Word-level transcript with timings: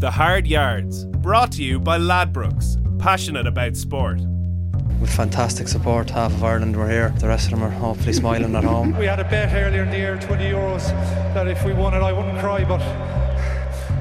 The 0.00 0.10
Hard 0.10 0.46
Yards, 0.46 1.04
brought 1.20 1.52
to 1.52 1.62
you 1.62 1.78
by 1.78 1.98
Ladbrokes, 1.98 2.80
passionate 2.98 3.46
about 3.46 3.76
sport. 3.76 4.18
With 4.96 5.12
fantastic 5.12 5.68
support, 5.68 6.08
half 6.08 6.32
of 6.32 6.42
Ireland 6.42 6.74
were 6.74 6.88
here. 6.88 7.12
The 7.20 7.28
rest 7.28 7.52
of 7.52 7.60
them 7.60 7.62
are 7.62 7.68
hopefully 7.68 8.14
smiling 8.14 8.56
at 8.56 8.64
home. 8.64 8.96
We 8.96 9.04
had 9.04 9.20
a 9.20 9.28
bet 9.28 9.52
earlier 9.52 9.82
in 9.82 9.90
the 9.90 9.98
year, 9.98 10.16
20 10.16 10.42
euros, 10.42 10.88
that 11.36 11.48
if 11.48 11.62
we 11.66 11.74
won 11.74 11.92
it, 11.92 12.00
I 12.00 12.14
wouldn't 12.14 12.40
cry, 12.40 12.64
but 12.64 12.80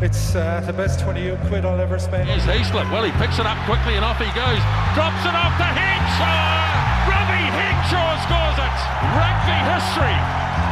it's 0.02 0.36
uh, 0.36 0.64
the 0.66 0.72
best 0.72 1.02
20 1.02 1.36
quid 1.52 1.66
I'll 1.66 1.82
ever 1.82 2.00
spend. 2.00 2.30
Here's 2.30 2.48
Heaslip. 2.48 2.90
Well, 2.96 3.04
he 3.04 3.12
picks 3.20 3.38
it 3.38 3.46
up 3.46 3.60
quickly 3.68 4.00
and 4.00 4.06
off 4.06 4.24
he 4.24 4.32
goes. 4.32 4.64
Drops 4.96 5.28
it 5.28 5.36
off 5.36 5.52
to 5.60 5.68
Henshaw. 5.68 7.12
Robbie 7.12 7.52
Henshaw 7.52 8.16
scores 8.24 8.56
it. 8.56 8.78
Rugby 9.20 9.58
history. 9.68 10.16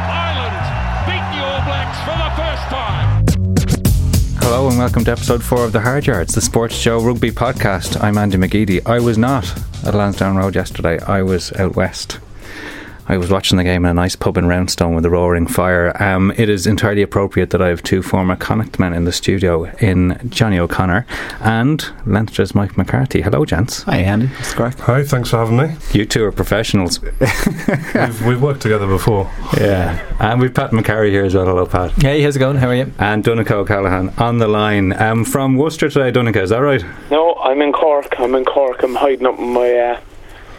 Ireland 0.08 0.56
beat 1.04 1.24
the 1.36 1.44
All 1.44 1.60
Blacks 1.68 2.00
for 2.08 2.16
the 2.16 2.32
first 2.32 2.64
time. 2.72 3.27
Hello 4.50 4.66
and 4.66 4.78
welcome 4.78 5.04
to 5.04 5.12
episode 5.12 5.44
four 5.44 5.66
of 5.66 5.72
the 5.72 5.80
Hard 5.80 6.06
Yards, 6.06 6.34
the 6.34 6.40
SportsJOE 6.40 7.04
rugby 7.04 7.30
podcast. 7.30 8.02
I'm 8.02 8.16
Andy 8.16 8.38
McGeady. 8.38 8.80
I 8.86 8.98
was 8.98 9.18
not 9.18 9.46
at 9.84 9.94
Lansdowne 9.94 10.38
Road 10.38 10.54
yesterday. 10.54 10.98
I 11.00 11.20
was 11.20 11.52
out 11.52 11.76
west. 11.76 12.18
I 13.10 13.16
was 13.16 13.30
watching 13.30 13.56
the 13.56 13.64
game 13.64 13.86
in 13.86 13.90
a 13.90 13.94
nice 13.94 14.14
pub 14.16 14.36
in 14.36 14.44
Roundstone 14.44 14.94
with 14.94 15.02
a 15.06 15.10
roaring 15.10 15.46
fire. 15.46 15.96
Um, 16.02 16.30
it 16.36 16.50
is 16.50 16.66
entirely 16.66 17.00
appropriate 17.00 17.48
that 17.50 17.62
I 17.62 17.68
have 17.68 17.82
two 17.82 18.02
former 18.02 18.36
Connacht 18.36 18.78
men 18.78 18.92
in 18.92 19.04
the 19.04 19.12
studio 19.12 19.64
in 19.80 20.20
Johnny 20.28 20.58
O'Connor 20.58 21.06
and 21.40 21.90
Leinster's 22.04 22.54
Mike 22.54 22.76
McCarthy. 22.76 23.22
Hello, 23.22 23.46
gents. 23.46 23.84
Hi, 23.84 24.00
Andy. 24.00 24.26
That's 24.26 24.52
correct. 24.52 24.80
Hi, 24.80 25.04
thanks 25.04 25.30
for 25.30 25.38
having 25.38 25.56
me. 25.56 25.74
You 25.92 26.04
two 26.04 26.22
are 26.22 26.32
professionals. 26.32 27.00
we've, 27.94 28.26
we've 28.26 28.42
worked 28.42 28.60
together 28.60 28.86
before. 28.86 29.32
Yeah. 29.56 30.04
And 30.20 30.38
we've 30.38 30.52
Pat 30.52 30.72
McCarry 30.72 31.08
here 31.08 31.24
as 31.24 31.34
well. 31.34 31.46
Hello, 31.46 31.64
Pat. 31.64 31.92
Hey, 32.02 32.20
how's 32.20 32.36
it 32.36 32.40
going? 32.40 32.58
How 32.58 32.68
are 32.68 32.74
you? 32.74 32.92
And 32.98 33.24
Donncha 33.24 33.52
O'Callaghan 33.52 34.10
on 34.18 34.36
the 34.36 34.48
line. 34.48 34.92
Um, 35.00 35.24
from 35.24 35.56
Worcester 35.56 35.88
today, 35.88 36.12
Donncha, 36.12 36.42
is 36.42 36.50
that 36.50 36.58
right? 36.58 36.84
No, 37.10 37.36
I'm 37.36 37.62
in 37.62 37.72
Cork. 37.72 38.20
I'm 38.20 38.34
in 38.34 38.44
Cork. 38.44 38.82
I'm 38.82 38.96
hiding 38.96 39.26
up 39.26 39.38
in 39.38 39.48
my 39.54 39.72
uh, 39.72 40.00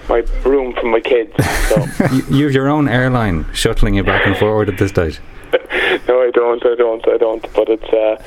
my 0.10 0.20
room 0.44 0.74
from 0.74 0.92
my 0.92 1.00
kids. 1.00 1.32
So. 1.68 1.86
you, 2.12 2.38
you 2.38 2.46
have 2.46 2.54
your 2.54 2.68
own 2.68 2.90
airline 2.90 3.46
shuttling 3.54 3.94
you 3.94 4.04
back 4.04 4.26
and 4.26 4.36
forward 4.36 4.70
at 4.70 4.78
this 4.78 4.90
stage. 4.90 5.20
no, 6.08 6.22
I 6.22 6.32
don't. 6.34 6.66
I 6.66 6.76
don't. 6.76 7.08
I 7.08 7.18
don't. 7.18 7.54
But 7.54 7.70
it's 7.70 7.84
uh, 7.84 8.22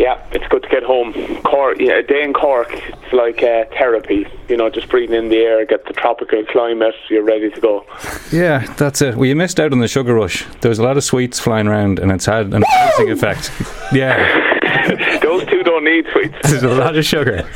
yeah, 0.00 0.18
it's 0.32 0.46
good 0.48 0.62
to 0.62 0.68
get 0.68 0.82
home. 0.82 1.12
Cork, 1.42 1.78
yeah, 1.78 1.98
a 1.98 2.02
day 2.02 2.22
in 2.22 2.32
Cork, 2.32 2.72
it's 2.72 3.12
like 3.12 3.42
uh, 3.42 3.64
therapy. 3.76 4.26
You 4.48 4.56
know, 4.56 4.70
just 4.70 4.88
breathing 4.88 5.16
in 5.16 5.28
the 5.28 5.36
air, 5.36 5.66
get 5.66 5.84
the 5.84 5.92
tropical 5.92 6.42
climate. 6.46 6.94
You're 7.10 7.22
ready 7.22 7.50
to 7.50 7.60
go. 7.60 7.84
Yeah, 8.32 8.60
that's 8.78 9.02
it. 9.02 9.16
Well, 9.16 9.26
you 9.26 9.36
missed 9.36 9.60
out 9.60 9.72
on 9.72 9.80
the 9.80 9.88
sugar 9.88 10.14
rush. 10.14 10.46
There 10.62 10.70
was 10.70 10.78
a 10.78 10.82
lot 10.82 10.96
of 10.96 11.04
sweets 11.04 11.38
flying 11.38 11.66
around, 11.66 11.98
and 11.98 12.10
it's 12.10 12.24
had 12.24 12.46
an 12.46 12.62
amazing 12.62 13.10
effect. 13.10 13.52
Yeah, 13.92 15.18
those 15.22 15.44
two 15.46 15.62
don't 15.64 15.84
need 15.84 16.06
sweets. 16.12 16.50
There's 16.50 16.62
a 16.62 16.68
lot 16.68 16.96
of 16.96 17.04
sugar. 17.04 17.46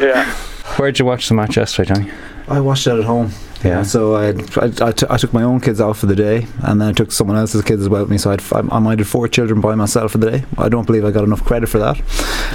yeah. 0.00 0.32
Where'd 0.76 0.98
you 0.98 1.04
watch 1.04 1.28
the 1.28 1.34
match 1.34 1.56
yesterday, 1.56 1.92
Johnny? 1.92 2.12
I 2.50 2.60
watched 2.60 2.86
it 2.86 2.98
at 2.98 3.04
home. 3.04 3.30
Yeah. 3.64 3.82
So 3.82 4.14
I, 4.14 4.28
I, 4.56 4.88
I, 4.88 4.92
t- 4.92 5.06
I 5.10 5.16
took 5.18 5.32
my 5.34 5.42
own 5.42 5.60
kids 5.60 5.80
out 5.80 5.96
for 5.96 6.06
the 6.06 6.16
day, 6.16 6.46
and 6.62 6.80
then 6.80 6.88
I 6.88 6.92
took 6.92 7.12
someone 7.12 7.36
else's 7.36 7.62
kids 7.62 7.82
as 7.82 7.88
well 7.88 8.02
with 8.02 8.10
me. 8.10 8.16
So 8.18 8.30
I'd, 8.32 8.40
I, 8.52 8.60
I 8.72 8.78
minded 8.78 9.06
four 9.06 9.28
children 9.28 9.60
by 9.60 9.74
myself 9.74 10.12
for 10.12 10.18
the 10.18 10.30
day. 10.30 10.44
I 10.56 10.68
don't 10.68 10.86
believe 10.86 11.04
I 11.04 11.10
got 11.10 11.24
enough 11.24 11.44
credit 11.44 11.68
for 11.68 11.78
that. 11.78 11.98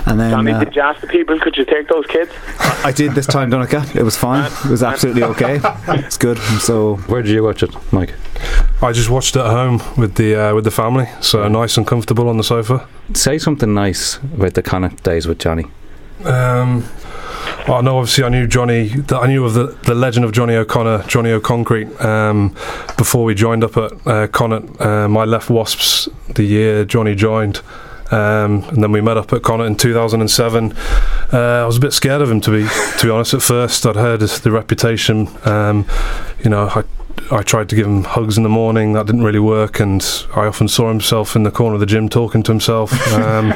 And 0.07 0.19
then 0.19 0.31
Johnny, 0.31 0.51
uh, 0.51 0.63
did 0.63 0.75
you 0.75 0.81
ask 0.81 1.01
the 1.01 1.07
people? 1.07 1.39
Could 1.39 1.57
you 1.57 1.65
take 1.65 1.87
those 1.87 2.05
kids? 2.07 2.31
I 2.83 2.91
did 2.91 3.13
this 3.13 3.27
time, 3.27 3.51
Donncha. 3.51 3.95
It 3.95 4.03
was 4.03 4.17
fine. 4.17 4.51
It 4.65 4.65
was 4.65 4.83
absolutely 4.83 5.23
okay. 5.23 5.59
It's 6.05 6.17
good. 6.17 6.39
So 6.59 6.95
Where 7.07 7.21
did 7.21 7.31
you 7.31 7.43
watch 7.43 7.63
it, 7.63 7.73
Mike? 7.93 8.13
I 8.81 8.91
just 8.91 9.09
watched 9.09 9.35
it 9.35 9.39
at 9.39 9.51
home 9.51 9.81
with 9.97 10.15
the 10.15 10.35
uh, 10.35 10.55
with 10.55 10.63
the 10.65 10.71
family, 10.71 11.07
so 11.21 11.47
nice 11.47 11.77
and 11.77 11.87
comfortable 11.87 12.27
on 12.29 12.37
the 12.37 12.43
sofa. 12.43 12.87
Say 13.13 13.37
something 13.37 13.73
nice 13.73 14.17
about 14.17 14.55
the 14.55 14.61
Connacht 14.61 15.03
days 15.03 15.27
with 15.27 15.39
Johnny. 15.39 15.65
Um, 16.23 16.83
I 17.67 17.81
know, 17.81 17.97
obviously, 17.97 18.23
I 18.23 18.29
knew 18.29 18.47
Johnny. 18.47 18.91
I 19.09 19.27
knew 19.27 19.43
of 19.43 19.53
the, 19.53 19.77
the 19.83 19.95
legend 19.95 20.25
of 20.25 20.31
Johnny 20.31 20.55
O'Connor, 20.55 21.03
Johnny 21.07 21.31
O'Concrete, 21.31 21.99
um, 21.99 22.49
before 22.97 23.23
we 23.23 23.33
joined 23.33 23.63
up 23.63 23.75
at 23.77 24.07
uh, 24.07 24.27
Connacht. 24.27 24.79
Um, 24.79 25.17
I 25.17 25.25
left 25.25 25.49
Wasps 25.49 26.07
the 26.33 26.43
year 26.43 26.85
Johnny 26.85 27.15
joined. 27.15 27.61
Um, 28.11 28.63
and 28.69 28.83
then 28.83 28.91
we 28.91 29.01
met 29.01 29.17
up 29.17 29.33
at 29.33 29.41
Connacht 29.41 29.67
in 29.67 29.75
2007. 29.75 30.73
Uh, 31.33 31.37
I 31.37 31.65
was 31.65 31.77
a 31.77 31.79
bit 31.79 31.91
scared 31.91 32.21
of 32.21 32.29
him, 32.29 32.39
to 32.41 32.51
be 32.51 32.67
to 32.99 33.07
be 33.07 33.09
honest. 33.09 33.33
At 33.33 33.41
first, 33.41 33.85
I'd 33.85 33.95
heard 33.95 34.19
the 34.19 34.51
reputation. 34.51 35.27
Um, 35.43 35.87
you 36.43 36.51
know, 36.51 36.67
I 36.67 36.83
I 37.31 37.41
tried 37.41 37.69
to 37.69 37.75
give 37.75 37.87
him 37.87 38.03
hugs 38.03 38.37
in 38.37 38.43
the 38.43 38.49
morning. 38.49 38.93
That 38.93 39.07
didn't 39.07 39.23
really 39.23 39.39
work, 39.39 39.79
and 39.79 40.05
I 40.35 40.45
often 40.45 40.67
saw 40.67 40.89
himself 40.89 41.35
in 41.35 41.43
the 41.43 41.51
corner 41.51 41.73
of 41.73 41.79
the 41.79 41.85
gym 41.85 42.07
talking 42.09 42.43
to 42.43 42.51
himself. 42.51 42.93
Um, 43.15 43.53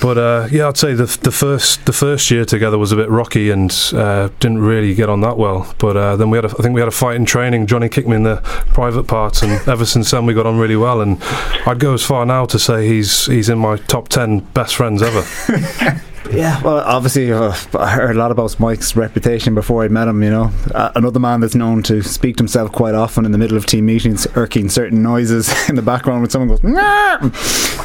but 0.00 0.16
uh, 0.16 0.48
yeah, 0.50 0.68
I'd 0.68 0.76
say 0.76 0.94
the 0.94 1.06
the 1.22 1.32
first 1.32 1.84
the 1.86 1.92
first 1.92 2.30
year 2.30 2.44
together 2.44 2.78
was 2.78 2.92
a 2.92 2.96
bit 2.96 3.10
rocky 3.10 3.50
and 3.50 3.70
uh, 3.92 4.28
didn't 4.40 4.58
really 4.58 4.94
get 4.94 5.08
on 5.08 5.20
that 5.22 5.36
well. 5.36 5.74
But 5.78 5.96
uh, 5.96 6.16
then 6.16 6.30
we 6.30 6.38
had 6.38 6.44
a, 6.44 6.48
I 6.48 6.62
think 6.62 6.74
we 6.74 6.80
had 6.80 6.88
a 6.88 6.92
fight 6.92 7.16
in 7.16 7.24
training. 7.24 7.66
Johnny 7.66 7.88
kicked 7.88 8.08
me 8.08 8.16
in 8.16 8.22
the 8.22 8.36
private 8.72 9.04
parts, 9.04 9.42
and 9.42 9.52
ever 9.68 9.84
since 9.84 10.10
then 10.10 10.24
we 10.24 10.34
got 10.34 10.46
on 10.46 10.58
really 10.58 10.76
well. 10.76 11.00
And 11.00 11.22
I'd 11.66 11.80
go 11.80 11.94
as 11.94 12.02
far 12.02 12.24
now 12.24 12.46
to 12.46 12.58
say 12.58 12.86
he's 12.86 13.26
he's 13.26 13.48
in 13.48 13.58
my 13.58 13.76
top 13.76 14.08
ten 14.08 14.40
best 14.40 14.76
friends 14.76 15.02
ever. 15.02 15.24
Yeah, 16.32 16.60
well, 16.62 16.78
obviously, 16.78 17.32
uh, 17.32 17.54
I 17.78 17.90
heard 17.90 18.16
a 18.16 18.18
lot 18.18 18.30
about 18.30 18.58
Mike's 18.58 18.96
reputation 18.96 19.54
before 19.54 19.84
I 19.84 19.88
met 19.88 20.08
him. 20.08 20.22
You 20.22 20.30
know, 20.30 20.50
uh, 20.74 20.92
another 20.94 21.20
man 21.20 21.40
that's 21.40 21.54
known 21.54 21.82
to 21.84 22.02
speak 22.02 22.36
to 22.36 22.42
himself 22.42 22.72
quite 22.72 22.94
often 22.94 23.24
in 23.24 23.32
the 23.32 23.38
middle 23.38 23.56
of 23.56 23.66
team 23.66 23.86
meetings, 23.86 24.26
irking 24.34 24.68
certain 24.68 25.02
noises 25.02 25.52
in 25.68 25.74
the 25.76 25.82
background 25.82 26.22
when 26.22 26.30
someone 26.30 26.48
goes. 26.48 26.62
Nah! 26.62 27.18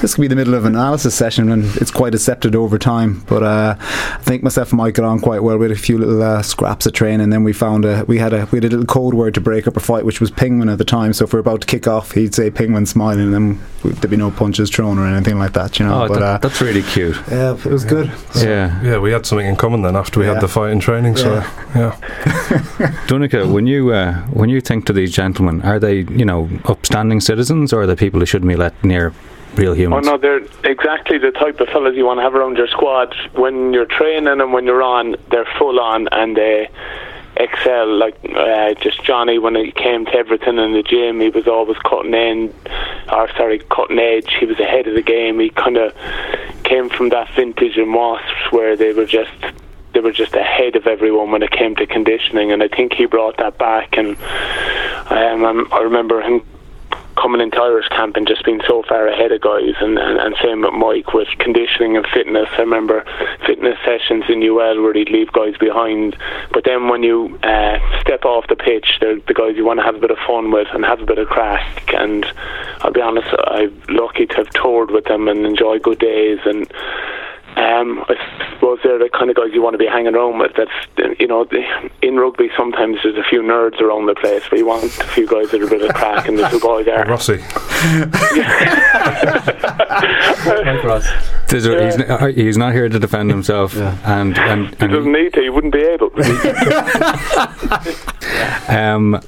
This 0.02 0.16
could 0.16 0.22
be 0.22 0.28
the 0.28 0.36
middle 0.36 0.54
of 0.54 0.66
an 0.66 0.76
analysis 0.76 1.16
session, 1.16 1.52
and 1.52 1.66
it's 1.78 1.92
quite 1.92 2.14
accepted 2.16 2.56
over 2.56 2.78
time. 2.78 3.24
But 3.28 3.44
uh, 3.44 3.76
I 3.80 4.18
think 4.22 4.44
myself 4.44 4.72
and 4.72 4.78
Mike 4.78 4.96
got 4.96 5.06
on 5.06 5.20
quite 5.20 5.44
well. 5.44 5.58
We 5.58 5.66
had 5.66 5.78
a 5.78 5.80
few 5.80 5.98
little 5.98 6.22
uh, 6.22 6.42
scraps 6.42 6.86
of 6.86 6.94
training, 6.94 7.22
and 7.22 7.34
then 7.34 7.44
we 7.44 7.54
found 7.54 7.86
a 7.86 8.06
we 8.06 8.18
had 8.18 8.34
a 8.34 8.48
we 8.52 8.58
had 8.58 8.66
a 8.66 8.70
little 8.70 8.86
code 8.86 9.14
word 9.14 9.34
to 9.36 9.42
break 9.42 9.68
up 9.68 9.78
a 9.78 9.80
fight, 9.80 10.06
which 10.06 10.20
was 10.20 10.32
penguin 10.32 10.70
at 10.70 10.78
the 10.78 10.86
time. 10.86 11.14
So 11.14 11.26
if 11.26 11.34
we 11.34 11.38
are 11.38 11.42
about 11.42 11.62
to 11.62 11.68
kick 11.68 11.88
off, 11.88 12.12
he'd 12.12 12.34
say 12.34 12.50
penguin 12.50 12.86
smiling, 12.86 13.34
and 13.34 13.34
then 13.34 13.62
there'd 13.84 14.10
be 14.10 14.18
no 14.18 14.32
punches 14.32 14.70
thrown 14.70 14.98
or 14.98 15.06
anything 15.08 15.38
like 15.38 15.54
that. 15.54 15.80
You 15.80 15.86
know, 15.86 16.04
oh, 16.04 16.08
but 16.08 16.20
that, 16.20 16.42
that's 16.42 16.62
really 16.62 16.84
cute. 16.84 17.16
Yeah, 17.30 17.54
it 17.54 17.66
was 17.66 17.86
good. 17.86 18.12
So 18.34 18.48
yeah, 18.48 18.82
yeah, 18.82 18.98
we 18.98 19.12
had 19.12 19.26
something 19.26 19.46
in 19.48 19.56
common 19.56 19.82
then 19.82 19.96
after 19.96 20.20
we 20.20 20.26
Yeah. 20.26 20.34
had 20.34 20.42
the 20.42 20.48
fight 20.48 20.72
in 20.72 20.80
training. 20.80 21.18
So 21.18 21.34
yeah. 21.76 21.96
Donncha, 23.08 23.52
when 23.52 23.68
you 23.68 23.92
uh, 23.94 24.14
when 24.34 24.50
you 24.50 24.62
think 24.62 24.86
to 24.86 24.94
these 24.94 25.12
gentlemen, 25.12 25.62
are 25.64 25.80
they 25.80 26.00
you 26.00 26.26
know 26.26 26.50
upstanding 26.66 27.20
citizens 27.20 27.74
or 27.74 27.82
are 27.82 27.88
they 27.88 27.96
people 27.96 28.20
who 28.20 28.26
shouldn't 28.26 28.50
be 28.50 28.56
let 28.56 28.74
near 28.84 29.14
real 29.56 29.74
humans. 29.74 30.08
Oh 30.08 30.12
no, 30.12 30.18
they're 30.18 30.42
exactly 30.64 31.18
the 31.18 31.32
type 31.32 31.60
of 31.60 31.68
fellas 31.70 31.96
you 31.96 32.06
want 32.06 32.20
to 32.20 32.24
have 32.24 32.36
around 32.36 32.58
your 32.58 32.68
squad. 32.68 33.14
When 33.34 33.74
you're 33.74 33.86
training 33.86 34.28
and 34.28 34.54
when 34.54 34.66
you're 34.66 34.82
on, 34.84 35.16
they're 35.30 35.48
full 35.60 35.80
on 35.80 36.08
and 36.14 36.38
they 36.38 36.70
excel. 37.36 37.98
Like 37.98 38.18
uh, 38.36 38.74
just 38.76 39.04
Johnny, 39.04 39.40
when 39.40 39.56
he 39.56 39.72
came 39.72 40.06
to 40.06 40.16
everything 40.16 40.58
in 40.58 40.74
the 40.74 40.84
gym, 40.84 41.20
he 41.20 41.30
was 41.30 41.48
always 41.48 41.78
cutting 41.80 42.14
in, 42.14 42.54
or 43.12 43.30
sorry, 43.36 43.60
cutting 43.60 44.00
edge. 44.00 44.34
He 44.40 44.46
was 44.46 44.60
ahead 44.60 44.88
of 44.88 44.96
the 44.96 45.02
game. 45.02 45.40
He 45.40 45.50
kind 45.50 45.78
of 45.78 45.94
came 46.64 46.90
from 46.90 47.10
that 47.10 47.30
vintage 47.36 47.78
in 47.78 47.92
Wasps 47.94 48.52
where 48.52 48.76
they 48.76 48.94
were 48.94 49.06
just 49.06 49.32
they 49.94 50.00
were 50.00 50.14
just 50.14 50.34
ahead 50.34 50.76
of 50.76 50.88
everyone 50.88 51.32
when 51.32 51.44
it 51.44 51.52
came 51.52 51.76
to 51.76 51.86
conditioning, 51.86 52.52
and 52.52 52.64
I 52.64 52.68
think 52.68 52.94
he 52.94 53.06
brought 53.06 53.38
that 53.38 53.58
back. 53.58 53.98
And 53.98 54.16
um, 55.10 55.68
I 55.72 55.80
remember 55.80 56.22
him 56.22 56.46
coming 57.16 57.42
into 57.42 57.58
Irish 57.62 57.88
camp 57.90 58.16
and 58.16 58.28
just 58.28 58.44
being 58.46 58.62
so 58.68 58.84
far 58.84 59.08
ahead 59.08 59.32
of 59.32 59.42
guys, 59.42 59.76
and, 59.80 59.98
and, 59.98 60.20
and 60.20 60.36
same 60.44 60.62
with 60.62 60.74
Mike 60.74 61.14
with 61.14 61.28
conditioning 61.40 61.98
and 61.98 62.06
fitness. 62.14 62.48
I 62.54 62.62
remember 62.62 63.04
fitness 63.46 63.78
sessions 63.86 64.26
in 64.30 64.44
UL 64.44 64.82
where 64.82 64.94
he'd 64.94 65.10
leave 65.10 65.32
guys 65.32 65.58
behind, 65.58 66.18
but 66.52 66.64
then 66.64 66.88
when 66.88 67.04
you 67.04 67.38
uh, 67.44 67.80
step 68.02 68.26
off 68.26 68.48
the 68.48 68.56
pitch, 68.56 68.98
they're 69.00 69.20
the 69.20 69.34
guys 69.34 69.56
you 69.56 69.66
want 69.66 69.80
to 69.80 69.86
have 69.86 69.96
a 69.96 70.00
bit 70.00 70.12
of 70.12 70.18
fun 70.26 70.52
with 70.52 70.68
and 70.74 70.86
have 70.86 71.02
a 71.02 71.06
bit 71.06 71.18
of 71.18 71.28
crack. 71.28 71.94
And 71.94 72.26
I'll 72.82 72.92
be 72.92 73.02
honest, 73.02 73.28
I'm 73.46 73.82
lucky 73.90 74.26
to 74.28 74.36
have 74.36 74.50
toured 74.50 74.92
with 74.92 75.06
them 75.06 75.28
and 75.28 75.46
enjoy 75.46 75.80
good 75.80 76.00
days 76.00 76.40
and. 76.46 76.72
Um, 77.72 78.04
I 78.08 78.16
suppose 78.54 78.80
they're 78.84 79.00
the 79.00 79.10
kind 79.10 79.30
of 79.30 79.36
guys 79.36 79.50
you 79.54 79.62
want 79.62 79.74
to 79.76 79.78
be 79.78 79.88
hanging 79.88 80.16
around 80.16 80.40
with. 80.40 80.54
That's 80.56 80.72
you 81.20 81.28
know, 81.28 81.46
in 82.02 82.18
rugby 82.18 82.50
sometimes 82.58 82.98
there's 83.04 83.18
a 83.18 83.24
few 83.24 83.42
nerds 83.42 83.80
around 83.82 84.06
the 84.08 84.16
place, 84.16 84.44
but 84.50 84.60
you 84.60 84.66
want 84.66 84.84
a 84.84 84.90
few 84.90 85.28
guys 85.28 85.52
that 85.52 85.62
are 85.62 85.68
a 85.68 85.70
bit 85.70 85.82
of 85.82 85.94
crack, 85.96 86.28
and 86.28 86.38
the 86.38 86.48
two 86.50 86.60
boys 86.60 86.88
are. 86.88 87.06
Rossi. 87.06 87.38
There's 91.52 91.66
a- 91.66 91.86
he's, 91.86 91.96
n- 91.96 92.10
uh, 92.12 92.26
he's 92.28 92.58
not 92.58 92.74
here 92.74 92.90
to 92.90 93.00
defend 93.00 93.30
himself, 93.30 93.76
and 93.76 94.38
and, 94.38 94.70
He 94.70 94.88
doesn't 94.88 95.12
need 95.12 95.34
to. 95.34 95.42
He 95.42 95.50
wouldn't 95.50 95.74
be 95.74 95.82
able. 95.82 96.12
um, 98.70 99.20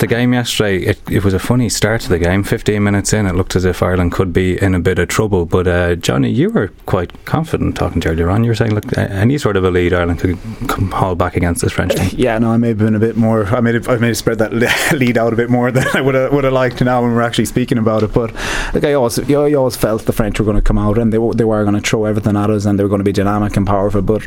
the 0.00 0.06
game 0.06 0.32
yesterday, 0.32 0.78
it, 0.78 1.00
it 1.10 1.24
was 1.24 1.34
a 1.34 1.38
funny 1.38 1.68
start 1.68 2.00
to 2.02 2.08
the 2.08 2.18
game. 2.18 2.42
15 2.42 2.82
minutes 2.82 3.12
in, 3.12 3.26
it 3.26 3.34
looked 3.34 3.54
as 3.54 3.64
if 3.64 3.82
Ireland 3.82 4.12
could 4.12 4.32
be 4.32 4.60
in 4.60 4.74
a 4.74 4.80
bit 4.80 4.98
of 4.98 5.08
trouble. 5.08 5.46
But 5.46 5.68
uh, 5.68 5.94
Johnny, 5.96 6.30
you 6.30 6.50
were 6.50 6.68
quite 6.86 7.24
confident 7.26 7.76
talking 7.76 8.00
to 8.02 8.08
earlier 8.08 8.30
on. 8.30 8.42
You 8.42 8.50
were 8.50 8.54
saying, 8.54 8.74
look, 8.74 8.96
any 8.98 9.38
sort 9.38 9.56
of 9.56 9.64
a 9.64 9.70
lead 9.70 9.92
Ireland 9.92 10.20
could 10.20 10.38
come 10.68 10.90
haul 10.90 11.14
back 11.14 11.36
against 11.36 11.62
this 11.62 11.72
French 11.72 11.94
team. 11.94 12.10
Yeah, 12.14 12.38
no, 12.38 12.50
I 12.50 12.56
may 12.56 12.68
have 12.68 12.78
been 12.78 12.94
a 12.94 12.98
bit 12.98 13.16
more. 13.16 13.46
I 13.46 13.60
may 13.60 13.74
have, 13.74 13.88
I 13.88 13.96
may 13.96 14.08
have 14.08 14.16
spread 14.16 14.38
that 14.38 14.52
lead 14.92 15.18
out 15.18 15.32
a 15.32 15.36
bit 15.36 15.50
more 15.50 15.70
than 15.70 15.86
I 15.94 16.00
would 16.00 16.14
have, 16.14 16.32
would 16.32 16.44
have 16.44 16.52
liked 16.52 16.80
now 16.80 17.02
when 17.02 17.14
we're 17.14 17.22
actually 17.22 17.44
speaking 17.44 17.78
about 17.78 18.02
it. 18.02 18.12
But 18.12 18.32
like 18.74 18.84
I 18.84 18.94
always, 18.94 19.18
I 19.30 19.52
always 19.52 19.76
felt 19.76 20.06
the 20.06 20.12
French 20.12 20.38
were 20.38 20.44
going 20.44 20.56
to 20.56 20.62
come 20.62 20.78
out 20.78 20.98
and 20.98 21.12
they 21.12 21.18
they 21.34 21.44
were 21.44 21.62
going 21.64 21.80
to 21.80 21.88
throw 21.88 22.06
everything 22.06 22.36
at 22.36 22.48
us 22.50 22.64
and 22.64 22.78
they 22.78 22.82
were 22.82 22.88
going 22.88 23.00
to 23.00 23.04
be 23.04 23.12
dynamic 23.12 23.56
and 23.56 23.66
powerful. 23.66 24.02
But 24.02 24.26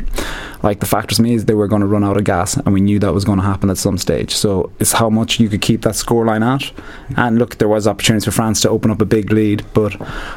like 0.62 0.80
the 0.80 0.86
fact 0.86 1.10
was 1.10 1.20
me 1.20 1.34
is 1.34 1.46
they 1.46 1.54
were 1.54 1.68
going 1.68 1.80
to 1.80 1.86
run 1.86 2.04
out 2.04 2.16
of 2.16 2.24
gas 2.24 2.56
and 2.56 2.72
we 2.72 2.80
knew 2.80 2.98
that 3.00 3.12
was 3.12 3.24
going 3.24 3.38
to 3.38 3.44
happen 3.44 3.70
at 3.70 3.78
some 3.78 3.98
stage. 3.98 4.34
So 4.34 4.70
it's 4.78 4.92
how 4.92 5.10
much 5.10 5.40
you 5.40 5.48
could 5.48 5.63
keep 5.64 5.82
that 5.82 5.94
scoreline 5.94 6.44
at. 6.44 6.72
And 7.16 7.38
look, 7.38 7.58
there 7.58 7.68
was 7.68 7.86
opportunities 7.86 8.26
for 8.26 8.30
France 8.30 8.60
to 8.62 8.70
open 8.70 8.90
up 8.90 9.00
a 9.00 9.04
big 9.06 9.32
lead, 9.32 9.64
but 9.72 9.92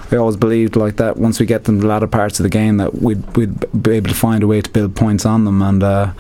we 0.09 0.17
always 0.17 0.37
believed 0.37 0.75
like 0.75 0.95
that 0.97 1.17
once 1.17 1.39
we 1.39 1.45
get 1.45 1.65
them 1.65 1.79
the 1.79 1.87
latter 1.87 2.07
parts 2.07 2.39
of 2.39 2.43
the 2.43 2.49
game 2.49 2.77
that 2.77 3.01
we'd 3.01 3.23
we'd 3.35 3.83
be 3.83 3.91
able 3.91 4.09
to 4.09 4.15
find 4.15 4.43
a 4.43 4.47
way 4.47 4.61
to 4.61 4.69
build 4.69 4.95
points 4.95 5.25
on 5.25 5.45
them 5.45 5.61
and. 5.61 5.83
Uh, 5.83 6.13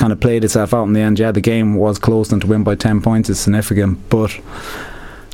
kind 0.00 0.14
of 0.14 0.20
played 0.20 0.42
itself 0.44 0.72
out 0.72 0.84
in 0.84 0.94
the 0.94 1.00
end. 1.00 1.18
Yeah, 1.18 1.30
the 1.30 1.42
game 1.42 1.74
was 1.74 1.98
close, 1.98 2.32
and 2.32 2.40
to 2.40 2.48
win 2.48 2.64
by 2.64 2.74
ten 2.74 3.02
points 3.02 3.28
is 3.28 3.38
significant. 3.38 3.98
But 4.08 4.30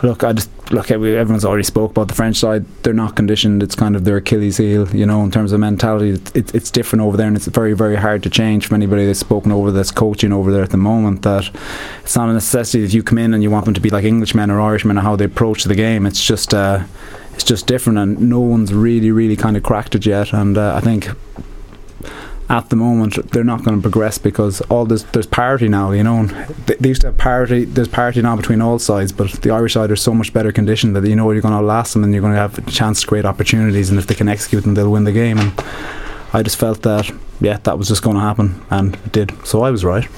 look, 0.02 0.24
I 0.24 0.32
just 0.32 0.50
look. 0.72 0.90
Everyone's 0.90 1.44
already 1.44 1.62
spoke 1.62 1.92
about 1.92 2.08
the 2.08 2.14
French 2.14 2.36
side. 2.36 2.64
They're 2.82 2.92
not 2.92 3.16
conditioned. 3.16 3.62
It's 3.62 3.74
kind 3.74 3.96
of 3.96 4.04
their 4.04 4.18
Achilles 4.18 4.56
heel, 4.56 4.88
you 4.94 5.06
know, 5.06 5.22
in 5.22 5.30
terms 5.30 5.52
of 5.52 5.60
mentality. 5.60 6.10
It, 6.34 6.54
it's 6.54 6.70
different 6.70 7.02
over 7.02 7.16
there, 7.16 7.26
and 7.26 7.36
it's 7.36 7.46
very, 7.46 7.72
very 7.72 7.96
hard 7.96 8.22
to 8.24 8.30
change 8.30 8.66
for 8.66 8.74
anybody 8.74 9.06
that's 9.06 9.20
spoken 9.20 9.52
over 9.52 9.70
this 9.70 9.90
coaching 9.90 10.32
over 10.32 10.52
there 10.52 10.62
at 10.62 10.70
the 10.70 10.76
moment. 10.76 11.22
That 11.22 11.50
it's 12.02 12.16
not 12.16 12.28
a 12.28 12.32
necessity 12.32 12.82
that 12.82 12.94
you 12.94 13.02
come 13.02 13.18
in 13.18 13.34
and 13.34 13.42
you 13.42 13.50
want 13.50 13.64
them 13.64 13.74
to 13.74 13.80
be 13.80 13.90
like 13.90 14.04
Englishmen 14.04 14.50
or 14.50 14.60
Irishmen 14.60 14.98
or 14.98 15.02
how 15.02 15.16
they 15.16 15.24
approach 15.24 15.64
the 15.64 15.74
game. 15.74 16.06
It's 16.06 16.24
just. 16.24 16.54
Uh, 16.54 16.84
it's 17.34 17.44
just 17.44 17.66
different, 17.66 17.98
and 17.98 18.30
no 18.30 18.40
one's 18.40 18.72
really, 18.72 19.10
really 19.10 19.36
kind 19.36 19.58
of 19.58 19.62
cracked 19.62 19.94
it 19.94 20.06
yet. 20.06 20.32
And 20.32 20.56
uh, 20.56 20.74
I 20.74 20.80
think 20.80 21.10
at 22.48 22.70
the 22.70 22.76
moment 22.76 23.14
they're 23.32 23.44
not 23.44 23.64
going 23.64 23.76
to 23.76 23.82
progress 23.82 24.18
because 24.18 24.60
all 24.62 24.84
there's 24.84 25.04
there's 25.06 25.26
parity 25.26 25.68
now 25.68 25.90
you 25.90 26.02
know 26.02 26.26
they, 26.66 26.74
they, 26.76 26.88
used 26.88 27.00
to 27.00 27.08
have 27.08 27.18
parity 27.18 27.64
there's 27.64 27.88
parity 27.88 28.22
now 28.22 28.36
between 28.36 28.60
all 28.60 28.78
sides 28.78 29.12
but 29.12 29.30
the 29.42 29.50
Irish 29.50 29.74
side 29.74 29.90
are 29.90 29.96
so 29.96 30.14
much 30.14 30.32
better 30.32 30.52
conditioned 30.52 30.94
that 30.94 31.06
you 31.06 31.16
know 31.16 31.30
you're 31.30 31.42
going 31.42 31.58
to 31.58 31.60
last 31.60 31.92
them 31.92 32.04
and 32.04 32.12
you're 32.12 32.20
going 32.20 32.32
to 32.32 32.38
have 32.38 32.58
a 32.58 32.70
chance 32.70 33.00
to 33.00 33.06
create 33.06 33.24
opportunities 33.24 33.90
and 33.90 33.98
if 33.98 34.06
they 34.06 34.14
can 34.14 34.28
execute 34.28 34.62
them 34.62 34.74
they'll 34.74 34.92
win 34.92 35.04
the 35.04 35.12
game 35.12 35.38
and 35.38 35.52
I 36.32 36.42
just 36.42 36.58
felt 36.58 36.82
that 36.82 37.10
yeah 37.40 37.58
that 37.64 37.78
was 37.78 37.88
just 37.88 38.02
going 38.02 38.16
to 38.16 38.22
happen 38.22 38.62
and 38.70 38.94
it 38.94 39.12
did. 39.12 39.46
So 39.46 39.62
I 39.62 39.70
was 39.70 39.84
right. 39.84 40.08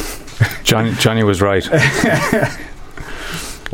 Johnny, 0.64 0.92
Johnny 0.94 1.22
was 1.22 1.42
right. 1.42 1.64
Do 1.64 1.70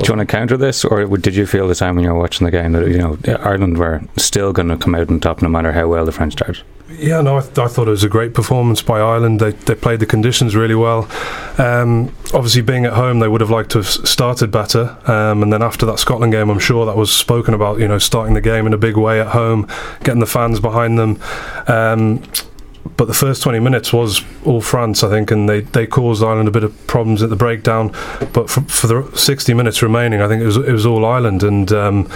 you 0.06 0.16
want 0.16 0.20
to 0.20 0.32
counter 0.32 0.56
this, 0.56 0.82
or 0.82 1.04
did 1.18 1.34
you 1.34 1.46
feel 1.46 1.68
the 1.68 1.74
time 1.74 1.96
when 1.96 2.04
you 2.04 2.10
were 2.10 2.18
watching 2.18 2.46
the 2.46 2.50
game 2.50 2.72
that 2.72 2.88
you 2.88 2.96
know 2.96 3.18
Ireland 3.26 3.76
were 3.76 4.00
still 4.16 4.52
going 4.52 4.68
to 4.68 4.78
come 4.78 4.94
out 4.94 5.10
on 5.10 5.20
top 5.20 5.42
no 5.42 5.48
matter 5.48 5.72
how 5.72 5.88
well 5.88 6.06
the 6.06 6.12
French 6.12 6.32
started? 6.32 6.62
Yeah, 6.92 7.20
no, 7.20 7.38
I, 7.38 7.40
th- 7.40 7.58
I, 7.58 7.68
thought 7.68 7.86
it 7.86 7.92
was 7.92 8.02
a 8.02 8.08
great 8.08 8.34
performance 8.34 8.82
by 8.82 8.98
Ireland. 8.98 9.40
They 9.40 9.52
they 9.52 9.76
played 9.76 10.00
the 10.00 10.06
conditions 10.06 10.56
really 10.56 10.74
well. 10.74 11.08
Um, 11.56 12.08
obviously, 12.34 12.62
being 12.62 12.84
at 12.84 12.94
home, 12.94 13.20
they 13.20 13.28
would 13.28 13.40
have 13.40 13.50
liked 13.50 13.70
to 13.72 13.78
have 13.78 13.86
started 13.86 14.50
better. 14.50 14.98
Um, 15.06 15.42
and 15.42 15.52
then 15.52 15.62
after 15.62 15.86
that 15.86 16.00
Scotland 16.00 16.32
game, 16.32 16.50
I'm 16.50 16.58
sure 16.58 16.84
that 16.86 16.96
was 16.96 17.12
spoken 17.12 17.54
about. 17.54 17.78
You 17.78 17.86
know, 17.86 17.98
starting 17.98 18.34
the 18.34 18.40
game 18.40 18.66
in 18.66 18.72
a 18.72 18.78
big 18.78 18.96
way 18.96 19.20
at 19.20 19.28
home, 19.28 19.68
getting 20.02 20.20
the 20.20 20.26
fans 20.26 20.58
behind 20.58 20.98
them. 20.98 21.20
Um, 21.68 22.22
but 22.96 23.06
the 23.06 23.14
first 23.14 23.42
20 23.42 23.60
minutes 23.60 23.92
was 23.92 24.22
all 24.44 24.60
France, 24.60 25.04
I 25.04 25.08
think, 25.08 25.30
and 25.30 25.48
they, 25.48 25.60
they 25.60 25.86
caused 25.86 26.22
Ireland 26.22 26.48
a 26.48 26.50
bit 26.50 26.64
of 26.64 26.86
problems 26.86 27.22
at 27.22 27.30
the 27.30 27.36
breakdown. 27.36 27.92
But 28.32 28.50
for, 28.50 28.62
for 28.62 28.86
the 28.86 29.16
60 29.16 29.54
minutes 29.54 29.82
remaining, 29.82 30.20
I 30.20 30.28
think 30.28 30.42
it 30.42 30.46
was 30.46 30.56
it 30.56 30.72
was 30.72 30.86
all 30.86 31.04
Ireland, 31.04 31.42
and 31.42 31.70
um, 31.72 32.10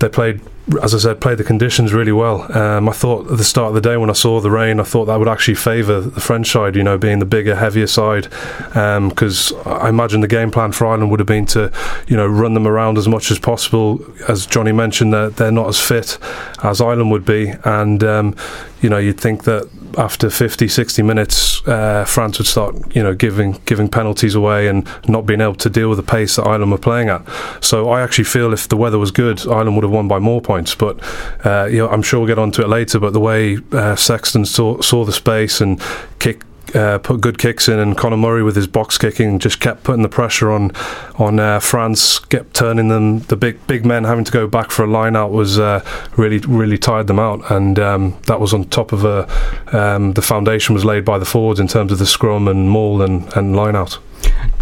they 0.00 0.08
played 0.08 0.40
as 0.82 0.94
I 0.94 0.98
said, 0.98 1.20
played 1.20 1.38
the 1.38 1.44
conditions 1.44 1.92
really 1.92 2.12
well. 2.12 2.50
Um, 2.56 2.88
I 2.88 2.92
thought 2.92 3.30
at 3.30 3.36
the 3.36 3.44
start 3.44 3.68
of 3.68 3.74
the 3.74 3.80
day 3.82 3.98
when 3.98 4.08
I 4.08 4.14
saw 4.14 4.40
the 4.40 4.50
rain, 4.50 4.80
I 4.80 4.82
thought 4.82 5.04
that 5.06 5.18
would 5.18 5.28
actually 5.28 5.56
favour 5.56 6.00
the 6.00 6.20
French 6.20 6.50
side, 6.50 6.74
you 6.74 6.82
know, 6.82 6.96
being 6.96 7.18
the 7.18 7.26
bigger, 7.26 7.54
heavier 7.54 7.86
side. 7.86 8.28
Because 8.68 9.52
um, 9.52 9.60
I 9.66 9.88
imagine 9.90 10.22
the 10.22 10.28
game 10.28 10.50
plan 10.50 10.72
for 10.72 10.86
Ireland 10.86 11.10
would 11.10 11.20
have 11.20 11.26
been 11.26 11.46
to, 11.46 11.70
you 12.08 12.16
know, 12.16 12.26
run 12.26 12.54
them 12.54 12.66
around 12.66 12.96
as 12.96 13.06
much 13.06 13.30
as 13.30 13.38
possible. 13.38 14.04
As 14.26 14.46
Johnny 14.46 14.72
mentioned, 14.72 15.12
they're, 15.12 15.30
they're 15.30 15.52
not 15.52 15.68
as 15.68 15.78
fit 15.78 16.18
as 16.62 16.80
Ireland 16.80 17.10
would 17.10 17.26
be. 17.26 17.52
And, 17.64 18.02
um, 18.02 18.34
you 18.80 18.88
know, 18.88 18.98
you'd 18.98 19.20
think 19.20 19.44
that 19.44 19.68
after 19.98 20.30
50, 20.30 20.68
60 20.68 21.02
minutes, 21.02 21.66
uh, 21.66 22.04
France 22.04 22.38
would 22.38 22.46
start, 22.46 22.74
you 22.94 23.02
know, 23.02 23.14
giving 23.14 23.52
giving 23.66 23.88
penalties 23.88 24.34
away 24.34 24.68
and 24.68 24.86
not 25.08 25.26
being 25.26 25.40
able 25.40 25.54
to 25.56 25.70
deal 25.70 25.88
with 25.88 25.98
the 25.98 26.04
pace 26.04 26.36
that 26.36 26.46
Ireland 26.46 26.70
were 26.70 26.78
playing 26.78 27.08
at. 27.08 27.22
So 27.60 27.90
I 27.90 28.02
actually 28.02 28.24
feel 28.24 28.52
if 28.52 28.68
the 28.68 28.76
weather 28.76 28.98
was 28.98 29.10
good, 29.10 29.46
Ireland 29.46 29.76
would 29.76 29.84
have 29.84 29.92
won 29.92 30.08
by 30.08 30.18
more 30.18 30.40
points. 30.40 30.74
But 30.74 31.00
uh, 31.44 31.66
you 31.70 31.78
know, 31.78 31.88
I'm 31.88 32.02
sure 32.02 32.20
we'll 32.20 32.28
get 32.28 32.38
onto 32.38 32.62
it 32.62 32.68
later. 32.68 32.98
But 32.98 33.12
the 33.12 33.20
way 33.20 33.58
uh, 33.72 33.96
Sexton 33.96 34.44
saw, 34.44 34.80
saw 34.80 35.04
the 35.04 35.12
space 35.12 35.60
and 35.60 35.80
kicked 36.18 36.46
uh, 36.74 36.98
put 36.98 37.20
good 37.20 37.38
kicks 37.38 37.68
in, 37.68 37.78
and 37.78 37.96
Conor 37.96 38.16
Murray 38.16 38.42
with 38.42 38.56
his 38.56 38.66
box 38.66 38.98
kicking 38.98 39.38
just 39.38 39.60
kept 39.60 39.84
putting 39.84 40.02
the 40.02 40.08
pressure 40.08 40.50
on 40.50 40.72
on 41.16 41.38
uh, 41.38 41.60
France, 41.60 42.18
kept 42.18 42.54
turning 42.54 42.88
them. 42.88 43.20
The 43.20 43.36
big 43.36 43.64
big 43.66 43.84
men 43.84 44.04
having 44.04 44.24
to 44.24 44.32
go 44.32 44.46
back 44.46 44.70
for 44.70 44.84
a 44.84 44.86
line 44.86 45.16
out 45.16 45.30
was 45.30 45.58
uh, 45.58 45.84
really 46.16 46.38
really 46.38 46.78
tired 46.78 47.06
them 47.06 47.18
out, 47.18 47.50
and 47.50 47.78
um, 47.78 48.18
that 48.26 48.40
was 48.40 48.52
on 48.52 48.64
top 48.64 48.92
of 48.92 49.04
a 49.04 49.28
um, 49.76 50.12
the 50.12 50.22
foundation 50.22 50.74
was 50.74 50.84
laid 50.84 51.04
by 51.04 51.18
the 51.18 51.24
forwards 51.24 51.60
in 51.60 51.68
terms 51.68 51.92
of 51.92 51.98
the 51.98 52.06
scrum 52.06 52.48
and 52.48 52.70
maul 52.70 53.02
and, 53.02 53.32
and 53.36 53.54
line 53.56 53.76
out. 53.76 53.98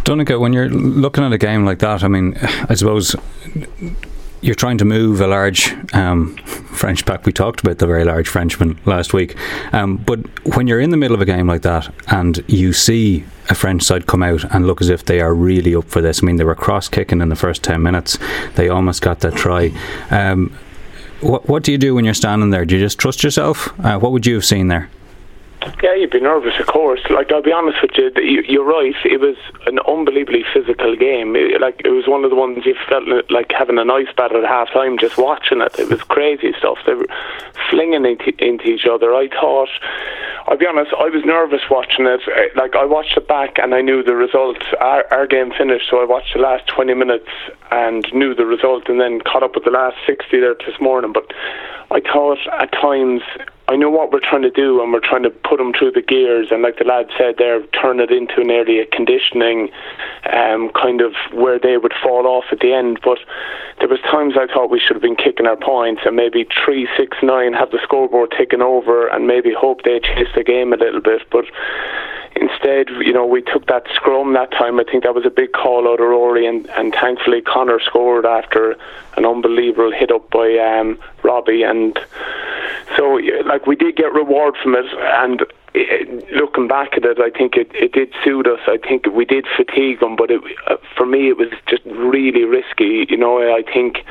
When 0.06 0.52
you're 0.52 0.68
looking 0.68 1.24
at 1.24 1.32
a 1.32 1.38
game 1.38 1.64
like 1.64 1.78
that, 1.78 2.02
I 2.02 2.08
mean, 2.08 2.36
I 2.68 2.74
suppose 2.74 3.14
you're 4.42 4.56
trying 4.56 4.76
to 4.78 4.84
move 4.84 5.20
a 5.20 5.26
large 5.26 5.72
um, 5.94 6.36
French 6.36 7.06
pack. 7.06 7.24
We 7.24 7.32
talked 7.32 7.60
about 7.60 7.78
the 7.78 7.86
very 7.86 8.04
large 8.04 8.28
Frenchman 8.28 8.78
last 8.84 9.14
week. 9.14 9.36
Um, 9.72 9.96
but 9.96 10.18
when 10.54 10.66
you're 10.66 10.80
in 10.80 10.90
the 10.90 10.96
middle 10.96 11.14
of 11.14 11.20
a 11.20 11.24
game 11.24 11.46
like 11.46 11.62
that 11.62 11.92
and 12.08 12.44
you 12.48 12.72
see 12.72 13.24
a 13.48 13.54
French 13.54 13.84
side 13.84 14.06
come 14.06 14.22
out 14.22 14.44
and 14.52 14.66
look 14.66 14.80
as 14.80 14.88
if 14.88 15.04
they 15.04 15.20
are 15.20 15.32
really 15.32 15.74
up 15.74 15.84
for 15.84 16.00
this, 16.02 16.22
I 16.22 16.26
mean, 16.26 16.36
they 16.36 16.44
were 16.44 16.56
cross 16.56 16.88
kicking 16.88 17.20
in 17.20 17.28
the 17.28 17.36
first 17.36 17.62
10 17.62 17.80
minutes, 17.82 18.18
they 18.56 18.68
almost 18.68 19.00
got 19.00 19.20
that 19.20 19.36
try. 19.36 19.70
Um, 20.10 20.56
what, 21.20 21.48
what 21.48 21.62
do 21.62 21.70
you 21.70 21.78
do 21.78 21.94
when 21.94 22.04
you're 22.04 22.14
standing 22.14 22.50
there? 22.50 22.64
Do 22.64 22.74
you 22.74 22.80
just 22.80 22.98
trust 22.98 23.22
yourself? 23.22 23.68
Uh, 23.84 23.98
what 23.98 24.10
would 24.10 24.26
you 24.26 24.34
have 24.34 24.44
seen 24.44 24.66
there? 24.66 24.90
Yeah, 25.82 25.94
you'd 25.94 26.10
be 26.10 26.20
nervous, 26.20 26.58
of 26.60 26.66
course. 26.66 27.00
Like 27.10 27.32
I'll 27.32 27.42
be 27.42 27.52
honest 27.52 27.78
with 27.82 27.92
you, 27.96 28.10
you're 28.48 28.64
right. 28.64 28.94
It 29.04 29.20
was 29.20 29.36
an 29.66 29.78
unbelievably 29.80 30.44
physical 30.52 30.96
game. 30.96 31.36
It, 31.36 31.60
like 31.60 31.82
it 31.84 31.90
was 31.90 32.06
one 32.06 32.24
of 32.24 32.30
the 32.30 32.36
ones 32.36 32.64
you 32.64 32.74
felt 32.88 33.04
like 33.30 33.52
having 33.56 33.78
an 33.78 33.90
ice 33.90 34.12
bath 34.16 34.32
at 34.32 34.44
half 34.44 34.72
time 34.72 34.98
just 34.98 35.18
watching 35.18 35.60
it. 35.60 35.78
It 35.78 35.88
was 35.88 36.02
crazy 36.02 36.52
stuff. 36.58 36.78
They 36.86 36.94
were 36.94 37.06
flinging 37.70 38.04
into, 38.04 38.32
into 38.44 38.66
each 38.66 38.86
other. 38.86 39.14
I 39.14 39.28
thought, 39.28 39.68
I'll 40.46 40.58
be 40.58 40.66
honest, 40.66 40.92
I 40.98 41.08
was 41.08 41.24
nervous 41.24 41.62
watching 41.70 42.06
it. 42.06 42.20
Uh, 42.26 42.60
like 42.60 42.74
I 42.76 42.84
watched 42.84 43.16
it 43.16 43.28
back 43.28 43.58
and 43.58 43.74
I 43.74 43.80
knew 43.80 44.02
the 44.02 44.14
result. 44.14 44.58
Our, 44.80 45.04
our 45.12 45.26
game 45.26 45.52
finished, 45.56 45.90
so 45.90 46.00
I 46.00 46.04
watched 46.04 46.34
the 46.34 46.40
last 46.40 46.66
20 46.68 46.94
minutes 46.94 47.28
and 47.70 48.06
knew 48.12 48.34
the 48.34 48.46
result, 48.46 48.88
and 48.88 49.00
then 49.00 49.20
caught 49.20 49.42
up 49.42 49.54
with 49.54 49.64
the 49.64 49.70
last 49.70 49.96
60 50.06 50.40
there 50.40 50.54
this 50.54 50.80
morning. 50.80 51.12
But 51.12 51.32
I 51.90 52.00
thought 52.00 52.38
at 52.60 52.72
times 52.72 53.22
I 53.72 53.76
know 53.76 53.88
what 53.88 54.12
we're 54.12 54.20
trying 54.20 54.42
to 54.42 54.50
do, 54.50 54.82
and 54.82 54.92
we're 54.92 55.00
trying 55.00 55.22
to 55.22 55.30
put 55.30 55.56
them 55.56 55.72
through 55.72 55.92
the 55.92 56.02
gears. 56.02 56.48
And 56.50 56.60
like 56.60 56.76
the 56.76 56.84
lad 56.84 57.08
said, 57.16 57.36
there, 57.38 57.62
turn 57.68 58.00
it 58.00 58.10
into 58.10 58.42
an 58.42 58.50
area 58.50 58.84
conditioning, 58.84 59.70
um, 60.30 60.70
kind 60.76 61.00
of 61.00 61.14
where 61.32 61.58
they 61.58 61.78
would 61.78 61.94
fall 62.02 62.26
off 62.26 62.44
at 62.52 62.60
the 62.60 62.74
end. 62.74 63.00
But 63.02 63.16
there 63.78 63.88
was 63.88 63.98
times 64.00 64.34
I 64.36 64.44
thought 64.52 64.68
we 64.68 64.78
should 64.78 64.94
have 64.94 65.00
been 65.00 65.16
kicking 65.16 65.46
our 65.46 65.56
points, 65.56 66.02
and 66.04 66.14
maybe 66.14 66.46
three, 66.52 66.86
six, 66.98 67.16
nine, 67.22 67.54
have 67.54 67.70
the 67.70 67.80
scoreboard 67.82 68.34
taken 68.36 68.60
over, 68.60 69.08
and 69.08 69.26
maybe 69.26 69.54
hope 69.58 69.84
they 69.84 70.00
chase 70.00 70.28
the 70.36 70.44
game 70.44 70.74
a 70.74 70.76
little 70.76 71.00
bit. 71.00 71.22
But 71.30 71.46
instead, 72.36 72.88
you 73.00 73.12
know, 73.12 73.26
we 73.26 73.42
took 73.42 73.66
that 73.66 73.86
scrum 73.94 74.32
that 74.34 74.50
time. 74.52 74.78
I 74.80 74.84
think 74.84 75.04
that 75.04 75.14
was 75.14 75.26
a 75.26 75.30
big 75.30 75.52
call 75.52 75.88
out 75.88 76.00
of 76.00 76.08
Rory, 76.08 76.46
and, 76.46 76.68
and 76.70 76.92
thankfully 76.92 77.42
Conor 77.42 77.80
scored 77.80 78.26
after 78.26 78.76
an 79.16 79.26
unbelievable 79.26 79.92
hit 79.92 80.10
up 80.10 80.30
by 80.30 80.56
um, 80.58 80.98
Robbie, 81.22 81.62
and 81.62 81.98
so 82.96 83.20
like 83.44 83.66
we 83.66 83.76
did 83.76 83.96
get 83.96 84.12
reward 84.12 84.54
from 84.62 84.74
it, 84.74 84.86
and 84.98 85.42
looking 86.32 86.68
back 86.68 86.94
at 86.96 87.04
it, 87.04 87.18
I 87.18 87.30
think 87.30 87.56
it, 87.56 87.70
it 87.74 87.92
did 87.92 88.12
suit 88.24 88.46
us. 88.46 88.60
I 88.66 88.76
think 88.76 89.06
we 89.06 89.24
did 89.24 89.46
fatigue 89.56 90.00
them, 90.00 90.16
but 90.16 90.30
it, 90.30 90.40
uh, 90.66 90.76
for 90.96 91.06
me, 91.06 91.28
it 91.28 91.38
was 91.38 91.48
just 91.68 91.84
really 91.86 92.44
risky. 92.44 93.06
You 93.08 93.16
know, 93.16 93.38
I 93.38 93.62
think 93.62 94.04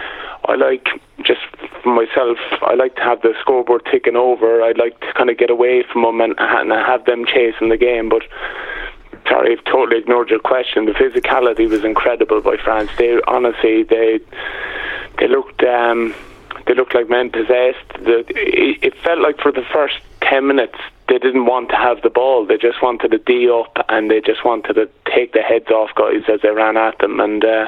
I 0.45 0.55
like 0.55 0.87
just 1.23 1.41
for 1.83 1.93
myself. 1.93 2.37
I 2.61 2.73
like 2.73 2.95
to 2.95 3.01
have 3.01 3.21
the 3.21 3.33
scoreboard 3.41 3.85
ticking 3.91 4.15
over. 4.15 4.61
I'd 4.63 4.77
like 4.77 4.99
to 5.01 5.13
kind 5.13 5.29
of 5.29 5.37
get 5.37 5.49
away 5.49 5.83
from 5.83 6.03
them 6.03 6.21
and, 6.21 6.35
and 6.39 6.71
have 6.71 7.05
them 7.05 7.25
chasing 7.25 7.69
the 7.69 7.77
game, 7.77 8.09
but 8.09 8.23
sorry, 9.27 9.55
I've 9.57 9.63
totally 9.65 9.99
ignored 9.99 10.29
your 10.29 10.39
question. 10.39 10.85
The 10.85 10.93
physicality 10.93 11.69
was 11.69 11.83
incredible 11.83 12.41
by 12.41 12.57
France. 12.57 12.89
They 12.97 13.19
honestly, 13.27 13.83
they 13.83 14.19
they 15.19 15.27
looked 15.27 15.63
um, 15.63 16.15
they 16.65 16.73
looked 16.73 16.95
like 16.95 17.09
men 17.09 17.29
possessed. 17.29 17.87
The, 17.99 18.25
it, 18.29 18.79
it 18.81 18.97
felt 19.03 19.19
like 19.19 19.39
for 19.39 19.51
the 19.51 19.63
first 19.71 19.99
ten 20.21 20.47
minutes 20.47 20.77
they 21.11 21.19
didn't 21.19 21.45
want 21.45 21.67
to 21.67 21.75
have 21.75 22.01
the 22.03 22.09
ball. 22.09 22.45
They 22.45 22.55
just 22.55 22.81
wanted 22.81 23.11
to 23.11 23.17
D 23.17 23.49
up 23.51 23.85
and 23.89 24.09
they 24.09 24.21
just 24.21 24.45
wanted 24.45 24.75
to 24.75 24.89
take 25.13 25.33
the 25.33 25.41
heads 25.41 25.67
off 25.67 25.89
guys 25.93 26.23
as 26.31 26.39
they 26.39 26.51
ran 26.51 26.77
at 26.77 26.99
them. 26.99 27.19
And 27.19 27.43
uh, 27.43 27.67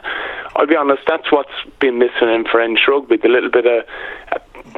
I'll 0.55 0.65
be 0.65 0.77
honest, 0.77 1.03
that's 1.05 1.29
what's 1.29 1.51
been 1.79 1.99
missing 1.99 2.29
in 2.29 2.45
French 2.49 2.79
rugby. 2.87 3.17
The 3.17 3.27
little 3.27 3.51
bit 3.51 3.65
of 3.65 3.83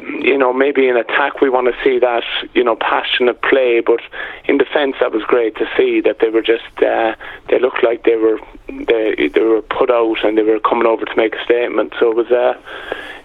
you 0.01 0.36
know, 0.36 0.51
maybe 0.51 0.89
in 0.89 0.98
attack 0.98 1.41
we 1.41 1.50
want 1.50 1.67
to 1.67 1.84
see 1.84 2.00
that, 2.00 2.24
you 2.55 2.63
know, 2.63 2.75
passionate 2.75 3.39
play, 3.43 3.81
but 3.86 4.01
in 4.45 4.57
defence 4.57 4.95
that 5.00 5.12
was 5.12 5.22
great 5.24 5.55
to 5.57 5.69
see 5.77 6.01
that 6.01 6.17
they 6.19 6.29
were 6.29 6.41
just, 6.41 6.65
uh, 6.81 7.13
they 7.50 7.60
looked 7.60 7.84
like 7.84 8.03
they 8.03 8.15
were, 8.15 8.39
they 8.67 9.29
they 9.31 9.41
were 9.41 9.62
put 9.62 9.91
out 9.91 10.17
and 10.24 10.39
they 10.39 10.41
were 10.41 10.60
coming 10.60 10.88
over 10.88 11.05
to 11.05 11.15
make 11.15 11.36
a 11.36 11.43
statement. 11.45 11.93
So 12.00 12.10
it 12.10 12.17
was, 12.17 12.31
uh, 12.31 12.60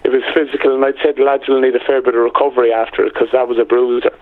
it 0.03 0.09
was 0.09 0.21
physical, 0.35 0.75
and 0.75 0.85
I'd 0.85 1.01
say 1.03 1.11
the 1.11 1.23
lads 1.23 1.47
will 1.47 1.59
need 1.59 1.75
a 1.75 1.79
fair 1.79 2.01
bit 2.01 2.13
of 2.13 2.21
recovery 2.21 2.71
after 2.71 3.03
it 3.03 3.13
because 3.13 3.31
that 3.33 3.47
was 3.47 3.57
a 3.57 3.65
bruiser. 3.65 4.13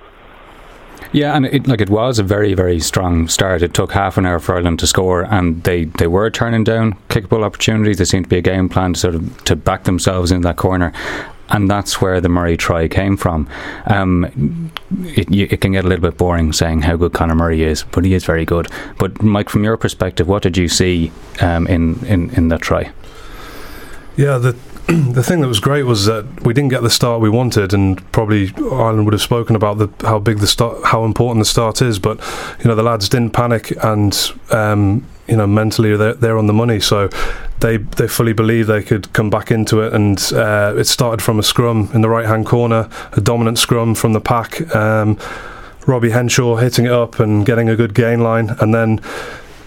Yeah, 1.12 1.36
and 1.36 1.46
it, 1.48 1.68
like 1.68 1.82
it 1.82 1.90
was 1.90 2.20
a 2.20 2.24
very, 2.24 2.54
very 2.54 2.80
strong 2.80 3.28
start. 3.28 3.62
It 3.62 3.74
took 3.74 3.92
half 3.92 4.18
an 4.18 4.26
hour 4.26 4.40
for 4.40 4.56
Ireland 4.56 4.80
to 4.80 4.88
score, 4.88 5.24
and 5.24 5.64
they, 5.64 5.86
they 5.86 6.08
were 6.08 6.30
turning 6.30 6.64
down 6.64 6.94
kickable 7.10 7.44
opportunities. 7.44 7.98
There 7.98 8.06
seemed 8.06 8.26
to 8.26 8.30
be 8.30 8.38
a 8.38 8.42
game 8.42 8.70
plan 8.70 8.94
to 8.94 9.00
sort 9.00 9.16
of 9.16 9.44
to 9.46 9.56
back 9.56 9.86
themselves 9.86 10.32
in 10.32 10.42
that 10.42 10.58
corner, 10.58 10.94
and 11.50 11.70
that's 11.70 12.00
where 12.00 12.22
the 12.22 12.30
Murray 12.30 12.58
try 12.58 12.88
came 12.88 13.18
from. 13.18 13.50
Um, 13.88 14.72
it, 15.02 15.32
you, 15.32 15.48
it, 15.50 15.62
can 15.62 15.72
get 15.72 15.86
a 15.86 15.88
little 15.88 16.10
bit 16.10 16.18
boring 16.18 16.54
saying 16.54 16.84
how 16.84 16.96
good 16.96 17.14
Conor 17.14 17.36
Murray 17.36 17.64
is, 17.64 17.84
but 17.92 18.06
he 18.06 18.14
is 18.14 18.24
very 18.24 18.46
good. 18.46 18.68
But 19.00 19.22
Mike, 19.24 19.50
from 19.50 19.64
your 19.64 19.78
perspective, 19.78 20.28
what 20.28 20.44
did 20.44 20.58
you 20.58 20.68
see 20.68 21.12
um, 21.42 21.66
in, 21.68 22.06
in 22.06 22.30
in 22.32 22.50
that 22.50 22.62
try? 22.62 22.92
Yeah, 24.16 24.38
the 24.38 24.54
the 25.12 25.22
thing 25.22 25.42
that 25.42 25.48
was 25.48 25.60
great 25.60 25.84
was 25.84 26.06
that 26.06 26.26
we 26.44 26.52
didn't 26.52 26.72
get 26.72 26.82
the 26.82 26.90
start 26.90 27.22
we 27.22 27.30
wanted, 27.30 27.74
and 27.74 28.12
probably 28.12 28.52
Ireland 28.58 29.06
would 29.06 29.14
have 29.14 29.22
spoken 29.22 29.56
about 29.56 29.78
the, 29.78 29.90
how 30.02 30.18
big 30.18 30.40
the 30.40 30.48
start, 30.48 30.84
how 30.86 31.06
important 31.06 31.42
the 31.42 31.50
start 31.50 31.80
is. 31.80 32.00
But 32.00 32.18
you 32.58 32.66
know, 32.66 32.74
the 32.74 32.82
lads 32.82 33.08
didn't 33.08 33.32
panic, 33.32 33.72
and 33.84 34.18
um, 34.50 35.06
you 35.28 35.38
know, 35.38 35.46
mentally 35.46 35.96
they're, 35.96 36.16
they're 36.16 36.38
on 36.40 36.48
the 36.48 36.54
money, 36.54 36.80
so 36.80 37.08
they 37.60 37.78
they 37.78 38.08
fully 38.08 38.34
believe 38.34 38.66
they 38.66 38.82
could 38.82 39.14
come 39.14 39.30
back 39.30 39.52
into 39.52 39.82
it. 39.82 39.94
And 39.94 40.18
uh, 40.34 40.74
it 40.76 40.86
started 40.86 41.22
from 41.22 41.38
a 41.38 41.44
scrum 41.44 41.92
in 41.94 42.02
the 42.02 42.10
right 42.10 42.26
hand 42.26 42.48
corner, 42.48 42.90
a 43.12 43.22
dominant 43.22 43.60
scrum 43.60 43.94
from 43.94 44.14
the 44.14 44.22
pack. 44.22 44.76
Um, 44.76 45.20
Robbie 45.86 46.10
Henshaw 46.10 46.56
hitting 46.56 46.86
it 46.86 46.92
up 46.92 47.20
and 47.20 47.46
getting 47.46 47.70
a 47.70 47.76
good 47.76 47.94
gain 47.94 48.22
line, 48.22 48.56
and 48.60 48.74
then 48.74 49.02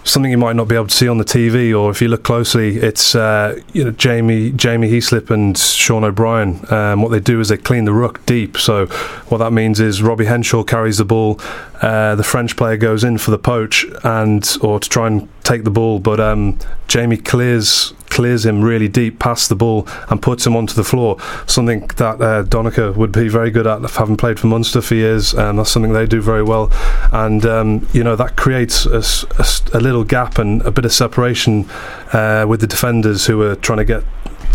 something 0.03 0.31
you 0.31 0.37
might 0.37 0.55
not 0.55 0.67
be 0.67 0.75
able 0.75 0.87
to 0.87 0.95
see 0.95 1.07
on 1.07 1.17
the 1.17 1.23
TV, 1.23 1.77
or 1.77 1.89
if 1.89 2.01
you 2.01 2.07
look 2.07 2.23
closely, 2.23 2.77
it's 2.77 3.15
uh, 3.15 3.59
you 3.73 3.83
know 3.83 3.91
Jamie 3.91 4.51
Jamie 4.51 4.89
Heaslip 4.89 5.29
and 5.29 5.57
Sean 5.57 6.03
O'Brien. 6.03 6.65
Um, 6.71 7.01
what 7.01 7.09
they 7.09 7.19
do 7.19 7.39
is 7.39 7.49
they 7.49 7.57
clean 7.57 7.85
the 7.85 7.93
ruck 7.93 8.25
deep. 8.25 8.57
So 8.57 8.87
what 9.27 9.39
that 9.39 9.51
means 9.51 9.79
is 9.79 10.01
Robbie 10.01 10.25
Henshaw 10.25 10.63
carries 10.63 10.97
the 10.97 11.05
ball, 11.05 11.39
uh, 11.83 12.15
the 12.15 12.23
French 12.23 12.55
player 12.55 12.77
goes 12.77 13.03
in 13.03 13.17
for 13.17 13.31
the 13.31 13.37
poach 13.37 13.85
and 14.03 14.57
or 14.61 14.79
to 14.79 14.89
try 14.89 15.07
and 15.07 15.27
take 15.43 15.65
the 15.65 15.69
ball, 15.69 15.99
but 15.99 16.19
um, 16.19 16.57
Jamie 16.87 17.17
clears 17.17 17.93
clears 18.13 18.45
him 18.45 18.61
really 18.61 18.87
deep 18.87 19.17
past 19.17 19.49
the 19.49 19.55
ball 19.55 19.87
and 20.09 20.21
puts 20.21 20.45
him 20.45 20.55
onto 20.55 20.75
the 20.75 20.83
floor. 20.83 21.17
Something 21.47 21.87
that 21.97 22.21
uh, 22.21 22.43
Donncha 22.43 22.95
would 22.95 23.11
be 23.11 23.27
very 23.27 23.49
good 23.49 23.65
at, 23.65 23.81
having 23.89 24.17
played 24.17 24.39
for 24.39 24.45
Munster 24.47 24.81
for 24.81 24.93
years, 24.93 25.33
and 25.33 25.57
that's 25.57 25.71
something 25.71 25.93
they 25.93 26.05
do 26.05 26.21
very 26.21 26.43
well. 26.43 26.71
And 27.11 27.43
um, 27.45 27.87
you 27.91 28.03
know 28.03 28.15
that 28.15 28.37
creates 28.37 28.85
a, 28.85 29.03
a, 29.41 29.77
a, 29.77 29.81
little 29.81 30.03
gap 30.03 30.37
and 30.37 30.61
a 30.61 30.71
bit 30.71 30.85
of 30.85 30.93
separation 30.93 31.65
uh, 32.13 32.45
with 32.47 32.61
the 32.61 32.67
defenders 32.67 33.25
who 33.25 33.41
are 33.41 33.55
trying 33.55 33.79
to 33.79 33.85
get 33.85 34.03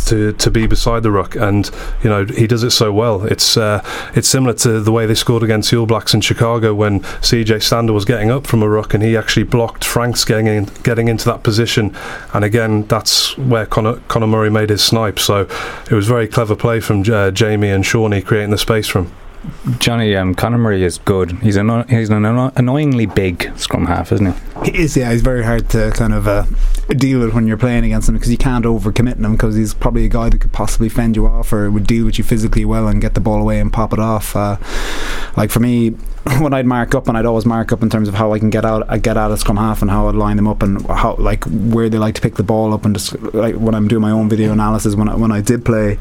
to, 0.07 0.33
to 0.33 0.50
be 0.50 0.67
beside 0.67 1.02
the 1.02 1.11
ruck, 1.11 1.37
and 1.37 1.71
you 2.02 2.11
know 2.11 2.25
he 2.25 2.47
does 2.47 2.62
it 2.62 2.71
so 2.71 2.93
well. 2.93 3.25
It's 3.25 3.57
uh, 3.57 3.85
it's 4.14 4.28
similar 4.28 4.55
to 4.55 4.81
the 4.81 4.93
way 4.93 5.07
they 5.07 5.14
scored 5.14 5.43
against 5.43 5.71
the 5.71 5.76
All 5.78 5.87
Blacks 5.87 6.14
in 6.14 6.21
Chicago 6.21 6.75
when 6.75 7.00
CJ 7.00 7.62
Stander 7.62 7.93
was 7.93 8.05
getting 8.05 8.31
up 8.31 8.47
from 8.47 8.62
a 8.62 8.69
ruck 8.69 8.95
and 8.95 9.02
he 9.02 9.17
actually 9.17 9.45
blocked 9.45 9.85
Franks 9.85 10.25
getting 10.25 10.47
in, 10.47 10.64
getting 10.83 11.09
into 11.09 11.25
that 11.26 11.43
position. 11.43 11.95
And 12.33 12.45
again, 12.45 12.85
that's 12.85 13.37
where 13.38 13.67
Conor, 13.67 13.97
Conor 14.09 14.26
Murray 14.26 14.50
made 14.50 14.71
his 14.71 14.83
snipe. 14.83 15.19
So 15.19 15.49
it 15.90 15.93
was 15.93 16.07
very 16.07 16.28
clever 16.28 16.57
play 16.57 16.81
from 16.81 17.02
uh, 17.11 17.31
Jamie 17.31 17.71
and 17.71 17.85
Seanie 17.85 18.25
creating 18.25 18.50
the 18.50 18.59
space 18.59 18.87
for 18.88 19.00
him. 19.00 19.12
Johnny, 19.78 20.14
um, 20.17 20.35
Conor 20.35 20.59
Murray 20.59 20.83
is 20.83 20.99
good. 20.99 21.33
He's 21.38 21.57
an 21.57 21.88
he's 21.88 22.11
an 22.11 22.25
annoyingly 22.25 23.07
big 23.07 23.50
scrum 23.57 23.87
half, 23.87 24.12
isn't 24.12 24.26
he? 24.26 24.71
He 24.71 24.78
is. 24.78 24.97
Yeah, 24.97 25.12
he's 25.12 25.23
very 25.23 25.45
hard 25.45 25.69
to 25.71 25.90
kind 25.93 26.12
of 26.12 26.26
uh, 26.26 26.45
deal 26.88 27.21
with 27.21 27.35
when 27.35 27.47
you're 27.47 27.57
playing 27.57 27.85
against 27.85 28.09
him 28.09 28.14
because 28.14 28.31
you 28.31 28.38
can't 28.38 28.64
overcommit 28.64 29.17
him 29.17 29.33
because 29.33 29.55
he's 29.55 29.75
probably 29.75 30.05
a 30.05 30.09
guy 30.09 30.28
that 30.28 30.40
could 30.40 30.52
possibly 30.52 30.88
fend 30.88 31.17
you 31.17 31.26
off 31.26 31.52
or 31.52 31.71
would 31.71 31.87
deal 31.87 32.05
with 32.07 32.19
you 32.19 32.25
physically 32.25 32.64
well 32.64 32.88
and 32.88 33.00
get 33.00 33.14
the 33.14 33.21
ball 33.21 33.40
away 33.40 33.61
and 33.61 33.73
pop 33.73 33.93
it 33.93 33.99
off. 33.99 34.35
Uh, 34.35 34.57
like 35.37 35.50
for 35.50 35.61
me, 35.61 35.90
when 36.40 36.52
I'd 36.52 36.67
mark 36.67 36.95
up, 36.95 37.09
and 37.09 37.17
I'd 37.17 37.26
always 37.26 37.47
mark 37.47 37.73
up 37.73 37.83
in 37.83 37.90
terms 37.90 38.09
of 38.09 38.14
how 38.14 38.33
I 38.33 38.38
can 38.38 38.50
get 38.50 38.64
out, 38.64 38.85
I 38.88 38.99
get 38.99 39.17
out 39.17 39.31
of 39.31 39.38
scrum 39.38 39.57
half, 39.57 39.83
and 39.83 39.90
how 39.90 40.09
I'd 40.09 40.14
line 40.14 40.37
them 40.37 40.49
up, 40.49 40.62
and 40.62 40.85
how 40.87 41.17
like 41.17 41.45
where 41.45 41.88
they 41.88 41.99
like 41.99 42.14
to 42.17 42.21
pick 42.21 42.35
the 42.35 42.43
ball 42.43 42.75
up, 42.75 42.85
and 42.85 42.95
just 42.95 43.21
like 43.35 43.55
when 43.55 43.75
I'm 43.75 43.88
doing 43.88 44.02
my 44.02 44.11
own 44.11 44.28
video 44.28 44.52
analysis 44.52 44.95
when 44.95 45.09
I, 45.09 45.14
when 45.14 45.33
I 45.33 45.40
did 45.40 45.64
play. 45.64 45.95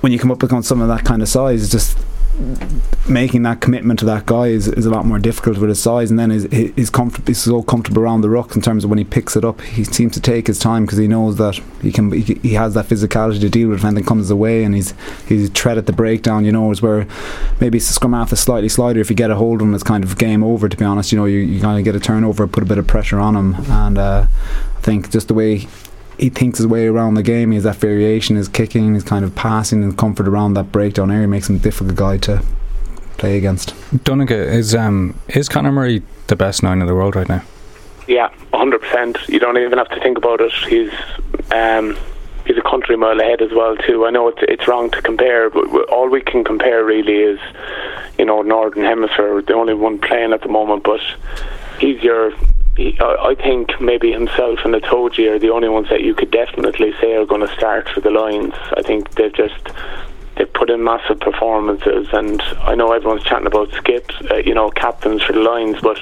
When 0.00 0.12
you 0.12 0.18
come 0.20 0.30
up 0.30 0.44
against 0.44 0.68
some 0.68 0.80
of 0.80 0.86
that 0.86 1.04
kind 1.04 1.22
of 1.22 1.28
size, 1.28 1.60
it's 1.60 1.72
just 1.72 1.98
making 3.08 3.42
that 3.42 3.60
commitment 3.60 3.98
to 3.98 4.04
that 4.04 4.26
guy 4.26 4.46
is, 4.48 4.68
is 4.68 4.86
a 4.86 4.90
lot 4.90 5.04
more 5.04 5.18
difficult 5.18 5.58
with 5.58 5.68
his 5.68 5.82
size 5.82 6.10
and 6.10 6.18
then 6.18 6.30
he's, 6.30 6.44
he's, 6.52 6.90
he's 7.26 7.38
so 7.38 7.62
comfortable 7.62 8.02
around 8.02 8.20
the 8.20 8.30
ruck 8.30 8.54
in 8.54 8.62
terms 8.62 8.84
of 8.84 8.90
when 8.90 8.98
he 8.98 9.04
picks 9.04 9.34
it 9.34 9.44
up 9.44 9.60
he 9.62 9.82
seems 9.82 10.12
to 10.12 10.20
take 10.20 10.46
his 10.46 10.58
time 10.58 10.84
because 10.84 10.98
he 10.98 11.08
knows 11.08 11.36
that 11.36 11.60
he 11.82 11.90
can 11.90 12.12
he, 12.12 12.34
he, 12.42 12.54
has 12.54 12.74
that 12.74 12.86
physicality 12.86 13.40
to 13.40 13.48
deal 13.48 13.68
with 13.68 13.78
if 13.78 13.84
anything 13.84 14.04
comes 14.04 14.30
away 14.30 14.62
and 14.62 14.74
he's 14.74 14.94
he's 15.26 15.50
tread 15.50 15.78
at 15.78 15.86
the 15.86 15.92
breakdown 15.92 16.44
you 16.44 16.52
know 16.52 16.70
is 16.70 16.80
where 16.80 17.06
maybe 17.60 17.80
scrum 17.80 18.12
half 18.12 18.32
is 18.32 18.38
slightly 18.38 18.68
slider 18.68 19.00
if 19.00 19.10
you 19.10 19.16
get 19.16 19.30
a 19.30 19.34
hold 19.34 19.60
of 19.60 19.66
him 19.66 19.74
it's 19.74 19.82
kind 19.82 20.04
of 20.04 20.16
game 20.18 20.44
over 20.44 20.68
to 20.68 20.76
be 20.76 20.84
honest 20.84 21.10
you 21.10 21.18
know 21.18 21.24
you, 21.24 21.38
you 21.38 21.60
kind 21.60 21.78
of 21.78 21.84
get 21.84 21.96
a 21.96 22.00
turnover 22.00 22.46
put 22.46 22.62
a 22.62 22.66
bit 22.66 22.78
of 22.78 22.86
pressure 22.86 23.18
on 23.18 23.34
him 23.34 23.54
and 23.70 23.98
uh, 23.98 24.26
I 24.76 24.80
think 24.80 25.10
just 25.10 25.28
the 25.28 25.34
way 25.34 25.66
he 26.18 26.28
thinks 26.28 26.58
his 26.58 26.66
way 26.66 26.86
around 26.86 27.14
the 27.14 27.22
game. 27.22 27.52
He 27.52 27.56
has 27.56 27.64
that 27.64 27.76
variation, 27.76 28.36
his 28.36 28.48
kicking, 28.48 28.94
his 28.94 29.04
kind 29.04 29.24
of 29.24 29.34
passing 29.34 29.82
and 29.82 29.96
comfort 29.96 30.26
around 30.28 30.54
that 30.54 30.72
breakdown 30.72 31.10
area 31.10 31.28
makes 31.28 31.48
him 31.48 31.56
a 31.56 31.60
difficult 31.60 31.96
guy 31.96 32.18
to 32.18 32.42
play 33.18 33.36
against. 33.36 33.74
Donncha, 34.04 34.30
is 34.30 34.74
um 34.74 35.18
is 35.28 35.48
Conor 35.48 35.72
Murray 35.72 36.02
the 36.26 36.36
best 36.36 36.62
nine 36.62 36.80
in 36.80 36.86
the 36.86 36.94
world 36.94 37.16
right 37.16 37.28
now? 37.28 37.42
Yeah, 38.06 38.30
hundred 38.52 38.80
percent. 38.80 39.18
You 39.28 39.38
don't 39.38 39.58
even 39.58 39.78
have 39.78 39.88
to 39.90 40.00
think 40.00 40.18
about 40.18 40.40
it. 40.40 40.52
He's 40.68 40.92
um 41.50 41.96
he's 42.46 42.56
a 42.56 42.62
country 42.62 42.96
mile 42.96 43.20
ahead 43.20 43.42
as 43.42 43.52
well 43.52 43.76
too. 43.76 44.06
I 44.06 44.10
know 44.10 44.28
it's 44.28 44.38
it's 44.42 44.66
wrong 44.66 44.90
to 44.90 45.02
compare, 45.02 45.50
but 45.50 45.66
all 45.90 46.08
we 46.08 46.20
can 46.20 46.42
compare 46.44 46.84
really 46.84 47.18
is 47.18 47.40
you 48.18 48.24
know 48.24 48.42
Northern 48.42 48.84
Hemisphere, 48.84 49.42
the 49.42 49.54
only 49.54 49.74
one 49.74 49.98
playing 49.98 50.32
at 50.32 50.42
the 50.42 50.48
moment. 50.48 50.82
But 50.84 51.00
he's 51.78 52.02
your 52.02 52.32
I 52.78 53.34
think 53.34 53.80
maybe 53.80 54.12
himself 54.12 54.60
and 54.64 54.72
Itoje 54.72 55.28
are 55.32 55.38
the 55.38 55.50
only 55.50 55.68
ones 55.68 55.88
that 55.88 56.02
you 56.02 56.14
could 56.14 56.30
definitely 56.30 56.92
say 57.00 57.16
are 57.16 57.26
going 57.26 57.40
to 57.40 57.52
start 57.54 57.88
for 57.88 58.00
the 58.00 58.10
Lions. 58.10 58.54
I 58.76 58.82
think 58.82 59.10
they've 59.16 59.32
just 59.32 59.70
they've 60.36 60.52
put 60.52 60.70
in 60.70 60.84
massive 60.84 61.18
performances, 61.18 62.06
and 62.12 62.40
I 62.60 62.76
know 62.76 62.92
everyone's 62.92 63.24
chatting 63.24 63.48
about 63.48 63.72
skips, 63.72 64.14
uh, 64.30 64.36
you 64.36 64.54
know, 64.54 64.70
captains 64.70 65.22
for 65.22 65.32
the 65.32 65.40
Lions, 65.40 65.78
but 65.82 65.98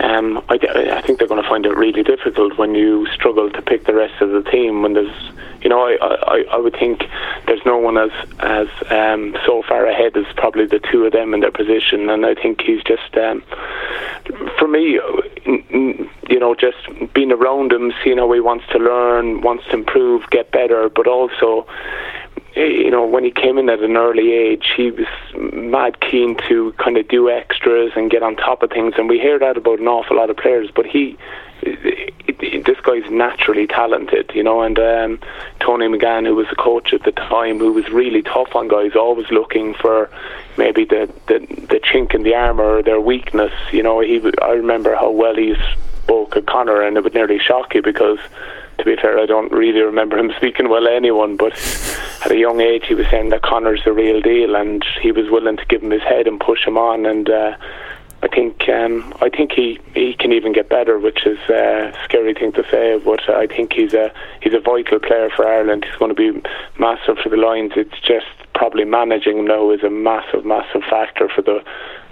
um, 0.00 0.42
I, 0.48 0.58
I 0.92 1.02
think 1.02 1.18
they're 1.18 1.28
going 1.28 1.42
to 1.42 1.48
find 1.48 1.66
it 1.66 1.76
really 1.76 2.02
difficult 2.02 2.58
when 2.58 2.74
you 2.74 3.06
struggle 3.08 3.50
to 3.50 3.62
pick 3.62 3.84
the 3.84 3.94
rest 3.94 4.20
of 4.20 4.30
the 4.30 4.48
team 4.50 4.82
when 4.82 4.94
there's 4.94 5.32
you 5.62 5.68
know, 5.68 5.80
I, 5.80 5.96
I, 6.00 6.44
I 6.52 6.56
would 6.56 6.74
think 6.74 7.02
there's 7.46 7.64
no 7.66 7.78
one 7.78 7.98
as 7.98 8.10
as 8.38 8.68
um, 8.90 9.36
so 9.44 9.62
far 9.62 9.86
ahead 9.86 10.16
as 10.16 10.24
probably 10.36 10.66
the 10.66 10.78
two 10.78 11.04
of 11.04 11.12
them 11.12 11.34
in 11.34 11.40
their 11.40 11.50
position, 11.50 12.08
and 12.10 12.24
I 12.24 12.34
think 12.34 12.60
he's 12.60 12.82
just 12.84 13.16
um, 13.16 13.42
for 14.58 14.68
me, 14.68 15.00
you 15.44 16.38
know, 16.38 16.54
just 16.54 16.76
being 17.12 17.32
around 17.32 17.72
him, 17.72 17.92
seeing 18.04 18.18
how 18.18 18.30
he 18.32 18.40
wants 18.40 18.66
to 18.72 18.78
learn, 18.78 19.40
wants 19.40 19.64
to 19.66 19.72
improve, 19.72 20.28
get 20.30 20.50
better, 20.52 20.88
but 20.88 21.06
also 21.06 21.66
you 22.56 22.90
know, 22.90 23.06
when 23.06 23.24
he 23.24 23.30
came 23.30 23.58
in 23.58 23.68
at 23.68 23.80
an 23.80 23.96
early 23.96 24.32
age, 24.32 24.72
he 24.76 24.90
was 24.90 25.06
mad 25.34 26.00
keen 26.00 26.36
to 26.48 26.72
kind 26.72 26.96
of 26.96 27.06
do 27.08 27.30
extras 27.30 27.92
and 27.94 28.10
get 28.10 28.22
on 28.22 28.36
top 28.36 28.62
of 28.62 28.70
things. 28.70 28.94
And 28.96 29.08
we 29.08 29.18
hear 29.18 29.38
that 29.38 29.56
about 29.56 29.78
an 29.78 29.88
awful 29.88 30.16
lot 30.16 30.30
of 30.30 30.36
players, 30.36 30.70
but 30.74 30.86
he 30.86 31.16
this 31.62 32.80
guy's 32.82 33.10
naturally 33.10 33.66
talented, 33.66 34.30
you 34.34 34.42
know. 34.42 34.62
And 34.62 34.78
um, 34.78 35.20
Tony 35.60 35.86
McGahan, 35.86 36.26
who 36.26 36.34
was 36.34 36.46
the 36.48 36.56
coach 36.56 36.92
at 36.92 37.02
the 37.02 37.12
time, 37.12 37.58
who 37.58 37.72
was 37.72 37.88
really 37.90 38.22
tough 38.22 38.54
on 38.54 38.68
guys, 38.68 38.94
always 38.94 39.30
looking 39.30 39.74
for 39.74 40.10
maybe 40.56 40.84
the 40.84 41.10
the, 41.26 41.38
the 41.38 41.80
chink 41.80 42.14
in 42.14 42.22
the 42.22 42.34
armour 42.34 42.78
or 42.78 42.82
their 42.82 43.00
weakness. 43.00 43.52
You 43.72 43.82
know, 43.82 44.00
he 44.00 44.20
I 44.42 44.52
remember 44.52 44.94
how 44.94 45.10
well 45.10 45.34
he 45.34 45.56
spoke 46.02 46.36
at 46.36 46.46
Conor, 46.46 46.82
and 46.82 46.96
it 46.96 47.04
would 47.04 47.14
nearly 47.14 47.38
shock 47.38 47.74
you 47.74 47.82
because. 47.82 48.18
To 48.78 48.84
be 48.84 48.96
fair, 48.96 49.18
I 49.18 49.26
don't 49.26 49.50
really 49.50 49.80
remember 49.80 50.16
him 50.16 50.32
speaking 50.36 50.68
well 50.68 50.82
to 50.82 50.92
anyone, 50.92 51.36
but 51.36 51.52
at 52.24 52.30
a 52.30 52.36
young 52.36 52.60
age 52.60 52.84
he 52.86 52.94
was 52.94 53.06
saying 53.08 53.30
that 53.30 53.42
Conor's 53.42 53.82
the 53.84 53.92
real 53.92 54.20
deal 54.20 54.54
and 54.54 54.84
he 55.02 55.12
was 55.12 55.30
willing 55.30 55.56
to 55.56 55.64
give 55.66 55.82
him 55.82 55.90
his 55.90 56.02
head 56.02 56.26
and 56.26 56.40
push 56.40 56.64
him 56.64 56.78
on 56.78 57.04
and 57.06 57.28
uh, 57.28 57.56
I 58.20 58.26
think 58.26 58.68
um, 58.68 59.14
I 59.20 59.28
think 59.28 59.52
he, 59.52 59.78
he 59.94 60.14
can 60.14 60.32
even 60.32 60.52
get 60.52 60.68
better, 60.68 60.98
which 60.98 61.24
is 61.24 61.38
a 61.48 61.92
scary 62.04 62.34
thing 62.34 62.50
to 62.52 62.64
say. 62.68 62.98
But 62.98 63.28
I 63.28 63.46
think 63.46 63.72
he's 63.72 63.94
a 63.94 64.12
he's 64.42 64.54
a 64.54 64.60
vital 64.60 64.98
player 64.98 65.30
for 65.30 65.46
Ireland. 65.46 65.84
He's 65.84 65.94
going 65.96 66.14
to 66.14 66.32
be 66.32 66.42
massive 66.80 67.18
for 67.18 67.28
the 67.28 67.36
Lions. 67.36 67.72
It's 67.76 68.00
just 68.00 68.26
probably 68.54 68.84
managing 68.84 69.44
now 69.44 69.70
is 69.70 69.84
a 69.84 69.90
massive, 69.90 70.44
massive 70.44 70.82
factor 70.90 71.28
for 71.28 71.42
the 71.42 71.62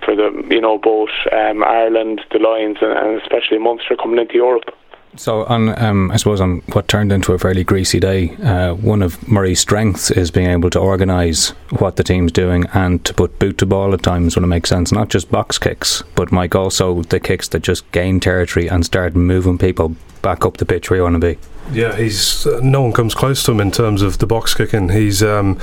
for 0.04 0.14
the 0.14 0.46
you 0.49 0.61
know 0.61 0.78
both 0.78 1.11
um, 1.32 1.64
Ireland, 1.64 2.20
the 2.30 2.38
Lions, 2.38 2.78
and, 2.80 2.92
and 2.92 3.20
especially 3.20 3.58
Munster 3.58 3.96
coming 3.96 4.20
into 4.20 4.35
Europe. 4.35 4.70
So, 5.16 5.44
on 5.44 5.82
um, 5.82 6.11
I 6.11 6.16
suppose 6.16 6.40
on 6.40 6.62
what 6.73 6.88
turned 6.88 7.12
into 7.12 7.32
a 7.32 7.38
fairly 7.38 7.64
greasy 7.64 8.00
day, 8.00 8.37
uh, 8.37 8.75
one 8.75 9.02
of 9.02 9.26
Murray's 9.28 9.61
strengths 9.61 10.11
is 10.11 10.30
being 10.30 10.49
able 10.49 10.70
to 10.70 10.78
organise 10.78 11.50
what 11.78 11.96
the 11.96 12.04
team's 12.04 12.32
doing 12.32 12.66
and 12.75 13.04
to 13.04 13.14
put 13.14 13.38
boot 13.38 13.58
to 13.58 13.66
ball 13.66 13.94
at 13.94 14.02
times 14.02 14.37
when 14.37 14.44
it 14.44 14.49
makes 14.49 14.68
sense. 14.68 14.92
Not 14.92 15.08
just 15.08 15.30
box 15.30 15.58
kicks, 15.58 16.02
but 16.14 16.32
Mike 16.32 16.54
also 16.54 17.02
the 17.02 17.20
kicks 17.20 17.49
that 17.49 17.62
just 17.62 17.90
gain 17.92 18.20
territory 18.20 18.68
and 18.68 18.85
start 18.85 19.14
moving 19.14 19.58
people 19.58 19.96
back 20.23 20.44
up 20.44 20.56
the 20.56 20.66
pitch 20.66 20.90
where 20.90 20.99
you 20.99 21.02
want 21.02 21.20
to 21.20 21.35
be. 21.35 21.38
Yeah, 21.73 21.96
he's 21.96 22.46
uh, 22.46 22.61
no 22.62 22.82
one 22.82 22.92
comes 22.92 23.14
close 23.14 23.42
to 23.44 23.52
him 23.52 23.61
in 23.61 23.70
terms 23.70 24.02
of 24.02 24.18
the 24.18 24.26
box 24.26 24.54
kicking. 24.54 24.90
He's 24.90 25.23
um, 25.23 25.58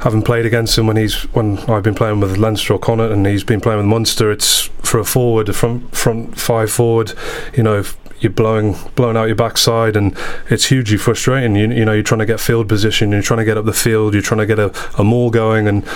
having 0.00 0.22
played 0.22 0.46
against 0.46 0.78
him 0.78 0.86
when 0.86 0.96
he's 0.96 1.22
when 1.34 1.58
I've 1.70 1.82
been 1.82 1.94
playing 1.94 2.20
with 2.20 2.36
Leinster 2.36 2.74
or 2.74 2.78
Connacht 2.78 3.12
and 3.12 3.26
he's 3.26 3.44
been 3.44 3.60
playing 3.60 3.78
with 3.78 3.86
Munster. 3.86 4.30
It's 4.30 4.62
for 4.82 4.98
a 4.98 5.04
forward, 5.04 5.48
a 5.48 5.52
front 5.52 5.94
front 5.94 6.38
five 6.38 6.70
forward. 6.70 7.12
You 7.54 7.62
know, 7.62 7.84
you're 8.20 8.32
blowing 8.32 8.76
blowing 8.94 9.16
out 9.16 9.26
your 9.26 9.36
backside, 9.36 9.96
and 9.96 10.16
it's 10.50 10.66
hugely 10.66 10.96
frustrating. 10.96 11.56
You, 11.56 11.70
you 11.70 11.84
know, 11.84 11.92
you're 11.92 12.02
trying 12.02 12.20
to 12.20 12.26
get 12.26 12.40
field 12.40 12.68
position, 12.68 13.12
you're 13.12 13.22
trying 13.22 13.38
to 13.38 13.44
get 13.44 13.56
up 13.56 13.64
the 13.64 13.72
field, 13.72 14.14
you're 14.14 14.22
trying 14.22 14.38
to 14.38 14.46
get 14.46 14.58
a, 14.58 14.72
a 14.98 15.04
maul 15.04 15.30
going, 15.30 15.68
and 15.68 15.86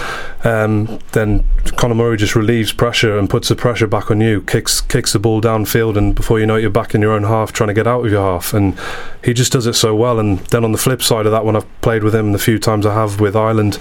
um, 0.45 0.99
then 1.13 1.45
Conor 1.77 1.95
Murray 1.95 2.17
just 2.17 2.35
relieves 2.35 2.73
pressure 2.73 3.19
and 3.19 3.29
puts 3.29 3.49
the 3.49 3.57
pressure 3.57 3.87
back 3.87 4.11
on 4.11 4.21
you, 4.21 4.43
kicks 4.43 4.81
kicks 4.81 5.13
the 5.13 5.19
ball 5.19 5.41
downfield, 5.41 5.97
and 5.97 6.15
before 6.15 6.39
you 6.39 6.47
know 6.47 6.57
it, 6.57 6.63
you're 6.63 6.71
back 6.71 6.95
in 6.95 7.01
your 7.01 7.13
own 7.13 7.25
half 7.25 7.53
trying 7.53 7.69
to 7.69 7.75
get 7.75 7.87
out 7.87 8.05
of 8.05 8.11
your 8.11 8.23
half, 8.23 8.53
and 8.53 8.79
he 9.25 9.33
just 9.33 9.53
does 9.53 9.67
it 9.67 9.75
so 9.75 9.95
well. 9.95 10.19
And 10.19 10.39
then 10.47 10.65
on 10.65 10.73
the 10.73 10.79
flip 10.79 11.03
side 11.03 11.27
of 11.27 11.33
that, 11.33 11.45
when 11.45 11.57
I've 11.57 11.81
played 11.81 12.03
with 12.03 12.15
him 12.15 12.33
the 12.33 12.39
few 12.39 12.59
times 12.59 12.87
I 12.87 12.95
have 12.95 13.21
with 13.21 13.37
Ireland, 13.37 13.79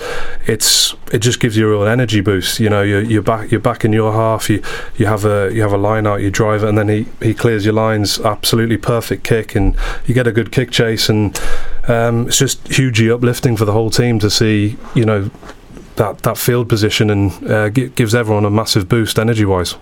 it's 0.48 0.96
it 1.12 1.20
just 1.20 1.40
gives 1.40 1.58
you 1.58 1.68
a 1.68 1.72
real 1.72 1.88
energy 1.88 2.22
boost. 2.22 2.60
You 2.60 2.70
know, 2.70 2.82
you're, 2.82 3.02
you're 3.02 3.22
back 3.22 3.52
you're 3.52 3.60
back 3.60 3.84
in 3.86 3.94
your 3.94 4.12
half. 4.14 4.50
You 4.50 4.62
you 4.98 5.06
have 5.06 5.26
a 5.26 5.52
you 5.54 5.62
have 5.62 5.74
a 5.74 5.78
line 5.78 6.08
out, 6.08 6.22
you 6.22 6.32
drive 6.32 6.64
it, 6.64 6.70
and 6.70 6.78
then 6.78 6.90
he 6.90 7.08
he 7.22 7.34
clears 7.34 7.66
your 7.66 7.74
lines 7.74 8.20
absolutely 8.20 8.78
perfect 8.78 9.24
kick, 9.24 9.56
and 9.56 9.76
you 10.06 10.14
get 10.14 10.28
a 10.28 10.32
good 10.32 10.52
kick 10.52 10.72
chase, 10.72 11.10
and 11.10 11.40
um, 11.88 12.28
it's 12.28 12.38
just 12.38 12.68
hugely 12.68 13.10
uplifting 13.10 13.58
for 13.58 13.66
the 13.66 13.72
whole 13.72 13.90
team 13.90 14.20
to 14.20 14.30
see, 14.30 14.78
you 14.96 15.06
know, 15.06 15.30
that 15.96 16.20
that 16.20 16.38
field 16.38 16.70
position, 16.70 17.10
and 17.10 17.52
uh, 17.52 17.70
g- 17.70 17.90
gives 17.90 18.14
everyone 18.14 18.46
a 18.46 18.50
massive 18.52 18.88
boost 18.88 19.18
energy 19.20 19.46
wise. 19.46 19.76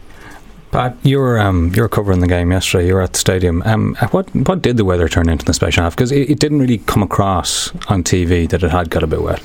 Pat, 0.71 0.97
you 1.01 1.17
were 1.17 1.39
um, 1.39 1.71
you 1.73 1.81
were 1.81 1.89
covering 1.89 2.19
the 2.19 2.27
game 2.27 2.51
yesterday. 2.51 2.87
You 2.87 2.95
were 2.95 3.01
at 3.01 3.13
the 3.13 3.19
stadium. 3.19 3.61
Um, 3.65 3.95
what 4.11 4.33
what 4.35 4.61
did 4.61 4.77
the 4.77 4.85
weather 4.85 5.07
turn 5.07 5.29
into 5.29 5.43
in 5.43 5.47
the 5.47 5.53
special 5.53 5.83
half? 5.83 5.95
Because 5.95 6.11
it, 6.11 6.29
it 6.29 6.39
didn't 6.39 6.59
really 6.59 6.79
come 6.79 7.01
across 7.03 7.71
on 7.89 8.03
TV 8.03 8.49
that 8.49 8.63
it 8.63 8.71
had 8.71 8.89
got 8.89 9.03
a 9.03 9.07
bit 9.07 9.21
wet. 9.21 9.41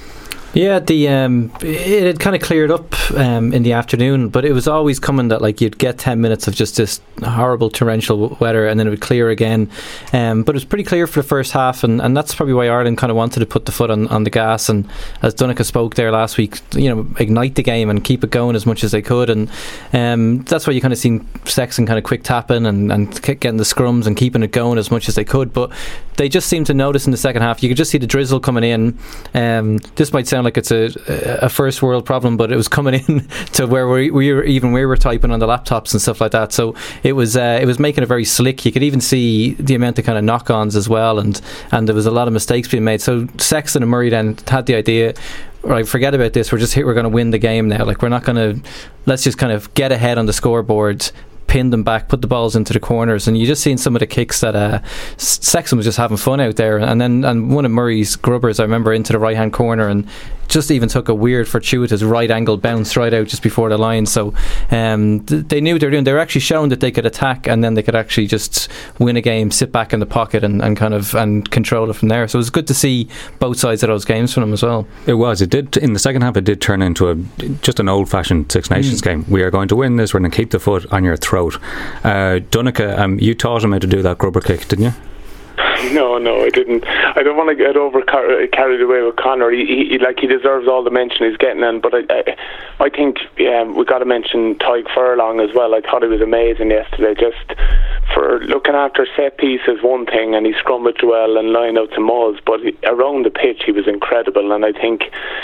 Yeah, 0.55 0.81
the 0.81 1.09
um, 1.09 1.51
it 1.63 2.03
had 2.03 2.21
kind 2.21 2.37
of 2.37 2.43
cleared 2.43 2.71
up 2.71 2.95
um, 3.13 3.55
in 3.55 3.63
the 3.63 3.73
afternoon, 3.73 4.29
but 4.29 4.45
it 4.45 4.53
was 4.53 4.69
always 4.69 5.01
coming 5.01 5.29
that 5.29 5.41
like 5.41 5.63
you'd 5.63 5.79
get 5.79 5.97
ten 5.99 6.21
minutes 6.21 6.47
of 6.47 6.55
just 6.55 6.77
this 6.77 7.01
horrible 7.25 7.71
torrential 7.71 8.37
weather, 8.39 8.67
and 8.67 8.79
then 8.79 8.87
it 8.87 8.91
would 8.91 9.01
clear 9.01 9.31
again. 9.31 9.71
Um, 10.13 10.43
but 10.43 10.55
it 10.55 10.57
was 10.57 10.67
pretty 10.67 10.85
clear 10.85 11.07
for 11.07 11.23
the 11.23 11.29
first 11.29 11.53
half, 11.53 11.85
and, 11.85 12.03
and 12.03 12.15
that's 12.15 12.35
probably 12.35 12.53
why 12.53 12.69
Ireland 12.69 12.99
kind 12.99 13.11
of 13.11 13.17
wanted 13.17 13.41
to 13.41 13.47
put 13.47 13.65
the 13.65 13.73
foot 13.73 13.91
on, 13.91 14.09
on 14.09 14.25
the 14.25 14.31
gas. 14.31 14.69
And 14.69 14.87
as 15.23 15.35
Donncha 15.35 15.65
spoke 15.65 15.95
there 15.95 16.13
last 16.13 16.37
week, 16.37 16.59
you 16.75 16.95
know, 16.95 17.07
ignite 17.19 17.55
the 17.55 17.63
game 17.63 17.89
and 17.89 18.05
keep 18.05 18.23
it 18.23 18.31
going 18.31 18.55
as 18.55 18.67
much 18.67 18.85
as 18.85 18.93
they 18.93 19.01
could, 19.03 19.31
and 19.31 19.51
um, 19.95 20.43
that's 20.43 20.67
why 20.67 20.75
you 20.75 20.83
kind 20.83 20.93
of 20.93 20.99
seen 20.99 21.27
Sexton 21.47 21.87
kind 21.87 21.99
of 21.99 22.05
quick 22.05 22.25
tapping 22.25 22.67
and, 22.67 22.93
and 22.93 23.23
getting 23.23 23.57
the 23.57 23.65
scrums 23.65 24.07
and 24.07 24.19
keeping 24.19 24.43
it 24.43 24.53
going 24.53 24.77
as 24.77 24.91
much 24.91 25.09
as 25.09 25.15
they 25.15 25.25
could. 25.25 25.55
But 25.55 25.73
they 26.17 26.29
just 26.29 26.49
seemed 26.49 26.67
to 26.67 26.75
notice 26.75 27.07
in 27.07 27.11
the 27.11 27.17
second 27.17 27.41
half. 27.41 27.63
You 27.63 27.71
could 27.71 27.79
just 27.79 27.91
see 27.91 27.99
the 27.99 28.07
drizzle 28.07 28.39
coming 28.39 28.65
in. 28.65 28.99
Um, 29.33 29.79
this 29.97 30.13
might 30.13 30.29
sound 30.29 30.42
like 30.45 30.57
it's 30.57 30.71
a, 30.71 30.91
a 31.43 31.49
first 31.49 31.83
world 31.83 32.05
problem, 32.05 32.37
but 32.37 32.53
it 32.53 32.57
was 32.57 32.69
coming 32.69 32.95
in 33.09 33.29
to 33.53 33.67
where 33.67 33.89
we, 33.89 34.11
we 34.11 34.33
were 34.33 34.45
even 34.45 34.73
we 34.73 34.85
were 34.87 34.97
typing 34.97 35.31
on 35.31 35.41
the 35.41 35.47
laptops 35.47 35.93
and 35.93 36.01
stuff 36.01 36.21
like 36.21 36.33
that. 36.33 36.53
So 36.53 36.75
it 37.03 37.13
was 37.13 37.37
uh, 37.37 37.59
it 37.61 37.67
was 37.67 37.79
making 37.79 38.03
it 38.03 38.07
very 38.07 38.25
slick. 38.25 38.65
You 38.65 38.73
could 38.73 38.83
even 38.83 39.01
see 39.01 39.55
the 39.55 39.75
amount 39.75 39.99
of 39.99 40.05
kind 40.05 40.19
of 40.19 40.25
knock-ons 40.25 40.77
as 40.77 40.89
well, 40.89 41.19
and 41.19 41.41
and 41.71 41.89
there 41.89 41.95
was 41.95 42.07
a 42.07 42.11
lot 42.11 42.29
of 42.29 42.35
mistakes 42.35 42.69
being 42.69 42.85
made. 42.85 43.01
So 43.01 43.27
Sexton 43.39 43.83
and 43.83 43.91
Murray 43.91 44.11
then 44.11 44.37
had 44.47 44.67
the 44.67 44.75
idea 44.75 45.15
right, 45.63 45.87
forget 45.87 46.15
about 46.15 46.33
this. 46.33 46.53
We're 46.53 46.59
just 46.59 46.75
here. 46.75 46.87
We're 46.87 46.95
going 46.95 47.05
to 47.05 47.11
win 47.11 47.31
the 47.31 47.39
game 47.39 47.69
now. 47.69 47.85
Like 47.85 48.03
we're 48.03 48.09
not 48.09 48.25
going 48.25 48.37
to. 48.37 48.69
Let's 49.07 49.25
just 49.25 49.39
kind 49.39 49.53
of 49.53 49.73
get 49.75 49.93
ahead 49.93 50.19
on 50.19 50.27
the 50.27 50.33
scoreboard. 50.33 51.11
Pin 51.47 51.71
them 51.71 51.83
back, 51.83 52.09
put 52.09 52.23
the 52.23 52.27
balls 52.27 52.57
into 52.57 52.73
the 52.73 52.81
corners, 52.81 53.29
and 53.29 53.37
you 53.37 53.47
just 53.47 53.63
seen 53.63 53.77
some 53.77 53.95
of 53.95 54.01
the 54.01 54.07
kicks 54.07 54.41
that 54.41 54.57
uh, 54.57 54.81
Sexton 55.19 55.77
was 55.77 55.87
just 55.87 55.99
having 55.99 56.17
fun 56.17 56.41
out 56.41 56.57
there. 56.57 56.79
And 56.79 57.01
then 57.01 57.25
and 57.25 57.55
one 57.55 57.65
of 57.65 57.71
Murray's 57.71 58.17
grubbers, 58.17 58.59
I 58.59 58.63
remember, 58.63 58.93
into 58.93 59.13
the 59.13 59.19
right 59.19 59.37
hand 59.37 59.53
corner, 59.53 59.89
and 59.89 60.09
just 60.53 60.71
even 60.71 60.89
took 60.89 61.09
a 61.09 61.15
weird 61.15 61.49
fortuitous 61.49 62.03
right 62.03 62.31
angle 62.31 62.57
bounce 62.57 62.97
right 62.97 63.13
out 63.13 63.27
just 63.27 63.43
before 63.43 63.69
the 63.71 63.79
line. 63.79 64.07
So 64.07 64.35
um, 64.71 65.21
th- 65.27 65.47
they 65.49 65.61
knew 65.61 65.75
what 65.75 65.81
they 65.81 65.87
were 65.87 65.91
doing. 65.91 66.05
They 66.05 66.13
were 66.13 66.19
actually 66.19 66.43
showing 66.43 66.69
that 66.69 66.81
they 66.81 66.91
could 66.91 67.07
attack, 67.07 67.47
and 67.47 67.65
then 67.65 67.75
they 67.75 67.83
could 67.83 67.97
actually 67.97 68.27
just 68.27 68.69
win 68.99 69.17
a 69.17 69.21
game, 69.21 69.51
sit 69.51 69.73
back 69.73 69.93
in 69.93 70.01
the 70.01 70.07
pocket, 70.07 70.45
and, 70.45 70.63
and 70.63 70.77
kind 70.77 70.95
of 70.95 71.15
and 71.15 71.51
control 71.51 71.91
it 71.91 71.95
from 71.95 72.09
there. 72.09 72.29
So 72.29 72.37
it 72.37 72.41
was 72.41 72.51
good 72.51 72.67
to 72.69 72.75
see 72.75 73.09
both 73.39 73.59
sides 73.59 73.83
of 73.83 73.89
those 73.89 74.05
games 74.05 74.33
from 74.35 74.43
them 74.43 74.53
as 74.53 74.63
well. 74.63 74.87
It 75.07 75.15
was. 75.15 75.41
It 75.43 75.51
did 75.51 75.77
in 75.79 75.95
the 75.95 75.99
second 75.99 76.23
half. 76.23 76.37
It 76.37 76.45
did 76.45 76.61
turn 76.61 76.83
into 76.83 77.09
a 77.11 77.15
just 77.63 77.81
an 77.81 77.89
old-fashioned 77.89 78.53
Six 78.53 78.71
Nations 78.71 79.01
Mm. 79.01 79.05
game. 79.05 79.25
We 79.29 79.43
are 79.43 79.51
going 79.51 79.69
to 79.69 79.77
win 79.77 79.97
this. 79.97 80.13
We're 80.13 80.21
going 80.21 80.31
to 80.31 80.37
keep 80.37 80.51
the 80.51 80.61
foot 80.61 80.85
on 80.93 81.03
your 81.05 81.17
throat. 81.17 81.57
Uh, 82.05 82.41
Donncha, 82.51 82.99
um, 82.99 83.19
you 83.19 83.35
taught 83.35 83.65
him 83.65 83.73
how 83.73 83.79
to 83.79 83.87
do 83.87 84.03
that 84.03 84.19
grubber 84.19 84.41
kick, 84.41 84.69
didn't 84.69 84.85
you? 84.85 84.93
No, 85.93 86.17
no, 86.17 86.45
I 86.45 86.49
didn't. 86.49 86.87
I 86.87 87.23
don't 87.23 87.37
want 87.37 87.51
to 87.51 87.57
get 87.57 87.77
over 87.77 88.03
car- 88.03 88.47
carried 88.53 88.81
away 88.81 89.03
with 89.03 89.17
Conor. 89.17 89.51
He, 89.51 89.89
he, 89.91 89.99
like 89.99 90.21
he 90.21 90.27
deserves 90.27 90.69
all 90.69 90.83
the 90.85 90.91
mention 90.91 91.29
he's 91.29 91.37
getting, 91.37 91.63
in, 91.63 91.81
but 91.81 91.93
I, 91.93 92.03
I, 92.09 92.87
I 92.87 92.89
think 92.89 93.19
um, 93.53 93.75
we 93.75 93.85
got 93.85 93.99
to 93.99 94.05
mention 94.05 94.55
Tadhg 94.57 94.87
Furlong 94.95 95.41
as 95.41 95.55
well. 95.55 95.75
I 95.75 95.81
thought 95.81 96.03
he 96.03 96.09
was 96.09 96.21
amazing 96.21 96.71
yesterday. 96.71 97.15
Just 97.19 97.59
for 98.15 98.41
looking 98.45 98.75
after 98.75 99.07
set 99.17 99.39
pieces, 99.39 99.83
one 99.83 100.07
thing, 100.07 100.35
and 100.35 100.47
he 100.47 100.53
scrummaged 100.55 101.03
well 101.03 101.37
and 101.37 101.53
lined 101.53 101.79
out 101.79 101.91
to 101.91 102.01
Moz, 102.01 102.39
but 102.47 102.61
he, 102.61 102.77
around 102.85 103.27
the 103.27 103.31
pitch 103.31 103.63
he 103.67 103.73
was 103.73 103.89
incredible. 103.89 104.53
And 104.53 104.65
I 104.65 104.73
think, 104.73 105.03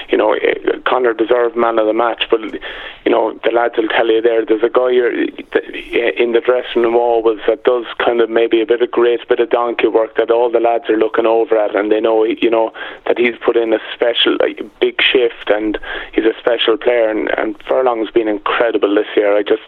you 0.09 0.17
know, 0.17 0.33
eh, 0.35 0.79
Conor 0.87 1.15
deserved 1.15 1.57
man 1.57 1.79
of 1.79 1.87
the 1.87 1.93
match, 1.93 2.25
but 2.31 2.41
you 2.41 3.11
know 3.11 3.39
the 3.45 3.51
lads 3.51 3.75
will 3.77 3.89
tell 3.89 4.07
you 4.07 4.23
there. 4.23 4.47
There's 4.47 4.63
a 4.63 4.71
guy 4.71 4.95
eh, 4.95 6.13
in 6.17 6.33
the 6.33 6.41
dressing 6.41 6.83
room 6.83 6.97
always 6.97 7.41
that 7.47 7.65
does 7.65 7.85
kind 7.99 8.21
of 8.21 8.31
maybe 8.31 8.63
a 8.63 8.67
bit 8.67 8.83
of 8.83 8.91
great 8.91 9.21
bit 9.29 9.41
of 9.41 9.51
donkey 9.51 9.89
work 9.89 10.17
that 10.17 10.28
all 10.31 10.51
the 10.51 10.61
lads 10.61 10.89
are 10.89 10.97
looking 10.97 11.27
over 11.27 11.57
at, 11.57 11.75
and 11.75 11.91
they 11.91 12.01
know, 12.01 12.25
you 12.25 12.51
know, 12.51 12.73
that 13.07 13.19
he's 13.19 13.35
put 13.45 13.57
in 13.57 13.73
a 13.73 13.79
special, 13.95 14.37
like, 14.41 14.61
big 14.81 15.01
shift, 15.01 15.49
and 15.49 15.79
he's 16.13 16.25
a 16.25 16.35
special 16.39 16.77
player. 16.77 17.09
And, 17.11 17.29
and 17.39 17.61
Furlong's 17.65 18.11
been 18.11 18.29
incredible 18.29 18.95
this 18.95 19.09
year. 19.17 19.37
I 19.37 19.43
just, 19.43 19.63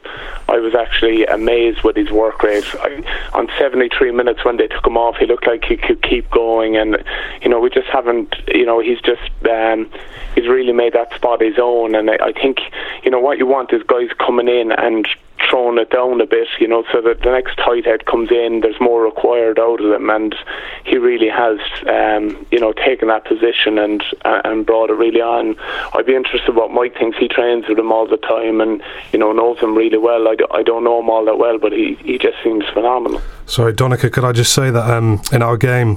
I 0.49 0.59
was 0.59 0.75
actually 0.75 1.25
amazed 1.27 1.83
with 1.83 1.97
his 1.97 2.11
work 2.11 2.43
rate. 2.43 2.65
I, 2.81 3.03
on 3.33 3.49
73 3.59 4.13
minutes 4.13 4.45
when 4.45 4.57
they 4.57 4.67
took 4.67 4.87
him 4.87 4.97
off, 4.97 5.17
he 5.17 5.27
looked 5.27 5.47
like 5.47 5.65
he 5.65 5.77
could 5.77 6.03
keep 6.03 6.31
going, 6.31 6.77
and 6.77 7.03
you 7.43 7.49
know, 7.49 7.61
we 7.61 7.71
just 7.71 7.89
haven't, 7.89 8.35
you 8.49 8.67
know, 8.67 8.81
he's 8.81 9.01
just, 9.01 9.31
um, 9.49 9.91
he's 10.35 10.49
really 10.49 10.73
made 10.73 10.93
that 10.93 11.15
spot 11.15 11.41
his 11.41 11.59
own. 11.59 11.95
And 11.95 12.11
I, 12.11 12.17
I 12.27 12.33
think, 12.33 12.59
you 13.03 13.11
know, 13.11 13.21
what 13.21 13.39
you 13.39 13.47
want 13.47 13.73
is 13.73 13.83
guys 13.83 14.11
coming 14.19 14.49
in 14.49 14.73
and 14.73 15.07
throwing 15.51 15.79
it 15.79 15.91
down 15.91 16.21
a 16.21 16.27
bit, 16.27 16.49
you 16.59 16.69
know, 16.69 16.85
so 16.93 17.01
that 17.03 17.21
the 17.21 17.31
next 17.31 17.57
tight 17.57 17.85
head 17.85 18.07
comes 18.07 18.31
in, 18.31 18.61
there's 18.61 18.81
more 18.81 19.03
required 19.03 19.59
out 19.59 19.81
of 19.81 19.91
them, 19.91 20.09
and 20.09 20.35
he 20.85 20.97
really 20.97 21.29
has, 21.29 21.59
um, 21.87 22.47
you 22.51 22.59
know, 22.59 22.73
taken 22.73 23.09
that 23.09 23.25
position 23.25 23.79
and 23.79 24.03
uh, 24.25 24.41
and 24.45 24.65
brought 24.65 24.91
it 24.91 24.95
really 24.95 25.21
on. 25.21 25.57
I'd 25.95 26.07
be 26.07 26.15
interested 26.15 26.55
what 26.55 26.71
Mike 26.71 26.97
thinks. 26.97 27.19
He 27.19 27.29
trains 27.29 27.67
with 27.69 27.79
him 27.79 27.93
all 27.93 28.07
the 28.07 28.17
time, 28.17 28.61
and 28.61 28.83
you 29.13 29.19
know 29.19 29.33
knows 29.33 29.59
him 29.59 29.77
really 29.77 29.99
well. 29.99 30.29
I, 30.29 30.37
d- 30.37 30.47
I 30.51 30.63
don't 30.63 30.85
know 30.85 31.01
him 31.01 31.11
all 31.11 31.25
that 31.25 31.39
well, 31.39 31.59
but 31.59 31.73
he, 31.73 31.97
he 32.03 32.19
just 32.19 32.37
seems 32.43 32.65
phenomenal. 32.73 33.21
Sorry, 33.47 33.73
Donncha, 33.73 34.13
could 34.13 34.25
I 34.25 34.31
just 34.31 34.53
say 34.53 34.71
that 34.71 34.89
um, 34.89 35.21
in 35.33 35.43
our 35.43 35.57
game 35.57 35.97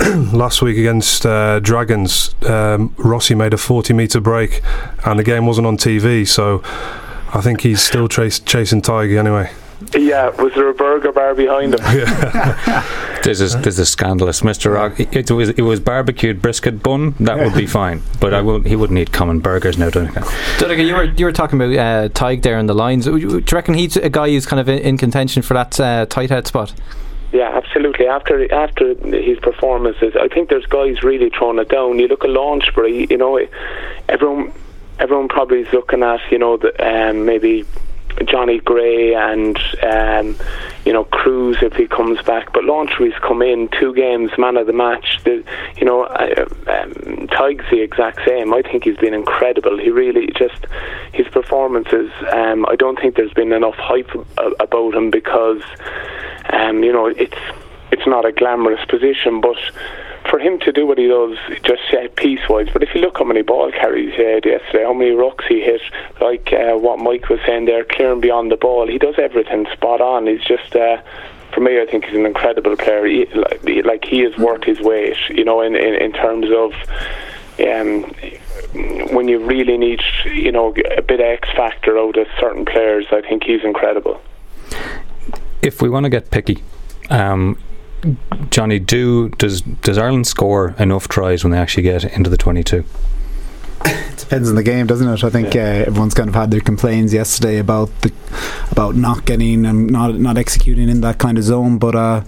last 0.32 0.62
week 0.62 0.76
against 0.76 1.24
uh, 1.24 1.60
Dragons, 1.60 2.34
um, 2.44 2.92
Rossi 2.98 3.36
made 3.36 3.54
a 3.54 3.56
40 3.56 3.92
metre 3.94 4.20
break 4.20 4.62
and 5.06 5.16
the 5.16 5.22
game 5.22 5.46
wasn't 5.46 5.68
on 5.68 5.76
TV, 5.76 6.26
so 6.26 6.60
I 7.34 7.40
think 7.40 7.60
he's 7.60 7.82
still 7.82 8.08
chas- 8.08 8.40
chasing 8.40 8.82
Tiger 8.82 9.18
anyway. 9.18 9.50
Yeah, 9.94 10.30
was 10.30 10.54
there 10.54 10.68
a 10.68 10.74
burger 10.74 11.12
bar 11.12 11.34
behind 11.34 11.74
him? 11.74 11.80
This 13.22 13.40
is 13.40 13.54
this 13.60 13.78
is 13.78 13.90
scandalous, 13.90 14.42
Mister 14.42 14.70
Rock. 14.70 14.98
It, 14.98 15.14
it 15.14 15.30
was 15.30 15.50
it 15.50 15.62
was 15.62 15.80
barbecued 15.80 16.40
brisket 16.40 16.82
bun. 16.82 17.14
That 17.20 17.36
would 17.38 17.54
be 17.54 17.66
fine, 17.66 18.00
but 18.20 18.32
I 18.32 18.40
will. 18.40 18.60
He 18.62 18.76
wouldn't 18.76 18.98
eat 18.98 19.12
common 19.12 19.40
burgers 19.40 19.76
now, 19.76 19.90
Donncha. 19.90 20.22
Donncha, 20.58 20.86
you 20.86 20.94
were 20.94 21.04
you 21.04 21.26
were 21.26 21.32
talking 21.32 21.60
about 21.60 21.76
uh, 21.76 22.08
Tadhg 22.10 22.42
there 22.42 22.58
in 22.58 22.66
the 22.66 22.74
Lions. 22.74 23.04
Do 23.04 23.16
you 23.18 23.44
reckon 23.52 23.74
he's 23.74 23.96
a 23.96 24.08
guy 24.08 24.28
who's 24.28 24.46
kind 24.46 24.60
of 24.60 24.68
in, 24.68 24.78
in 24.78 24.96
contention 24.98 25.42
for 25.42 25.54
that 25.54 25.78
uh, 25.78 26.06
tight 26.06 26.30
head 26.30 26.46
spot? 26.46 26.72
Yeah, 27.32 27.50
absolutely. 27.54 28.06
After 28.06 28.50
after 28.54 28.94
his 28.94 29.38
performances, 29.40 30.14
I 30.18 30.28
think 30.28 30.48
there's 30.48 30.66
guys 30.66 31.02
really 31.02 31.30
throwing 31.30 31.58
it 31.58 31.68
down. 31.68 31.98
You 31.98 32.08
look 32.08 32.24
at 32.24 32.30
Launchbury, 32.30 33.10
you 33.10 33.18
know, 33.18 33.38
everyone 34.08 34.52
everyone 34.98 35.28
probably 35.28 35.60
is 35.60 35.72
looking 35.72 36.02
at 36.02 36.20
you 36.30 36.38
know 36.38 36.56
the, 36.56 36.72
um, 36.84 37.24
maybe 37.24 37.64
Jonny 38.24 38.58
Gray 38.60 39.14
and 39.14 39.56
um, 39.82 40.36
you 40.84 40.92
know 40.92 41.04
Kruis 41.04 41.62
if 41.62 41.74
he 41.74 41.86
comes 41.86 42.20
back. 42.22 42.52
But 42.52 42.64
Launchbury's 42.64 43.18
come 43.20 43.42
in 43.42 43.68
two 43.68 43.94
games, 43.94 44.30
man 44.38 44.56
of 44.56 44.66
the 44.66 44.72
match. 44.72 45.20
The, 45.24 45.44
you 45.76 45.84
know, 45.84 46.04
uh, 46.04 46.46
um, 46.66 46.92
Tadhg's 47.28 47.70
the 47.70 47.80
exact 47.80 48.20
same. 48.26 48.52
I 48.52 48.62
think 48.62 48.84
he's 48.84 48.96
been 48.96 49.14
incredible. 49.14 49.78
He 49.78 49.90
really 49.90 50.28
just 50.36 50.66
his 51.12 51.28
performances. 51.28 52.10
Um, 52.32 52.66
I 52.66 52.76
don't 52.76 52.98
think 52.98 53.16
there's 53.16 53.34
been 53.34 53.52
enough 53.52 53.76
hype 53.76 54.10
about 54.60 54.94
him 54.94 55.10
because 55.10 55.62
um, 56.50 56.82
you 56.82 56.92
know 56.92 57.06
it's 57.06 57.38
it's 57.92 58.06
not 58.06 58.24
a 58.24 58.32
glamorous 58.32 58.84
position, 58.86 59.40
but 59.40 59.56
for 60.28 60.38
him 60.38 60.58
to 60.60 60.72
do 60.72 60.86
what 60.86 60.98
he 60.98 61.06
does, 61.06 61.38
just 61.62 61.82
set 61.90 62.16
piece 62.16 62.46
wise. 62.48 62.68
But 62.72 62.82
if 62.82 62.94
you 62.94 63.00
look 63.00 63.18
how 63.18 63.24
many 63.24 63.42
ball 63.42 63.70
carries 63.72 64.14
he 64.14 64.22
had 64.22 64.44
yesterday, 64.44 64.84
how 64.84 64.92
many 64.92 65.10
rucks 65.10 65.46
he 65.46 65.60
hit, 65.60 65.80
like 66.20 66.52
uh, 66.52 66.76
what 66.76 66.98
Mike 66.98 67.28
was 67.28 67.40
saying 67.46 67.64
there, 67.64 67.84
clearing 67.84 68.20
beyond 68.20 68.50
the 68.50 68.56
ball, 68.56 68.86
he 68.86 68.98
does 68.98 69.14
everything 69.18 69.66
spot 69.72 70.00
on. 70.00 70.26
He's 70.26 70.44
just. 70.44 70.74
Uh, 70.74 71.02
for 71.54 71.60
me, 71.60 71.80
I 71.80 71.86
think 71.86 72.04
he's 72.04 72.14
an 72.14 72.26
incredible 72.26 72.76
player. 72.76 73.06
He, 73.06 73.24
like, 73.26 73.84
like 73.84 74.04
he 74.04 74.22
is 74.22 74.36
worth 74.36 74.64
his 74.64 74.80
weight, 74.80 75.16
you 75.30 75.44
know, 75.44 75.62
in, 75.62 75.74
in, 75.74 75.94
in 75.94 76.12
terms 76.12 76.46
of 76.52 76.74
um, 77.58 78.04
when 79.12 79.28
you 79.28 79.44
really 79.44 79.78
need, 79.78 80.00
you 80.26 80.52
know, 80.52 80.74
a 80.96 81.02
bit 81.02 81.20
of 81.20 81.26
X 81.26 81.48
factor 81.56 81.98
out 81.98 82.18
of 82.18 82.26
certain 82.38 82.64
players. 82.64 83.06
I 83.10 83.22
think 83.22 83.44
he's 83.44 83.64
incredible. 83.64 84.20
If 85.62 85.80
we 85.82 85.88
want 85.88 86.04
to 86.04 86.10
get 86.10 86.30
picky, 86.30 86.62
um, 87.10 87.58
Johnny, 88.50 88.78
do 88.78 89.28
does 89.30 89.62
does 89.62 89.98
Ireland 89.98 90.26
score 90.26 90.74
enough 90.78 91.08
tries 91.08 91.42
when 91.42 91.50
they 91.50 91.58
actually 91.58 91.82
get 91.82 92.04
into 92.04 92.30
the 92.30 92.36
twenty 92.36 92.62
two? 92.62 92.84
it 93.84 94.16
depends 94.18 94.48
on 94.48 94.56
the 94.56 94.62
game, 94.62 94.86
doesn't 94.86 95.08
it? 95.08 95.24
I 95.24 95.30
think 95.30 95.54
yeah. 95.54 95.62
uh, 95.62 95.86
everyone's 95.86 96.14
kind 96.14 96.28
of 96.28 96.34
had 96.34 96.50
their 96.50 96.60
complaints 96.60 97.12
yesterday 97.12 97.58
about 97.58 97.88
the 98.02 98.12
about 98.70 98.94
not 98.94 99.24
getting 99.24 99.66
and 99.66 99.90
not 99.90 100.14
not 100.16 100.36
executing 100.36 100.88
in 100.88 101.00
that 101.02 101.18
kind 101.18 101.38
of 101.38 101.44
zone. 101.44 101.78
But 101.78 101.94
uh, 101.94 102.22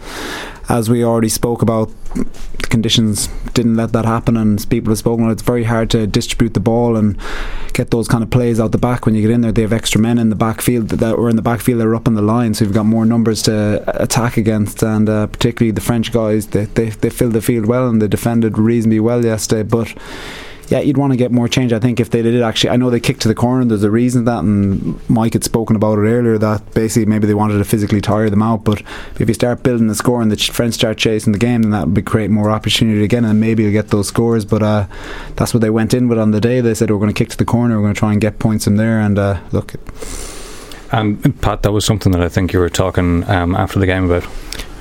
as 0.70 0.88
we 0.88 1.04
already 1.04 1.28
spoke 1.28 1.62
about, 1.62 1.90
the 2.14 2.66
conditions 2.68 3.26
didn't 3.54 3.74
let 3.74 3.92
that 3.92 4.04
happen, 4.04 4.36
and 4.36 4.68
people 4.70 4.92
have 4.92 4.98
spoken. 4.98 5.28
It's 5.28 5.42
very 5.42 5.64
hard 5.64 5.90
to 5.90 6.06
distribute 6.06 6.54
the 6.54 6.60
ball 6.60 6.96
and 6.96 7.18
get 7.72 7.90
those 7.90 8.06
kind 8.06 8.22
of 8.22 8.30
plays 8.30 8.60
out 8.60 8.70
the 8.70 8.78
back 8.78 9.04
when 9.04 9.16
you 9.16 9.22
get 9.22 9.32
in 9.32 9.40
there. 9.40 9.50
They 9.50 9.62
have 9.62 9.72
extra 9.72 10.00
men 10.00 10.16
in 10.16 10.30
the 10.30 10.36
backfield 10.36 10.90
that 10.90 11.18
were 11.18 11.28
in 11.28 11.34
the 11.34 11.42
backfield. 11.42 11.80
They're 11.80 11.96
up 11.96 12.06
on 12.06 12.14
the 12.14 12.22
line, 12.22 12.54
so 12.54 12.64
you've 12.64 12.74
got 12.74 12.86
more 12.86 13.04
numbers 13.04 13.42
to 13.42 13.82
attack 14.00 14.36
against, 14.36 14.82
and 14.84 15.08
uh, 15.08 15.26
particularly 15.26 15.72
the 15.72 15.80
French 15.80 16.12
guys. 16.12 16.46
They, 16.46 16.66
they 16.66 16.90
they 16.90 17.10
filled 17.10 17.32
the 17.32 17.42
field 17.42 17.66
well 17.66 17.88
and 17.88 18.00
they 18.00 18.08
defended 18.08 18.56
reasonably 18.56 19.00
well 19.00 19.24
yesterday, 19.24 19.64
but 19.64 19.92
yeah, 20.70 20.78
you'd 20.78 20.96
want 20.96 21.12
to 21.12 21.16
get 21.16 21.32
more 21.32 21.48
change. 21.48 21.72
I 21.72 21.80
think 21.80 21.98
if 21.98 22.10
they 22.10 22.22
did 22.22 22.40
actually, 22.42 22.70
I 22.70 22.76
know 22.76 22.90
they 22.90 23.00
kicked 23.00 23.22
to 23.22 23.28
the 23.28 23.34
corner. 23.34 23.64
There's 23.64 23.82
a 23.82 23.90
reason 23.90 24.24
that, 24.26 24.38
and 24.38 25.10
Mike 25.10 25.32
had 25.32 25.42
spoken 25.42 25.74
about 25.74 25.98
it 25.98 26.02
earlier 26.02 26.38
that 26.38 26.74
basically 26.74 27.06
maybe 27.06 27.26
they 27.26 27.34
wanted 27.34 27.58
to 27.58 27.64
physically 27.64 28.00
tire 28.00 28.30
them 28.30 28.40
out. 28.40 28.62
But 28.62 28.80
if 29.18 29.26
you 29.26 29.34
start 29.34 29.64
building 29.64 29.88
the 29.88 29.96
score 29.96 30.22
and 30.22 30.30
the 30.30 30.36
French 30.36 30.74
start 30.74 30.96
chasing 30.96 31.32
the 31.32 31.40
game, 31.40 31.62
then 31.62 31.72
that 31.72 31.86
would 31.86 31.94
be 31.94 32.02
create 32.02 32.30
more 32.30 32.50
opportunity 32.50 33.02
again, 33.02 33.24
and 33.24 33.40
maybe 33.40 33.64
you'll 33.64 33.72
get 33.72 33.88
those 33.88 34.06
scores. 34.06 34.44
But 34.44 34.62
uh, 34.62 34.86
that's 35.34 35.52
what 35.52 35.60
they 35.60 35.70
went 35.70 35.92
in 35.92 36.06
with 36.06 36.20
on 36.20 36.30
the 36.30 36.40
day. 36.40 36.60
They 36.60 36.74
said 36.74 36.88
we're 36.88 36.98
going 36.98 37.12
to 37.12 37.18
kick 37.18 37.30
to 37.30 37.36
the 37.36 37.44
corner, 37.44 37.76
we're 37.76 37.82
going 37.82 37.94
to 37.94 37.98
try 37.98 38.12
and 38.12 38.20
get 38.20 38.38
points 38.38 38.64
from 38.64 38.76
there. 38.76 39.00
And 39.00 39.18
uh, 39.18 39.40
look. 39.50 39.74
Um, 40.92 41.18
Pat, 41.40 41.62
that 41.62 41.72
was 41.72 41.84
something 41.84 42.12
that 42.12 42.22
I 42.22 42.28
think 42.28 42.52
you 42.52 42.60
were 42.60 42.70
talking 42.70 43.28
um, 43.28 43.56
after 43.56 43.80
the 43.80 43.86
game 43.86 44.04
about. 44.04 44.24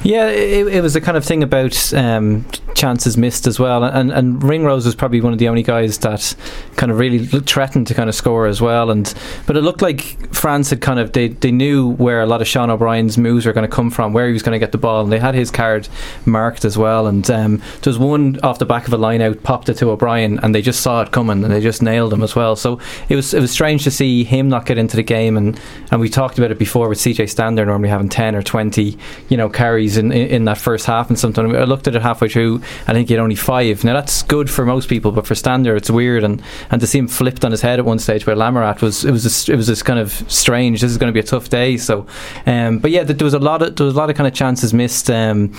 Yeah, 0.04 0.28
it, 0.28 0.68
it 0.68 0.82
was 0.82 0.94
the 0.94 1.02
kind 1.02 1.18
of 1.18 1.26
thing 1.26 1.44
about 1.44 1.94
um, 1.94 2.46
chances 2.74 3.18
missed 3.18 3.48
as 3.48 3.60
well, 3.60 3.84
and 3.84 4.12
and 4.12 4.42
Ringrose 4.42 4.86
was 4.86 4.96
probably 4.96 5.20
one 5.20 5.34
of 5.34 5.40
the 5.40 5.50
only 5.50 5.62
guys 5.64 5.98
that 6.00 6.36
kind 6.78 6.90
of 6.90 6.98
really 6.98 7.26
threatened 7.26 7.88
to 7.88 7.94
kind 7.94 8.08
of 8.08 8.16
score 8.16 8.48
as 8.48 8.62
well. 8.62 8.90
And 8.92 9.14
but 9.46 9.58
it 9.58 9.62
looked 9.62 9.82
like 9.82 10.34
France 10.34 10.70
had 10.70 10.80
kind 10.80 11.00
of 11.00 11.12
they, 11.12 11.28
they 11.28 11.52
knew 11.52 11.90
where 11.90 12.22
a 12.22 12.26
lot 12.26 12.42
of 12.42 12.48
Sean 12.48 12.70
O'Brien's 12.70 13.18
moves 13.18 13.46
were 13.46 13.52
going 13.52 13.70
to 13.70 13.76
come 13.76 13.92
from, 13.92 14.14
where 14.14 14.28
he 14.28 14.34
was 14.34 14.42
going 14.42 14.54
to 14.54 14.60
get 14.60 14.72
the 14.72 14.78
ball, 14.78 15.04
and 15.04 15.12
they 15.12 15.20
had 15.20 15.36
his 15.36 15.52
card 15.52 15.90
marked 16.26 16.64
as 16.64 16.78
well. 16.78 17.06
And 17.06 17.30
um, 17.30 17.58
there 17.58 17.92
was 17.92 18.00
one 18.00 18.40
off 18.42 18.60
the 18.60 18.66
back 18.66 18.88
of 18.88 18.94
a 18.94 18.98
line 18.98 19.22
out, 19.22 19.44
popped 19.44 19.68
it 19.68 19.76
to 19.76 19.90
O'Brien, 19.90 20.40
and 20.40 20.56
they 20.56 20.62
just 20.62 20.80
saw 20.80 21.02
it 21.02 21.12
coming, 21.12 21.44
and 21.44 21.54
they 21.54 21.60
just 21.60 21.82
nailed 21.82 22.14
him 22.14 22.24
as 22.24 22.36
well. 22.38 22.56
So 22.56 22.80
it 23.10 23.18
was 23.18 23.34
it 23.34 23.42
was 23.42 23.52
strange 23.52 23.84
to 23.84 23.92
see 23.92 24.24
him 24.24 24.48
not 24.48 24.66
get 24.66 24.78
into 24.78 24.96
the 24.96 25.04
game, 25.04 25.36
and 25.36 25.60
and 25.92 26.00
we 26.00 26.08
talked 26.08 26.38
about 26.38 26.52
it 26.52 26.58
before 26.58 26.88
with 26.88 27.00
CJ 27.00 27.30
Stander 27.30 27.66
normally 27.66 27.90
having 27.90 28.08
ten 28.08 28.34
or 28.34 28.42
twenty, 28.42 28.98
you 29.28 29.36
know, 29.36 29.50
carries 29.50 29.89
in, 29.98 30.12
in, 30.12 30.28
in 30.30 30.46
that 30.46 30.58
first 30.58 30.86
half 30.86 31.10
and 31.10 31.18
something. 31.18 31.56
I 31.56 31.64
looked 31.64 31.88
at 31.88 31.96
it 31.96 32.02
halfway 32.02 32.30
through. 32.30 32.62
I 32.88 32.94
think 32.94 33.08
he 33.08 33.14
had 33.14 33.22
only 33.22 33.36
five. 33.36 33.84
Now 33.84 33.94
that's 33.94 34.24
good 34.24 34.50
for 34.50 34.66
most 34.66 34.90
people, 34.90 35.12
but 35.12 35.28
for 35.28 35.36
Stander 35.36 35.76
it's 35.76 35.90
weird. 35.90 36.24
And, 36.24 36.42
and 36.72 36.82
to 36.82 36.88
see 36.88 37.00
him 37.00 37.08
flipped 37.08 37.46
on 37.46 37.52
his 37.52 37.62
head 37.62 37.80
at 37.80 37.86
one 37.86 38.00
stage 38.00 38.26
where 38.26 38.36
Lamerat 38.36 38.82
was 38.82 39.06
it 39.06 39.12
was 39.12 39.26
a, 39.26 39.52
it 39.52 39.56
was 39.56 39.68
this 39.68 39.84
kind 39.84 40.00
of 40.00 40.12
strange. 40.32 40.82
This 40.82 40.92
is 40.92 40.98
going 40.98 41.12
to 41.12 41.14
be 41.14 41.20
a 41.20 41.24
tough 41.24 41.50
day. 41.50 41.78
So, 41.78 42.06
um, 42.46 42.80
but 42.80 42.92
yeah, 42.92 43.04
there 43.04 43.26
was 43.26 43.34
a 43.34 43.40
lot 43.40 43.62
of 43.62 43.76
there 43.76 43.86
was 43.86 43.96
a 43.96 43.98
lot 43.98 44.10
of 44.10 44.16
kind 44.16 44.28
of 44.28 44.34
chances 44.34 44.74
missed. 44.74 45.10
Um, 45.10 45.54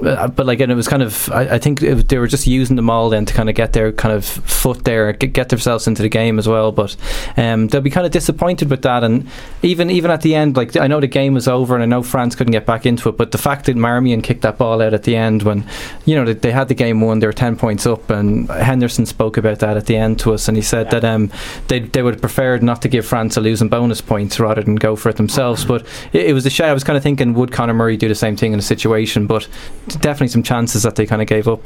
but 0.00 0.46
like, 0.46 0.60
and 0.60 0.70
it 0.70 0.76
was 0.76 0.86
kind 0.86 1.02
of, 1.02 1.30
I, 1.32 1.56
I 1.56 1.58
think 1.58 1.82
it, 1.82 2.08
they 2.08 2.18
were 2.18 2.28
just 2.28 2.46
using 2.46 2.76
them 2.76 2.88
all 2.88 3.10
then 3.10 3.24
to 3.26 3.34
kind 3.34 3.48
of 3.48 3.54
get 3.56 3.72
their 3.72 3.90
kind 3.90 4.14
of 4.14 4.24
foot 4.24 4.84
there, 4.84 5.12
get, 5.12 5.32
get 5.32 5.48
themselves 5.48 5.86
into 5.88 6.02
the 6.02 6.08
game 6.08 6.38
as 6.38 6.46
well. 6.46 6.70
But 6.70 6.96
um, 7.36 7.68
they'll 7.68 7.80
be 7.80 7.90
kind 7.90 8.06
of 8.06 8.12
disappointed 8.12 8.70
with 8.70 8.82
that. 8.82 9.02
And 9.02 9.28
even 9.62 9.90
even 9.90 10.10
at 10.10 10.22
the 10.22 10.34
end, 10.34 10.56
like 10.56 10.76
I 10.76 10.86
know 10.86 11.00
the 11.00 11.08
game 11.08 11.34
was 11.34 11.48
over, 11.48 11.74
and 11.74 11.82
I 11.82 11.86
know 11.86 12.02
France 12.02 12.36
couldn't 12.36 12.52
get 12.52 12.66
back 12.66 12.86
into 12.86 13.08
it. 13.08 13.16
But 13.16 13.32
the 13.32 13.38
fact 13.38 13.66
that 13.66 13.76
Marmion 13.76 14.22
kicked 14.22 14.42
that 14.42 14.56
ball 14.58 14.80
out 14.80 14.94
at 14.94 15.02
the 15.02 15.16
end, 15.16 15.42
when 15.42 15.66
you 16.04 16.14
know 16.14 16.24
they, 16.24 16.34
they 16.34 16.52
had 16.52 16.68
the 16.68 16.74
game 16.74 17.00
won, 17.00 17.18
they 17.18 17.26
were 17.26 17.32
ten 17.32 17.56
points 17.56 17.86
up, 17.86 18.08
and 18.10 18.48
Henderson 18.48 19.06
spoke 19.06 19.36
about 19.36 19.58
that 19.58 19.76
at 19.76 19.86
the 19.86 19.96
end 19.96 20.20
to 20.20 20.32
us, 20.32 20.46
and 20.46 20.56
he 20.56 20.62
said 20.62 20.86
yeah. 20.86 21.00
that 21.00 21.04
um, 21.04 21.32
they 21.66 21.80
they 21.80 22.02
would 22.02 22.14
have 22.14 22.20
preferred 22.20 22.62
not 22.62 22.82
to 22.82 22.88
give 22.88 23.04
France 23.04 23.36
a 23.36 23.40
losing 23.40 23.68
bonus 23.68 24.00
points 24.00 24.38
rather 24.38 24.62
than 24.62 24.76
go 24.76 24.94
for 24.94 25.08
it 25.08 25.16
themselves. 25.16 25.64
But 25.64 25.84
it, 26.12 26.26
it 26.26 26.32
was 26.34 26.46
a 26.46 26.50
shame. 26.50 26.68
I 26.68 26.72
was 26.72 26.84
kind 26.84 26.96
of 26.96 27.02
thinking, 27.02 27.34
would 27.34 27.50
Conor 27.50 27.74
Murray 27.74 27.96
do 27.96 28.06
the 28.06 28.14
same 28.14 28.36
thing 28.36 28.52
in 28.52 28.58
a 28.58 28.62
situation? 28.62 29.26
But 29.26 29.48
definitely 29.96 30.28
some 30.28 30.42
chances 30.42 30.82
that 30.82 30.96
they 30.96 31.06
kind 31.06 31.22
of 31.22 31.28
gave 31.28 31.48
up. 31.48 31.60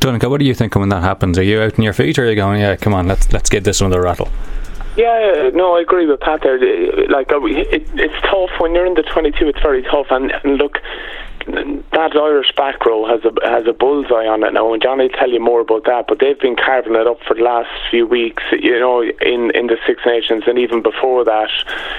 Donncha, 0.00 0.28
what 0.28 0.40
are 0.40 0.44
you 0.44 0.54
thinking 0.54 0.80
when 0.80 0.90
that 0.90 1.02
happens? 1.02 1.38
Are 1.38 1.42
you 1.42 1.60
out 1.60 1.78
in 1.78 1.84
your 1.84 1.92
feet, 1.92 2.18
or 2.18 2.24
are 2.24 2.30
you 2.30 2.36
going, 2.36 2.60
"Yeah, 2.60 2.76
come 2.76 2.94
on, 2.94 3.08
let's 3.08 3.32
let's 3.32 3.48
give 3.48 3.64
this 3.64 3.80
another 3.80 4.02
rattle"? 4.02 4.28
Yeah, 4.96 5.50
no, 5.52 5.76
I 5.76 5.80
agree 5.80 6.06
with 6.06 6.20
Pat 6.20 6.40
there. 6.42 6.58
Like, 7.08 7.30
uh, 7.30 7.44
it, 7.44 7.86
it's 7.94 8.14
tough 8.22 8.50
when 8.58 8.74
you're 8.74 8.86
in 8.86 8.94
the 8.94 9.02
22. 9.02 9.48
It's 9.48 9.60
very 9.60 9.82
tough, 9.82 10.06
and, 10.10 10.32
and 10.42 10.56
look, 10.56 10.80
that 11.46 12.16
Irish 12.16 12.52
back 12.56 12.84
row 12.84 13.06
has 13.06 13.24
a 13.24 13.32
has 13.48 13.66
a 13.66 13.72
bullseye 13.72 14.26
on 14.26 14.42
it 14.42 14.52
now, 14.52 14.72
and 14.72 14.82
Johnny 14.82 15.04
will 15.04 15.18
tell 15.18 15.30
you 15.30 15.40
more 15.40 15.60
about 15.60 15.84
that. 15.84 16.06
But 16.08 16.18
they've 16.18 16.38
been 16.38 16.56
carving 16.56 16.94
it 16.94 17.06
up 17.06 17.20
for 17.26 17.34
the 17.34 17.42
last 17.42 17.70
few 17.90 18.06
weeks, 18.06 18.42
you 18.52 18.78
know, 18.78 19.02
in 19.02 19.50
in 19.54 19.68
the 19.68 19.76
Six 19.86 20.02
Nations, 20.04 20.44
and 20.46 20.58
even 20.58 20.82
before 20.82 21.24
that, 21.24 21.50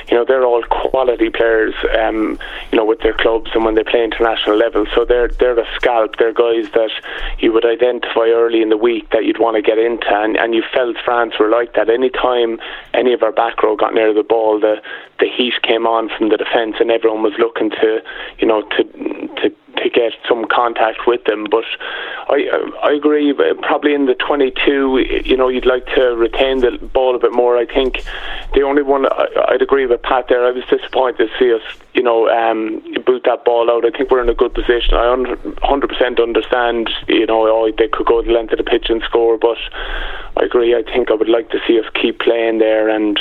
you 0.10 0.18
know, 0.18 0.26
they're 0.26 0.46
all 0.46 0.64
quality 0.64 1.30
players, 1.30 1.74
um, 1.98 2.38
you 2.72 2.78
know, 2.78 2.86
with 2.86 3.00
their 3.00 3.14
clubs 3.14 3.52
and 3.54 3.64
when 3.64 3.76
they 3.76 3.84
play 3.84 4.04
international 4.04 4.58
level. 4.58 4.86
So 4.94 5.06
they're 5.06 5.30
they're 5.30 5.58
a 5.58 5.68
scalp. 5.76 6.18
They're 6.18 6.34
guys 6.34 6.70
that 6.74 6.92
you 7.40 7.54
would 7.54 7.66
identify 7.66 8.28
early 8.28 8.62
in 8.62 8.70
the 8.70 8.78
week 8.78 9.10
that 9.12 9.24
you'd 9.24 9.40
want 9.40 9.56
to 9.56 9.62
get 9.62 9.78
into, 9.78 10.12
and 10.12 10.36
and 10.36 10.54
you 10.54 10.64
felt 10.74 10.98
France 11.06 11.34
were 11.40 11.50
like 11.50 11.74
that. 11.74 11.90
Any 11.90 12.10
time 12.10 12.60
any 12.94 13.14
of 13.14 13.24
our 13.24 13.32
back 13.32 13.64
row 13.64 13.76
got 13.76 13.94
near 13.94 14.14
the 14.14 14.24
ball, 14.24 14.60
the 14.60 14.82
the 15.20 15.28
heat 15.28 15.54
came 15.64 15.88
on 15.88 16.10
from 16.16 16.30
the 16.30 16.38
defence, 16.38 16.76
and 16.80 16.92
everyone 16.92 17.24
was 17.24 17.34
looking 17.40 17.72
to, 17.72 18.02
you 18.40 18.48
know, 18.48 18.62
to 18.62 18.84
to 19.41 19.50
to 19.84 19.89
get 19.89 20.13
some 20.28 20.45
contact 20.45 21.06
with 21.08 21.23
them. 21.26 21.45
But 21.50 21.65
I 22.30 22.50
I 22.84 22.91
agree. 22.93 23.34
Probably 23.62 23.93
in 23.93 24.06
the 24.06 24.15
22, 24.15 25.23
you 25.26 25.38
know, 25.38 25.47
you'd 25.50 25.65
like 25.65 25.86
to 25.95 26.15
retain 26.15 26.60
the 26.60 26.78
ball 26.93 27.15
a 27.15 27.19
bit 27.19 27.34
more. 27.34 27.58
I 27.58 27.65
think 27.65 28.04
the 28.54 28.62
only 28.62 28.82
one 28.82 29.06
I, 29.06 29.52
would 29.52 29.62
agree 29.62 29.86
with 29.86 30.02
Pat 30.02 30.28
there. 30.30 30.45
I 30.45 30.52
was 30.52 30.63
disappointed 30.65 31.17
to 31.17 31.30
see 31.39 31.54
us, 31.54 31.62
you 31.93 32.04
know, 32.04 32.30
um, 32.30 32.82
boot 33.06 33.23
that 33.26 33.45
ball 33.45 33.69
out. 33.71 33.86
I 33.86 33.95
think 33.95 34.12
we're 34.12 34.23
in 34.23 34.30
a 34.30 34.36
good 34.36 34.54
position. 34.54 34.93
I 34.95 35.06
100% 35.15 36.21
understand, 36.21 36.89
you 37.08 37.26
know, 37.26 37.47
oh, 37.47 37.71
they 37.78 37.88
could 37.88 38.06
go 38.06 38.21
the 38.21 38.32
length 38.32 38.54
of 38.54 38.58
the 38.58 38.63
pitch 38.63 38.89
and 38.89 39.02
score, 39.04 39.38
but 39.38 39.58
I 40.38 40.45
agree. 40.45 40.76
I 40.76 40.84
think 40.84 41.12
I 41.12 41.13
would 41.13 41.30
like 41.30 41.50
to 41.52 41.60
see 41.67 41.80
us 41.80 41.86
keep 41.93 42.19
playing 42.19 42.60
there 42.60 42.89
and 42.89 43.19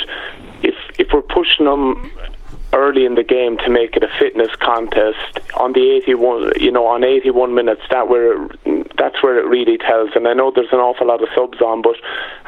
if 0.63 0.75
if 0.97 1.13
we're 1.13 1.21
pushing 1.21 1.65
them 1.65 2.11
early 2.73 3.05
in 3.05 3.15
the 3.15 3.23
game 3.23 3.57
to 3.57 3.69
make 3.69 3.95
it 3.95 4.03
a 4.03 4.09
fitness 4.19 4.49
contest. 4.59 5.39
On 5.55 5.73
the 5.73 5.91
81 6.03 6.53
you 6.59 6.71
know 6.71 6.85
on 6.85 7.03
81 7.03 7.53
minutes 7.53 7.81
that 7.89 8.09
where 8.09 8.47
that's 8.97 9.21
where 9.23 9.39
it 9.39 9.45
really 9.45 9.77
tells. 9.77 10.11
And 10.15 10.27
I 10.27 10.33
know 10.33 10.51
there's 10.53 10.71
an 10.71 10.79
awful 10.79 11.07
lot 11.07 11.21
of 11.21 11.29
subs 11.35 11.61
on 11.61 11.81
but 11.81 11.95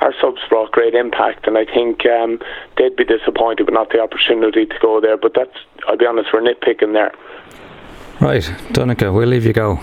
our 0.02 0.14
subs 0.20 0.42
brought 0.50 0.72
great 0.72 0.94
impact. 0.94 1.48
And 1.48 1.58
I 1.58 1.66
think 1.66 2.06
um, 2.06 2.40
they'd 2.78 2.96
be 2.96 3.06
disappointed 3.06 3.66
with 3.66 3.74
not 3.74 3.90
the 3.92 4.00
opportunity 4.00 4.66
to 4.66 4.76
go 4.82 5.00
there. 5.00 5.18
But 5.18 5.34
that's 5.36 5.58
I'll 5.88 5.98
be 5.98 6.06
honest 6.06 6.30
we're 6.34 6.42
nitpicking 6.42 6.94
there. 6.94 7.14
Right. 8.20 8.44
Donncha 8.74 9.14
we'll 9.14 9.30
leave 9.30 9.46
you 9.46 9.54
go. 9.54 9.80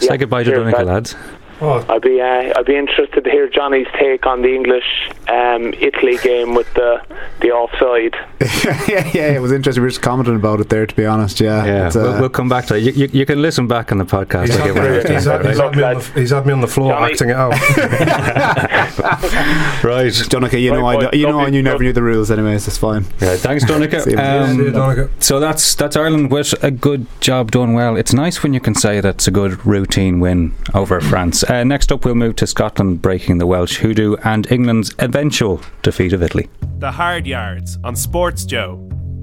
Say 0.00 0.16
goodbye 0.16 0.44
to 0.44 0.50
Donncha 0.50 0.84
lads 0.84 1.16
Oh. 1.60 1.84
I'd 1.88 2.02
be 2.02 2.20
uh, 2.20 2.52
I'd 2.56 2.66
be 2.66 2.76
interested 2.76 3.24
to 3.24 3.30
hear 3.30 3.48
Johnny's 3.48 3.86
take 3.98 4.26
on 4.26 4.42
the 4.42 4.54
English 4.54 4.84
um, 5.28 5.72
Italy 5.74 6.18
game 6.18 6.54
with 6.54 6.72
the 6.74 7.02
the 7.40 7.50
offside. 7.50 8.14
yeah, 8.88 9.10
yeah, 9.14 9.32
it 9.32 9.40
was 9.40 9.52
interesting. 9.52 9.82
We 9.82 9.86
were 9.86 9.90
just 9.90 10.02
commenting 10.02 10.36
about 10.36 10.60
it 10.60 10.68
there, 10.68 10.86
to 10.86 10.94
be 10.94 11.06
honest. 11.06 11.40
Yeah, 11.40 11.64
Yeah, 11.64 11.86
uh, 11.88 11.92
we'll, 11.94 12.20
we'll 12.22 12.30
come 12.30 12.48
back 12.48 12.66
to 12.66 12.76
it. 12.76 12.82
You, 12.82 12.92
you, 12.92 13.08
you 13.12 13.26
can 13.26 13.40
listen 13.40 13.66
back 13.66 13.92
on 13.92 13.98
the 13.98 14.04
podcast. 14.04 14.46
He's 14.46 14.56
I'll 14.56 14.66
had, 14.66 14.74
get 14.74 14.82
one 14.82 14.92
me, 14.92 15.14
he's, 15.14 15.24
had, 15.24 15.46
he's, 15.46 15.58
had 15.58 15.76
me 15.76 15.82
on 15.82 15.94
the, 15.98 16.12
he's 16.14 16.30
had 16.30 16.46
me 16.46 16.52
on 16.52 16.60
the 16.60 16.68
floor 16.68 16.92
Johnny. 16.92 17.12
acting 17.12 17.30
it 17.30 17.36
out. 17.36 17.52
right. 19.84 20.12
Donncha, 20.12 20.60
you 20.60 20.72
know, 20.72 20.82
Right, 20.82 21.14
I, 21.14 21.16
you 21.16 21.26
know, 21.26 21.40
I 21.40 21.50
knew 21.50 21.62
never 21.62 21.82
knew 21.82 21.92
the 21.92 22.02
rules. 22.02 22.30
Anyways, 22.30 22.66
it's 22.68 22.76
fine. 22.76 23.04
Yeah, 23.20 23.36
thanks, 23.36 23.64
Donncha. 23.64 24.00
See 24.04 24.10
you. 24.10 24.18
Um, 24.18 24.56
See 24.56 24.62
you, 24.64 24.70
Donncha. 24.72 25.08
So 25.22 25.40
that's 25.40 25.74
that's 25.74 25.96
Ireland 25.96 26.30
with 26.30 26.52
a 26.62 26.70
good 26.70 27.06
job 27.20 27.50
done 27.52 27.72
well. 27.74 27.96
It's 27.96 28.12
nice 28.12 28.42
when 28.42 28.52
you 28.52 28.60
can 28.60 28.74
say 28.74 29.00
that's 29.00 29.26
a 29.26 29.30
good 29.30 29.64
routine 29.64 30.20
win 30.20 30.54
over 30.74 31.00
France. 31.00 31.43
Uh, 31.48 31.64
next 31.64 31.92
up, 31.92 32.04
we'll 32.04 32.14
move 32.14 32.36
to 32.36 32.46
Scotland 32.46 33.02
breaking 33.02 33.38
the 33.38 33.46
Welsh 33.46 33.76
hoodoo 33.76 34.16
and 34.24 34.50
England's 34.50 34.94
eventual 34.98 35.60
defeat 35.82 36.12
of 36.12 36.22
Italy. 36.22 36.48
The 36.78 36.90
Hard 36.90 37.26
Yards 37.26 37.78
on 37.84 37.96
Sports 37.96 38.44
Joe, 38.44 38.76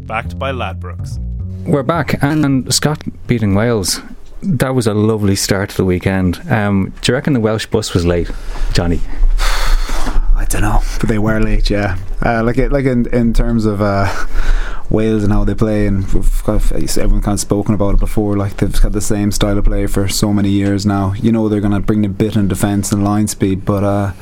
backed 0.05 0.37
by 0.37 0.51
Ladbrokes. 0.51 1.17
We're 1.65 1.83
back, 1.83 2.21
and, 2.23 2.43
and 2.45 2.73
Scott 2.73 3.01
beating 3.27 3.55
Wales. 3.55 4.01
That 4.43 4.73
was 4.73 4.87
a 4.87 4.93
lovely 4.93 5.35
start 5.35 5.69
to 5.71 5.77
the 5.77 5.85
weekend. 5.85 6.41
Um, 6.49 6.93
do 7.01 7.11
you 7.11 7.15
reckon 7.15 7.33
the 7.33 7.39
Welsh 7.39 7.67
bus 7.67 7.93
was 7.93 8.05
late, 8.05 8.29
Johnny? 8.73 8.99
I 10.41 10.45
don't 10.45 10.63
know, 10.63 10.81
but 10.99 11.07
they 11.07 11.19
were 11.19 11.39
late. 11.39 11.69
Yeah, 11.69 11.99
uh, 12.25 12.43
like 12.43 12.57
it, 12.57 12.71
like 12.71 12.85
in 12.85 13.05
in 13.13 13.31
terms 13.31 13.65
of 13.65 13.79
uh, 13.79 14.09
Wales 14.89 15.23
and 15.23 15.31
how 15.31 15.43
they 15.43 15.53
play, 15.53 15.85
and 15.85 16.03
we've 16.13 16.43
got, 16.43 16.71
everyone 16.71 17.21
kind 17.21 17.35
of 17.35 17.39
spoken 17.39 17.75
about 17.75 17.93
it 17.93 17.99
before. 17.99 18.35
Like 18.35 18.57
they've 18.57 18.75
had 18.75 18.93
the 18.93 19.01
same 19.01 19.31
style 19.31 19.59
of 19.59 19.65
play 19.65 19.85
for 19.85 20.07
so 20.07 20.33
many 20.33 20.49
years 20.49 20.83
now. 20.83 21.13
You 21.13 21.31
know 21.31 21.47
they're 21.47 21.61
going 21.61 21.73
to 21.73 21.79
bring 21.79 22.03
a 22.05 22.09
bit 22.09 22.35
in 22.35 22.47
defence 22.47 22.91
and 22.91 23.03
line 23.03 23.27
speed, 23.27 23.65
but 23.65 23.83
uh, 23.83 24.13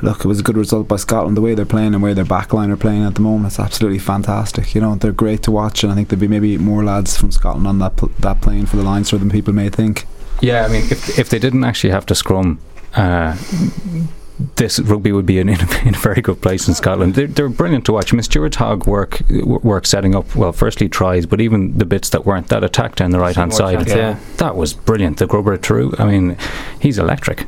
look, 0.00 0.24
it 0.24 0.26
was 0.26 0.40
a 0.40 0.42
good 0.42 0.56
result 0.56 0.88
by 0.88 0.96
Scotland. 0.96 1.36
The 1.36 1.42
way 1.42 1.54
they're 1.54 1.66
playing 1.66 1.92
and 1.92 2.02
where 2.02 2.14
their 2.14 2.24
backline 2.24 2.70
are 2.72 2.76
playing 2.78 3.04
at 3.04 3.16
the 3.16 3.20
moment, 3.20 3.52
it's 3.52 3.60
absolutely 3.60 3.98
fantastic. 3.98 4.74
You 4.74 4.80
know 4.80 4.94
they're 4.94 5.12
great 5.12 5.42
to 5.42 5.50
watch, 5.50 5.84
and 5.84 5.92
I 5.92 5.94
think 5.94 6.08
there'd 6.08 6.18
be 6.18 6.28
maybe 6.28 6.56
more 6.56 6.82
lads 6.82 7.18
from 7.18 7.30
Scotland 7.30 7.66
on 7.66 7.78
that 7.80 7.96
pl- 7.96 8.12
that 8.20 8.40
playing 8.40 8.66
for 8.66 8.76
the 8.76 8.84
Lions 8.84 9.10
than 9.10 9.28
people 9.28 9.52
may 9.52 9.68
think. 9.68 10.06
Yeah, 10.40 10.64
I 10.64 10.68
mean, 10.68 10.84
if 10.90 11.18
if 11.18 11.28
they 11.28 11.38
didn't 11.38 11.64
actually 11.64 11.90
have 11.90 12.06
to 12.06 12.14
scrum, 12.14 12.58
uh, 12.96 13.36
this 14.56 14.78
rugby 14.80 15.12
would 15.12 15.26
be 15.26 15.38
in, 15.38 15.48
in, 15.48 15.60
a, 15.60 15.88
in 15.88 15.94
a 15.94 15.98
very 15.98 16.20
good 16.20 16.40
place 16.40 16.68
in 16.68 16.74
Scotland. 16.74 17.14
They're, 17.14 17.26
they're 17.26 17.48
brilliant 17.48 17.84
to 17.86 17.92
watch. 17.92 18.12
I 18.12 18.16
mean, 18.16 18.22
Stuart 18.22 18.54
Hogg 18.54 18.86
work 18.86 19.20
work 19.30 19.86
setting 19.86 20.14
up 20.14 20.34
well. 20.34 20.52
Firstly, 20.52 20.88
tries, 20.88 21.26
but 21.26 21.40
even 21.40 21.76
the 21.78 21.84
bits 21.84 22.10
that 22.10 22.26
weren't 22.26 22.48
that 22.48 22.64
attack 22.64 22.96
down 22.96 23.10
the 23.10 23.18
right 23.18 23.36
hand 23.36 23.54
side, 23.54 23.86
yeah. 23.88 24.18
that 24.36 24.56
was 24.56 24.74
brilliant. 24.74 25.18
The 25.18 25.26
Grubber 25.26 25.58
Taru, 25.58 25.98
I 25.98 26.06
mean, 26.06 26.36
he's 26.80 26.98
electric. 26.98 27.46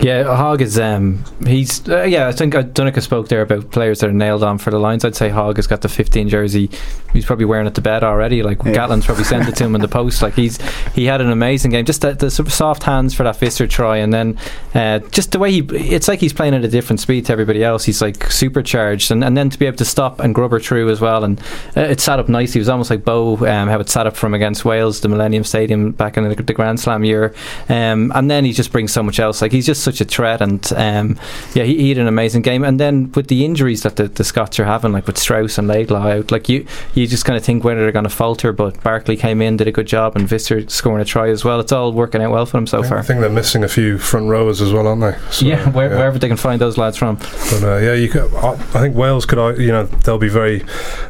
Yeah, 0.00 0.36
Hogg 0.36 0.62
is. 0.62 0.78
Um, 0.78 1.24
he's. 1.44 1.88
Uh, 1.88 2.02
yeah, 2.04 2.28
I 2.28 2.32
think 2.32 2.54
uh, 2.54 2.62
Donncha 2.62 3.02
spoke 3.02 3.28
there 3.28 3.42
about 3.42 3.72
players 3.72 3.98
that 4.00 4.10
are 4.10 4.12
nailed 4.12 4.44
on 4.44 4.58
for 4.58 4.70
the 4.70 4.78
Lions. 4.78 5.04
I'd 5.04 5.16
say 5.16 5.28
Hogg 5.28 5.56
has 5.56 5.66
got 5.66 5.80
the 5.80 5.88
15 5.88 6.28
jersey. 6.28 6.70
He's 7.12 7.24
probably 7.24 7.46
wearing 7.46 7.66
it 7.66 7.74
to 7.74 7.80
bed 7.80 8.04
already. 8.04 8.42
Like 8.42 8.62
Yeah. 8.64 8.72
Gatland's 8.74 9.06
probably 9.06 9.24
sent 9.24 9.48
it 9.48 9.56
to 9.56 9.64
him 9.64 9.74
in 9.74 9.80
the 9.80 9.88
post. 9.88 10.22
Like 10.22 10.34
he's 10.34 10.58
he 10.92 11.06
had 11.06 11.20
an 11.20 11.30
amazing 11.30 11.72
game. 11.72 11.84
Just 11.84 12.02
the, 12.02 12.12
the 12.14 12.30
sort 12.30 12.46
of 12.46 12.52
soft 12.52 12.84
hands 12.84 13.12
for 13.14 13.24
that 13.24 13.36
Visser 13.38 13.66
try, 13.66 13.96
and 13.96 14.12
then 14.12 14.38
uh, 14.74 15.00
just 15.10 15.32
the 15.32 15.38
way 15.40 15.50
he. 15.50 15.60
It's 15.72 16.06
like 16.06 16.20
he's 16.20 16.32
playing 16.32 16.54
at 16.54 16.64
a 16.64 16.68
different 16.68 17.00
speed 17.00 17.26
to 17.26 17.32
everybody 17.32 17.64
else. 17.64 17.84
He's 17.84 18.00
like 18.00 18.30
supercharged, 18.30 19.10
and, 19.10 19.24
and 19.24 19.36
then 19.36 19.50
to 19.50 19.58
be 19.58 19.66
able 19.66 19.78
to 19.78 19.84
stop 19.84 20.20
and 20.20 20.34
grubber 20.34 20.60
through 20.60 20.90
as 20.90 21.00
well. 21.00 21.24
And 21.24 21.40
uh, 21.76 21.80
it 21.80 22.00
sat 22.00 22.20
up 22.20 22.28
nicely. 22.28 22.60
It 22.60 22.62
was 22.62 22.68
almost 22.68 22.90
like 22.90 23.04
Bowe 23.04 23.36
um, 23.46 23.68
how 23.68 23.80
it 23.80 23.88
sat 23.88 24.06
up 24.06 24.14
from 24.16 24.32
against 24.34 24.64
Wales, 24.64 25.00
the 25.00 25.08
Millennium 25.08 25.42
Stadium 25.44 25.90
back 25.90 26.16
in 26.16 26.28
the, 26.28 26.34
the 26.34 26.54
Grand 26.54 26.78
Slam 26.78 27.04
year. 27.04 27.34
Um, 27.68 28.12
and 28.14 28.30
then 28.30 28.44
he 28.44 28.52
just 28.52 28.70
brings 28.70 28.92
so 28.92 29.02
much 29.02 29.18
else. 29.18 29.42
Like 29.42 29.50
he's 29.50 29.66
just 29.66 29.87
such 29.88 30.00
a 30.00 30.04
threat, 30.04 30.40
and 30.40 30.70
um, 30.76 31.18
yeah, 31.54 31.64
he, 31.64 31.76
he 31.78 31.88
had 31.90 31.98
an 31.98 32.06
amazing 32.08 32.42
game. 32.42 32.64
And 32.64 32.78
then 32.78 33.10
with 33.12 33.28
the 33.28 33.44
injuries 33.44 33.82
that 33.82 33.96
the, 33.96 34.08
the 34.08 34.24
Scots 34.24 34.58
are 34.60 34.64
having, 34.64 34.92
like 34.92 35.06
with 35.06 35.18
Strauss 35.18 35.58
and 35.58 35.66
Laidlaw 35.68 36.06
out, 36.08 36.30
like 36.30 36.48
you 36.48 36.66
you 36.94 37.06
just 37.06 37.24
kind 37.24 37.36
of 37.36 37.44
think 37.44 37.64
whether 37.64 37.80
they're 37.80 37.92
going 37.92 38.04
to 38.04 38.10
falter. 38.10 38.52
But 38.52 38.82
Barclay 38.82 39.16
came 39.16 39.40
in, 39.40 39.56
did 39.56 39.68
a 39.68 39.72
good 39.72 39.86
job, 39.86 40.16
and 40.16 40.28
Visser 40.28 40.68
scoring 40.68 41.00
a 41.00 41.04
try 41.04 41.28
as 41.30 41.44
well. 41.44 41.60
It's 41.60 41.72
all 41.72 41.92
working 41.92 42.22
out 42.22 42.30
well 42.32 42.46
for 42.46 42.56
them 42.58 42.66
so 42.66 42.78
I 42.78 42.80
think- 42.82 42.88
far. 42.90 42.98
I 42.98 43.02
think 43.02 43.20
they're 43.20 43.30
missing 43.30 43.64
a 43.64 43.68
few 43.68 43.98
front 43.98 44.28
rowers 44.28 44.60
as 44.60 44.72
well, 44.72 44.86
aren't 44.86 45.00
they? 45.00 45.16
So, 45.30 45.46
yeah, 45.46 45.68
where, 45.70 45.88
wherever 45.90 46.18
they 46.18 46.28
can 46.28 46.36
find 46.36 46.60
those 46.60 46.76
lads 46.76 46.96
from. 46.96 47.16
But 47.16 47.62
uh, 47.62 47.76
yeah, 47.78 47.94
you 47.94 48.08
could, 48.08 48.32
I, 48.34 48.52
I 48.52 48.80
think 48.80 48.94
Wales 48.96 49.24
could, 49.26 49.38
uh, 49.38 49.54
you 49.54 49.72
know, 49.72 49.84
they'll 49.84 50.18
be 50.18 50.28
very, 50.28 50.58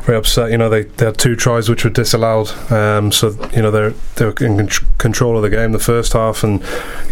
very 0.02 0.16
upset. 0.18 0.50
You 0.50 0.58
know, 0.58 0.68
they, 0.68 0.84
they 0.84 1.06
had 1.06 1.18
two 1.18 1.34
tries 1.36 1.68
which 1.68 1.84
were 1.84 1.90
disallowed, 1.90 2.50
um, 2.72 3.10
so 3.12 3.30
you 3.54 3.62
know 3.62 3.70
they're 3.70 3.94
they're 4.16 4.30
in 4.40 4.56
con- 4.68 4.88
control 4.98 5.36
of 5.36 5.42
the 5.42 5.50
game 5.50 5.72
the 5.72 5.78
first 5.78 6.12
half, 6.12 6.44
and 6.44 6.62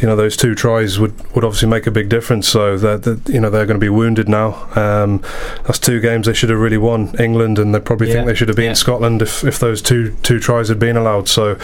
you 0.00 0.06
know 0.06 0.14
those 0.16 0.36
two 0.36 0.54
tries 0.54 0.98
would, 0.98 1.14
would 1.34 1.44
obviously 1.44 1.55
make 1.64 1.86
a 1.86 1.90
big 1.90 2.08
difference. 2.08 2.48
So 2.48 2.76
that 2.78 3.04
that, 3.04 3.28
you 3.28 3.40
know 3.40 3.50
they're 3.50 3.66
going 3.66 3.78
to 3.80 3.84
be 3.84 3.88
wounded 3.88 4.28
now. 4.28 4.68
Um, 4.74 5.22
that's 5.64 5.78
two 5.78 6.00
games 6.00 6.26
they 6.26 6.34
should 6.34 6.50
have 6.50 6.58
really 6.58 6.76
won 6.78 7.14
England, 7.20 7.58
and 7.58 7.74
they 7.74 7.80
probably 7.80 8.08
Yeah. 8.08 8.14
think 8.14 8.26
they 8.26 8.34
should 8.34 8.48
have 8.48 8.56
been 8.56 8.66
Yeah. 8.66 8.72
Scotland 8.74 9.22
if, 9.22 9.44
if 9.44 9.58
those 9.60 9.80
two 9.80 10.10
two 10.22 10.40
tries 10.40 10.68
had 10.68 10.78
been 10.78 10.96
allowed. 10.96 11.28
So 11.28 11.56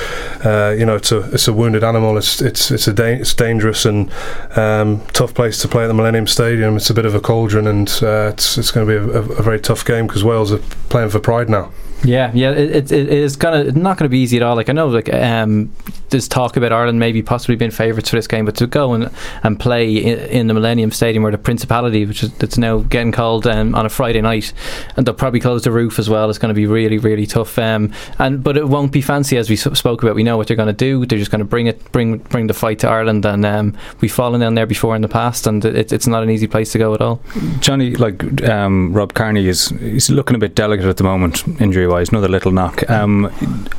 uh, 0.44 0.74
you 0.78 0.86
know 0.86 0.94
it's 0.96 1.10
a 1.12 1.18
it's 1.32 1.48
a 1.48 1.52
wounded 1.52 1.82
animal. 1.82 2.16
It's 2.16 2.40
it's 2.40 2.70
it's 2.70 2.86
a 2.88 2.92
da- 2.92 3.18
it's 3.20 3.34
dangerous 3.34 3.84
and 3.84 4.10
um, 4.56 5.00
tough 5.12 5.34
place 5.34 5.58
to 5.62 5.68
play 5.68 5.84
at 5.84 5.88
the 5.88 5.94
Millennium 5.94 6.26
Stadium. 6.26 6.76
It's 6.76 6.90
a 6.90 6.94
bit 6.94 7.06
of 7.06 7.14
a 7.14 7.20
cauldron, 7.20 7.66
and 7.66 7.88
uh, 8.02 8.30
it's 8.32 8.56
it's 8.58 8.70
going 8.70 8.86
to 8.86 8.90
be 8.92 8.96
a, 9.12 9.18
a, 9.20 9.22
a 9.38 9.42
very 9.42 9.58
tough 9.60 9.84
game 9.84 10.06
because 10.06 10.22
Wales 10.24 10.52
are 10.52 10.60
playing 10.92 11.08
for 11.08 11.18
pride 11.18 11.48
now. 11.48 11.72
Yeah, 12.04 12.32
yeah, 12.34 12.50
it, 12.50 12.90
it, 12.90 12.92
it 12.92 13.08
is 13.08 13.36
kind 13.36 13.68
of 13.68 13.76
not 13.76 13.96
going 13.96 14.06
to 14.06 14.10
be 14.10 14.18
easy 14.18 14.36
at 14.36 14.42
all. 14.42 14.56
Like 14.56 14.68
I 14.68 14.72
know, 14.72 14.88
like 14.88 15.12
um, 15.12 15.72
there's 16.10 16.26
talk 16.26 16.56
about 16.56 16.72
Ireland 16.72 16.98
maybe 16.98 17.22
possibly 17.22 17.54
being 17.54 17.70
favourites 17.70 18.10
for 18.10 18.16
this 18.16 18.26
game, 18.26 18.44
but 18.44 18.56
to 18.56 18.66
go 18.66 18.92
and, 18.92 19.10
and 19.44 19.58
play 19.58 19.96
in, 19.96 20.18
in 20.18 20.46
the 20.48 20.54
Millennium 20.54 20.90
Stadium 20.90 21.24
or 21.24 21.30
the 21.30 21.38
Principality, 21.38 22.04
which 22.04 22.24
is 22.24 22.32
it's 22.42 22.58
now 22.58 22.78
getting 22.78 23.12
called 23.12 23.46
um, 23.46 23.74
on 23.76 23.86
a 23.86 23.88
Friday 23.88 24.20
night, 24.20 24.52
and 24.96 25.06
they'll 25.06 25.14
probably 25.14 25.38
close 25.38 25.62
the 25.62 25.70
roof 25.70 25.98
as 25.98 26.10
well. 26.10 26.28
It's 26.28 26.40
going 26.40 26.52
to 26.52 26.54
be 26.54 26.66
really, 26.66 26.98
really 26.98 27.24
tough. 27.24 27.56
Um, 27.56 27.92
and 28.18 28.42
but 28.42 28.56
it 28.56 28.68
won't 28.68 28.90
be 28.90 29.00
fancy 29.00 29.36
as 29.36 29.48
we 29.48 29.56
spoke 29.56 30.02
about. 30.02 30.16
We 30.16 30.24
know 30.24 30.36
what 30.36 30.48
they're 30.48 30.56
going 30.56 30.66
to 30.66 30.72
do. 30.72 31.06
They're 31.06 31.20
just 31.20 31.30
going 31.30 31.38
to 31.38 31.44
bring 31.44 31.68
it, 31.68 31.92
bring 31.92 32.18
bring 32.18 32.48
the 32.48 32.54
fight 32.54 32.80
to 32.80 32.88
Ireland, 32.88 33.24
and 33.24 33.46
um, 33.46 33.78
we've 34.00 34.12
fallen 34.12 34.40
down 34.40 34.56
there 34.56 34.66
before 34.66 34.96
in 34.96 35.02
the 35.02 35.08
past, 35.08 35.46
and 35.46 35.64
it, 35.64 35.92
it's 35.92 36.08
not 36.08 36.24
an 36.24 36.30
easy 36.30 36.48
place 36.48 36.72
to 36.72 36.78
go 36.78 36.94
at 36.94 37.00
all. 37.00 37.22
Johnny, 37.60 37.94
like 37.94 38.42
um, 38.48 38.92
Rob 38.92 39.14
Kearney, 39.14 39.46
is 39.46 39.68
he's 39.68 40.10
looking 40.10 40.34
a 40.34 40.38
bit 40.40 40.56
delicate 40.56 40.81
at 40.88 40.96
the 40.96 41.04
moment, 41.04 41.46
injury 41.60 41.86
wise. 41.86 42.10
Another 42.10 42.28
little 42.28 42.52
knock. 42.52 42.88
Um, 42.90 43.32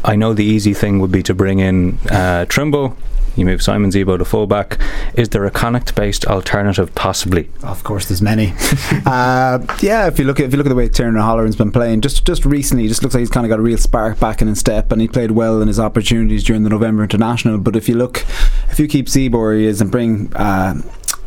I 0.03 0.15
know 0.15 0.33
the 0.33 0.45
easy 0.45 0.73
thing 0.73 0.99
would 0.99 1.11
be 1.11 1.23
to 1.23 1.33
bring 1.33 1.59
in 1.59 1.97
uh, 2.09 2.45
Trimble. 2.45 2.97
You 3.35 3.45
move 3.45 3.63
Simon 3.63 3.89
Zebo 3.89 4.17
to 4.19 4.25
fullback. 4.25 4.79
Is 5.15 5.29
there 5.29 5.43
a 5.45 5.51
Connacht 5.51 5.95
based 5.95 6.25
alternative 6.27 6.93
possibly? 6.93 7.49
Of 7.63 7.83
course, 7.83 8.07
there's 8.07 8.21
many. 8.21 8.53
uh, 9.05 9.59
yeah, 9.81 10.07
if 10.07 10.19
you 10.19 10.25
look 10.25 10.39
at 10.39 10.45
if 10.45 10.51
you 10.51 10.57
look 10.57 10.67
at 10.67 10.69
the 10.69 10.75
way 10.75 10.87
Tiernan 10.87 11.17
O'Halloran's 11.17 11.55
been 11.55 11.71
playing, 11.71 12.01
just 12.01 12.25
just 12.25 12.45
recently, 12.45 12.87
just 12.87 13.01
looks 13.01 13.15
like 13.15 13.21
he's 13.21 13.29
kind 13.29 13.45
of 13.45 13.49
got 13.49 13.57
a 13.57 13.63
real 13.63 13.77
spark 13.77 14.19
back 14.19 14.41
in 14.41 14.47
his 14.47 14.59
step, 14.59 14.91
and 14.91 15.01
he 15.01 15.07
played 15.07 15.31
well 15.31 15.61
in 15.61 15.67
his 15.67 15.79
opportunities 15.79 16.43
during 16.43 16.63
the 16.63 16.69
November 16.69 17.01
international. 17.01 17.57
But 17.57 17.75
if 17.75 17.89
you 17.89 17.95
look, 17.95 18.23
if 18.69 18.79
you 18.79 18.87
keep 18.87 19.07
Zebo 19.07 19.57
he 19.57 19.65
is 19.65 19.81
and 19.81 19.91
bring. 19.91 20.31
Uh, 20.35 20.81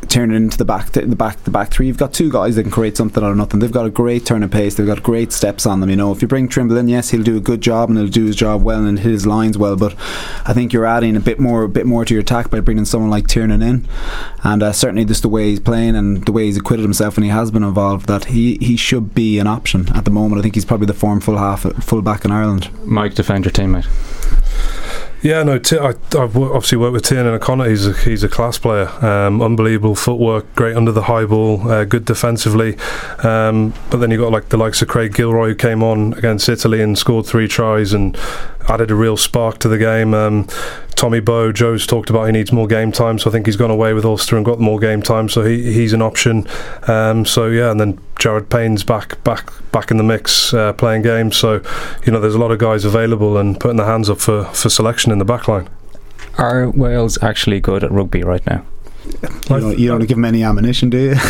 turn 0.09 0.33
it 0.33 0.37
into 0.37 0.57
the 0.57 0.65
back 0.65 0.93
the 0.93 1.17
back 1.17 1.43
the 1.45 1.51
back 1.51 1.71
three. 1.71 1.87
You've 1.87 1.99
got 1.99 2.13
two 2.13 2.31
guys 2.31 2.57
that 2.57 2.63
can 2.63 2.71
create 2.71 2.97
something 2.97 3.23
out 3.23 3.31
of 3.31 3.37
nothing. 3.37 3.61
They've 3.61 3.73
got 3.73 3.87
a 3.87 3.91
great 3.91 4.25
turn 4.25 4.43
of 4.43 4.51
pace. 4.51 4.75
They've 4.75 4.87
got 4.87 5.03
great 5.03 5.33
steps 5.33 5.67
on 5.67 5.81
them 5.81 5.91
you 5.91 5.97
know. 5.97 6.13
If 6.13 6.23
you 6.23 6.29
bring 6.29 6.49
Trimble 6.49 6.77
in 6.77 6.89
yes 6.89 7.11
he'll 7.11 7.23
do 7.23 7.37
a 7.37 7.41
good 7.41 7.61
job 7.61 7.89
and 7.89 7.99
he'll 7.99 8.09
do 8.09 8.25
his 8.25 8.37
job 8.37 8.63
well 8.63 8.85
and 8.85 8.99
hit 8.99 9.11
his 9.11 9.27
lines 9.27 9.59
well 9.59 9.77
but 9.77 9.95
I 10.45 10.53
think 10.53 10.73
you're 10.73 10.87
adding 10.87 11.17
a 11.17 11.21
bit 11.21 11.39
more 11.39 11.65
a 11.65 11.69
bit 11.69 11.87
more 11.87 12.05
to 12.05 12.15
your 12.15 12.21
attack 12.21 12.51
by 12.51 12.61
bringing 12.61 12.85
someone 12.85 13.11
like 13.11 13.27
Tiernan 13.27 13.63
in. 13.63 13.89
And 14.45 14.63
uh, 14.63 14.73
certainly 14.73 15.05
just 15.05 15.23
the 15.23 15.29
way 15.29 15.51
he's 15.51 15.61
playing 15.61 15.97
and 15.97 16.25
the 16.25 16.33
way 16.33 16.45
he's 16.45 16.57
acquitted 16.57 16.85
himself 16.85 17.17
and 17.17 17.25
he 17.25 17.31
has 17.31 17.51
been 17.51 17.65
involved 17.65 18.07
that 18.07 18.27
he, 18.27 18.59
he 18.61 18.77
should 18.77 19.15
be 19.15 19.39
an 19.39 19.47
option 19.47 19.89
at 19.95 20.05
the 20.05 20.11
moment. 20.11 20.39
I 20.39 20.43
think 20.43 20.55
he's 20.55 20.65
probably 20.65 20.87
the 20.87 20.95
form 20.95 21.21
full 21.21 21.39
half 21.39 21.63
full 21.85 22.03
back 22.03 22.25
in 22.25 22.31
Ireland. 22.31 22.71
Mike, 22.85 23.15
defend 23.15 23.45
your 23.45 23.53
teammate. 23.53 23.87
Yeah, 25.27 25.43
no, 25.43 25.59
Ti- 25.59 25.79
I, 25.81 25.89
I've 25.89 26.37
obviously 26.37 26.79
worked 26.79 26.93
with 26.93 27.03
Tiernan 27.03 27.35
O'Connor. 27.35 27.69
He's 27.69 27.85
a, 27.85 27.93
he's 27.95 28.23
a 28.23 28.29
class 28.29 28.59
player. 28.59 28.87
Um, 29.05 29.43
unbelievable 29.43 29.97
footwork, 29.97 30.55
great 30.55 30.77
under 30.77 30.93
the 30.93 31.03
high 31.03 31.25
ball, 31.25 31.69
uh, 31.69 31.85
good 31.85 32.05
defensively. 32.05 32.79
Um, 33.25 33.75
but 33.91 33.97
then 33.97 34.13
you've 34.13 34.21
got 34.21 34.31
like 34.31 34.51
the 34.51 34.57
likes 34.57 34.83
of 34.83 34.89
Craig 34.89 35.13
Gilroy 35.17 35.49
who 35.49 35.55
came 35.57 35.83
on 35.83 36.13
against 36.13 36.49
Italy 36.49 36.81
and 36.81 36.97
scored 36.97 37.27
three 37.27 37.49
tries 37.49 37.93
and 37.93 38.17
added 38.69 38.91
a 38.91 38.95
real 38.95 39.17
spark 39.17 39.59
to 39.59 39.69
the 39.69 39.79
game. 39.79 40.15
Um, 40.15 40.47
Tommy 40.95 41.21
Bowe, 41.21 41.53
Joe's 41.53 41.87
talked 41.87 42.09
about 42.09 42.25
he 42.25 42.33
needs 42.33 42.53
more 42.53 42.67
game 42.67 42.91
time, 42.91 43.19
so 43.19 43.29
I 43.29 43.33
think 43.33 43.47
he's 43.47 43.57
gone 43.57 43.71
away 43.71 43.93
with 43.93 44.05
Ulster 44.05 44.37
and 44.37 44.45
got 44.45 44.59
more 44.59 44.79
game 44.79 45.03
time, 45.03 45.29
so 45.29 45.45
he, 45.45 45.73
he's 45.73 45.93
an 45.93 46.01
option. 46.01 46.47
Um, 46.89 47.27
so 47.27 47.49
yeah, 47.49 47.71
and 47.71 47.79
then 47.79 47.99
Jared 48.19 48.49
Payne's 48.49 48.83
back 48.83 49.23
back 49.23 49.51
back 49.73 49.91
in 49.91 49.99
the 49.99 50.03
mix 50.03 50.55
uh, 50.55 50.73
playing 50.73 51.03
games. 51.03 51.37
So 51.37 51.63
you 52.05 52.13
know, 52.13 52.21
there's 52.21 52.35
a 52.35 52.39
lot 52.39 52.51
of 52.51 52.59
guys 52.59 52.85
available 52.85 53.37
and 53.37 53.59
putting 53.61 53.77
their 53.77 53.87
hands 53.87 54.09
up 54.09 54.19
for, 54.19 54.45
for 54.47 54.71
selection 54.71 55.13
in 55.13 55.19
the 55.19 55.25
back 55.25 55.49
line. 55.49 55.69
Are 56.39 56.71
Wales 56.71 57.23
actually 57.23 57.61
good 57.61 57.85
at 57.85 57.91
rugby 57.91 58.23
right 58.23 58.45
now? 58.47 58.65
You 59.23 59.61
don't, 59.61 59.79
you 59.79 59.89
don't 59.89 60.07
give 60.07 60.19
him 60.19 60.25
any 60.25 60.43
ammunition 60.43 60.91
do 60.91 60.99
you 60.99 61.11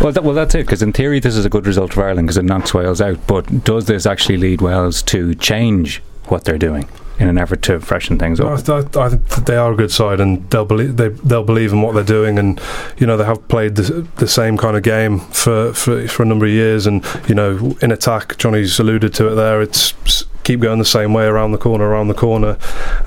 Well, 0.00 0.12
that, 0.12 0.22
well, 0.24 0.34
that's 0.34 0.54
it. 0.54 0.66
Because 0.66 0.82
in 0.82 0.92
theory, 0.92 1.20
this 1.20 1.36
is 1.36 1.44
a 1.44 1.50
good 1.50 1.66
result 1.66 1.92
for 1.94 2.04
Ireland 2.04 2.26
because 2.28 2.36
it 2.36 2.44
knocks 2.44 2.72
Wales 2.74 3.00
out. 3.00 3.18
But 3.26 3.64
does 3.64 3.86
this 3.86 4.06
actually 4.06 4.36
lead 4.36 4.60
Wales 4.60 5.02
to 5.04 5.34
change 5.34 6.02
what 6.26 6.44
they're 6.44 6.58
doing? 6.58 6.88
in 7.18 7.28
an 7.30 7.38
effort 7.38 7.62
to 7.62 7.80
freshen 7.80 8.18
things 8.18 8.38
No, 8.38 8.48
I, 8.48 8.52
up. 8.56 8.94
I, 8.94 9.06
I 9.06 9.08
think 9.08 9.46
they 9.46 9.56
are 9.56 9.72
a 9.72 9.74
good 9.74 9.90
side, 9.90 10.20
and 10.20 10.48
they'll 10.50 10.66
believe 10.66 10.98
they 10.98 11.08
they'll 11.08 11.42
believe 11.42 11.72
in 11.72 11.80
what 11.80 11.94
they're 11.94 12.04
doing, 12.04 12.38
and 12.38 12.60
you 12.98 13.06
know 13.06 13.16
they 13.16 13.24
have 13.24 13.48
played 13.48 13.76
the, 13.76 14.06
the 14.16 14.28
same 14.28 14.58
kind 14.58 14.76
of 14.76 14.82
game 14.82 15.20
for, 15.20 15.72
for 15.72 16.06
for 16.08 16.24
a 16.24 16.26
number 16.26 16.44
of 16.44 16.52
years, 16.52 16.86
and 16.86 17.02
you 17.26 17.34
know 17.34 17.74
in 17.80 17.90
attack, 17.90 18.36
Johnny's 18.36 18.78
alluded 18.78 19.14
to 19.14 19.28
it 19.32 19.34
there. 19.34 19.62
It's 19.62 19.94
s- 20.04 20.24
keep 20.46 20.60
going 20.60 20.78
the 20.78 20.84
same 20.84 21.12
way 21.12 21.26
around 21.26 21.50
the 21.50 21.58
corner, 21.58 21.84
around 21.84 22.06
the 22.06 22.14
corner. 22.14 22.56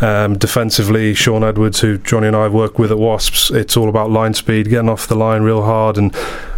Um, 0.01 0.37
defensively, 0.37 1.13
Shaun 1.13 1.43
Edwards, 1.43 1.79
who 1.79 1.97
Johnny 1.97 2.27
and 2.27 2.35
I 2.35 2.43
have 2.43 2.53
worked 2.53 2.77
with 2.77 2.91
at 2.91 2.99
Wasps, 2.99 3.49
it's 3.49 3.77
all 3.77 3.87
about 3.87 4.11
line 4.11 4.33
speed, 4.33 4.69
getting 4.69 4.89
off 4.89 5.07
the 5.07 5.15
line 5.15 5.41
real 5.43 5.63
hard, 5.63 5.97
and 5.97 6.13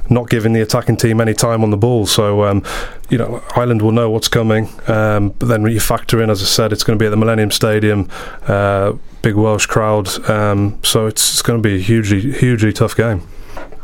not 0.10 0.30
giving 0.30 0.54
the 0.54 0.62
attacking 0.62 0.98
team 0.98 1.22
any 1.22 1.36
time 1.36 1.64
on 1.64 1.70
the 1.70 1.78
ball. 1.78 2.08
So, 2.08 2.44
um, 2.46 2.64
you 3.10 3.18
know, 3.18 3.44
Ireland 3.56 3.84
will 3.84 3.92
know 3.92 4.10
what's 4.10 4.28
coming. 4.28 4.70
Um, 4.88 5.30
but 5.30 5.46
then 5.46 5.66
you 5.68 5.80
factor 5.80 6.22
in, 6.22 6.32
as 6.32 6.42
I 6.42 6.46
said, 6.46 6.74
it's 6.74 6.84
going 6.84 6.98
to 6.98 7.02
be 7.02 7.06
at 7.06 7.12
the 7.12 7.18
Millennium 7.18 7.52
Stadium, 7.52 8.10
uh, 8.48 8.94
big 9.22 9.36
Welsh 9.36 9.68
crowd. 9.68 10.08
Um, 10.30 10.80
so 10.84 11.06
it's, 11.06 11.32
it's 11.32 11.42
going 11.44 11.62
to 11.62 11.68
be 11.68 11.76
a 11.76 11.80
hugely, 11.80 12.34
hugely 12.34 12.74
tough 12.74 12.96
game. 12.96 13.22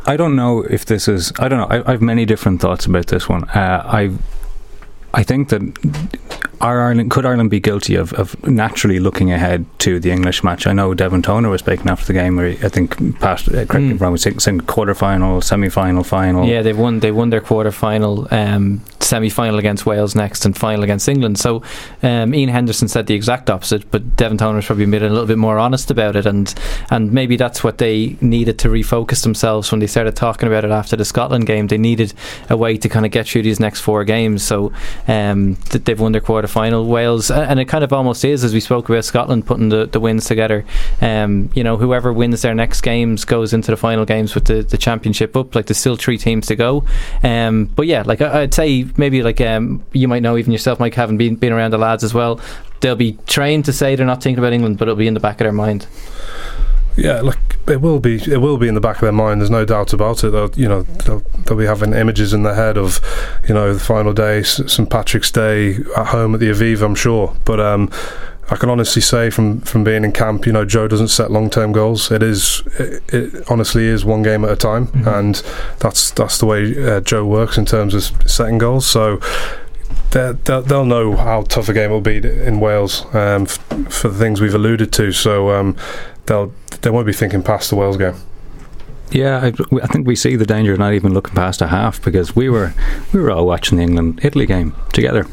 I 0.04 0.16
don't 0.16 0.34
know 0.34 0.62
if 0.62 0.84
this 0.84 1.06
is. 1.06 1.32
I 1.38 1.48
don't 1.48 1.60
know. 1.60 1.76
I, 1.76 1.88
I 1.88 1.92
have 1.92 2.02
many 2.02 2.24
different 2.24 2.60
thoughts 2.60 2.86
about 2.86 3.06
this 3.06 3.28
one. 3.28 3.44
Uh, 3.50 3.82
I, 3.84 4.10
I 5.14 5.22
think 5.22 5.48
that 5.50 6.17
are 6.60 6.82
Ireland 6.82 7.10
could 7.10 7.26
Ireland 7.26 7.50
be 7.50 7.60
guilty 7.60 7.94
of, 7.94 8.12
of 8.14 8.40
naturally 8.46 8.98
looking 8.98 9.32
ahead 9.32 9.64
to 9.80 10.00
the 10.00 10.10
English 10.10 10.42
match? 10.42 10.66
I 10.66 10.72
know 10.72 10.94
Devin 10.94 11.22
Toner 11.22 11.48
was 11.48 11.60
speaking 11.60 11.88
after 11.88 12.06
the 12.06 12.12
game, 12.12 12.36
where 12.36 12.50
he, 12.50 12.64
I 12.64 12.68
think 12.68 13.20
past 13.20 13.48
uh, 13.48 13.64
correct 13.66 13.74
me 13.74 13.90
if 13.90 13.92
I'm 13.92 13.98
wrong, 13.98 14.12
was 14.12 14.22
saying, 14.22 14.40
saying 14.40 14.60
quarter 14.62 14.94
final, 14.94 15.40
semi 15.40 15.68
final, 15.68 16.04
final. 16.04 16.46
Yeah, 16.46 16.62
they 16.62 16.72
won. 16.72 17.00
They 17.00 17.12
won 17.12 17.30
their 17.30 17.40
quarter 17.40 17.70
final, 17.70 18.26
um, 18.32 18.82
semi 19.00 19.28
final 19.28 19.58
against 19.58 19.86
Wales 19.86 20.14
next, 20.14 20.44
and 20.44 20.56
final 20.56 20.82
against 20.82 21.08
England. 21.08 21.38
So 21.38 21.62
um, 22.02 22.34
Ian 22.34 22.50
Henderson 22.50 22.88
said 22.88 23.06
the 23.06 23.14
exact 23.14 23.50
opposite, 23.50 23.90
but 23.90 24.16
Devin 24.16 24.38
Toner's 24.38 24.66
probably 24.66 24.86
been 24.86 25.02
a 25.02 25.08
little 25.08 25.26
bit 25.26 25.38
more 25.38 25.58
honest 25.58 25.90
about 25.90 26.16
it, 26.16 26.26
and 26.26 26.52
and 26.90 27.12
maybe 27.12 27.36
that's 27.36 27.62
what 27.62 27.78
they 27.78 28.16
needed 28.20 28.58
to 28.60 28.68
refocus 28.68 29.22
themselves 29.22 29.70
when 29.70 29.80
they 29.80 29.86
started 29.86 30.16
talking 30.16 30.48
about 30.48 30.64
it 30.64 30.70
after 30.70 30.96
the 30.96 31.04
Scotland 31.04 31.46
game. 31.46 31.68
They 31.68 31.78
needed 31.78 32.14
a 32.50 32.56
way 32.56 32.76
to 32.76 32.88
kind 32.88 33.06
of 33.06 33.12
get 33.12 33.26
through 33.26 33.42
these 33.42 33.60
next 33.60 33.80
four 33.80 34.04
games. 34.04 34.42
So 34.42 34.72
um, 35.06 35.56
th- 35.56 35.84
they've 35.84 35.98
won 35.98 36.12
their 36.12 36.20
quarter 36.20 36.47
final. 36.48 36.86
Wales, 36.86 37.30
and 37.30 37.60
it 37.60 37.66
kind 37.66 37.84
of 37.84 37.92
almost 37.92 38.24
is 38.24 38.44
as 38.44 38.54
we 38.54 38.60
spoke 38.60 38.88
about 38.88 39.04
Scotland 39.04 39.46
putting 39.46 39.68
the, 39.68 39.86
the 39.86 40.00
wins 40.00 40.26
together. 40.26 40.64
Um, 41.00 41.50
you 41.54 41.62
know, 41.62 41.76
whoever 41.76 42.12
wins 42.12 42.42
their 42.42 42.54
next 42.54 42.80
games 42.80 43.24
goes 43.24 43.52
into 43.52 43.70
the 43.70 43.76
final 43.76 44.04
games 44.04 44.34
with 44.34 44.46
the, 44.46 44.62
the 44.62 44.78
championship 44.78 45.36
up. 45.36 45.54
Like 45.54 45.66
there's 45.66 45.78
still 45.78 45.96
three 45.96 46.18
teams 46.18 46.46
to 46.46 46.56
go. 46.56 46.84
Um, 47.22 47.66
but 47.66 47.86
yeah, 47.86 48.02
like 48.04 48.20
I, 48.20 48.42
I'd 48.42 48.54
say 48.54 48.86
maybe 48.96 49.22
like 49.22 49.40
um, 49.40 49.84
you 49.92 50.08
might 50.08 50.22
know 50.22 50.36
even 50.36 50.52
yourself, 50.52 50.80
Mike, 50.80 50.94
having 50.94 51.16
been 51.16 51.36
been 51.36 51.52
around 51.52 51.72
the 51.72 51.78
lads 51.78 52.04
as 52.04 52.14
well. 52.14 52.40
They'll 52.80 52.96
be 52.96 53.18
trained 53.26 53.64
to 53.64 53.72
say 53.72 53.96
they're 53.96 54.06
not 54.06 54.22
thinking 54.22 54.38
about 54.38 54.52
England, 54.52 54.78
but 54.78 54.86
it'll 54.86 54.96
be 54.96 55.08
in 55.08 55.14
the 55.14 55.20
back 55.20 55.40
of 55.40 55.44
their 55.44 55.52
mind. 55.52 55.86
Yeah, 56.98 57.20
look, 57.20 57.38
it 57.68 57.80
will 57.80 58.00
be 58.00 58.16
it 58.16 58.40
will 58.40 58.58
be 58.58 58.68
in 58.68 58.74
the 58.74 58.80
back 58.80 58.96
of 58.96 59.02
their 59.02 59.12
mind. 59.12 59.40
There's 59.40 59.50
no 59.50 59.64
doubt 59.64 59.92
about 59.92 60.24
it. 60.24 60.30
They'll, 60.30 60.50
you 60.54 60.68
know, 60.68 60.82
they'll, 60.82 61.20
they'll 61.44 61.58
be 61.58 61.66
having 61.66 61.92
images 61.94 62.32
in 62.32 62.42
their 62.42 62.54
head 62.54 62.76
of, 62.76 63.00
you 63.46 63.54
know, 63.54 63.72
the 63.72 63.80
final 63.80 64.12
day, 64.12 64.42
St 64.42 64.90
Patrick's 64.90 65.30
Day 65.30 65.76
at 65.96 66.08
home 66.08 66.34
at 66.34 66.40
the 66.40 66.50
Aviva. 66.50 66.82
I'm 66.82 66.94
sure, 66.94 67.36
but 67.44 67.60
um, 67.60 67.90
I 68.50 68.56
can 68.56 68.70
honestly 68.70 69.02
say 69.02 69.30
from 69.30 69.60
from 69.60 69.84
being 69.84 70.04
in 70.04 70.12
camp, 70.12 70.46
you 70.46 70.52
know, 70.52 70.64
Joe 70.64 70.88
doesn't 70.88 71.08
set 71.08 71.30
long 71.30 71.50
term 71.50 71.72
goals. 71.72 72.10
It 72.10 72.22
is 72.22 72.62
it, 72.78 73.02
it 73.12 73.50
honestly 73.50 73.86
is 73.86 74.04
one 74.04 74.22
game 74.22 74.44
at 74.44 74.50
a 74.50 74.56
time, 74.56 74.88
and 75.06 75.42
that's 75.78 76.10
that's 76.12 76.38
the 76.38 76.46
way 76.46 76.90
uh, 76.90 77.00
Joe 77.00 77.24
works 77.24 77.58
in 77.58 77.66
terms 77.66 77.94
of 77.94 78.02
setting 78.30 78.58
goals. 78.58 78.86
So. 78.86 79.20
They're- 80.10 80.32
They'll, 80.44 80.62
they'll 80.62 80.84
know 80.86 81.16
how 81.16 81.42
tough 81.42 81.68
a 81.68 81.72
game 81.72 81.90
will 81.90 82.00
be 82.00 82.16
in 82.16 82.60
Wales 82.60 83.04
um, 83.14 83.42
f- 83.42 83.58
for 83.90 84.08
the 84.08 84.18
things 84.18 84.40
we've 84.40 84.54
alluded 84.54 84.92
to. 84.94 85.12
So 85.12 85.50
um, 85.50 85.76
they'll 86.26 86.52
they 86.82 86.90
won't 86.90 87.06
be 87.06 87.12
thinking 87.12 87.42
past 87.42 87.70
the 87.70 87.76
Wales 87.76 87.96
game. 87.96 88.14
Yeah, 89.10 89.38
I, 89.42 89.46
I 89.82 89.86
think 89.86 90.06
we 90.06 90.14
see 90.16 90.36
the 90.36 90.44
danger 90.46 90.74
of 90.74 90.78
not 90.78 90.92
even 90.92 91.14
looking 91.14 91.34
past 91.34 91.62
a 91.62 91.68
half 91.68 92.02
because 92.02 92.36
we 92.36 92.48
were 92.48 92.72
we 93.12 93.20
were 93.20 93.30
all 93.30 93.46
watching 93.46 93.78
the 93.78 93.84
England 93.84 94.20
Italy 94.22 94.46
game 94.46 94.74
together, 94.92 95.26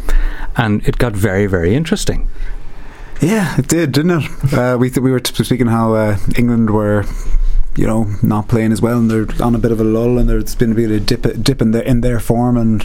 and 0.56 0.86
it 0.88 0.98
got 0.98 1.14
very 1.14 1.46
very 1.46 1.76
interesting. 1.76 2.28
Yeah, 3.22 3.56
it 3.58 3.68
did, 3.70 3.92
didn't 3.94 4.24
it? 4.24 4.32
Uh, 4.54 4.78
we 4.78 4.90
th- 4.90 5.02
we 5.02 5.12
were 5.12 5.20
t- 5.22 5.44
speaking 5.44 5.68
how 5.68 5.94
uh, 5.94 6.18
England 6.38 6.70
were, 6.70 7.06
you 7.78 7.88
know, 7.88 8.08
not 8.24 8.48
playing 8.48 8.72
as 8.74 8.82
well, 8.82 8.98
and 8.98 9.10
they're 9.12 9.28
on 9.46 9.56
a 9.56 9.60
bit 9.60 9.72
of 9.72 9.80
a 9.82 9.84
lull, 9.86 10.18
and 10.18 10.30
there's 10.30 10.56
been 10.56 10.72
a 10.72 10.76
bit 10.76 10.92
of 10.92 11.06
dip 11.06 11.42
dip 11.44 11.62
in 11.62 11.72
their 11.72 11.84
in 11.84 12.02
their 12.02 12.20
form, 12.20 12.56
and 12.58 12.84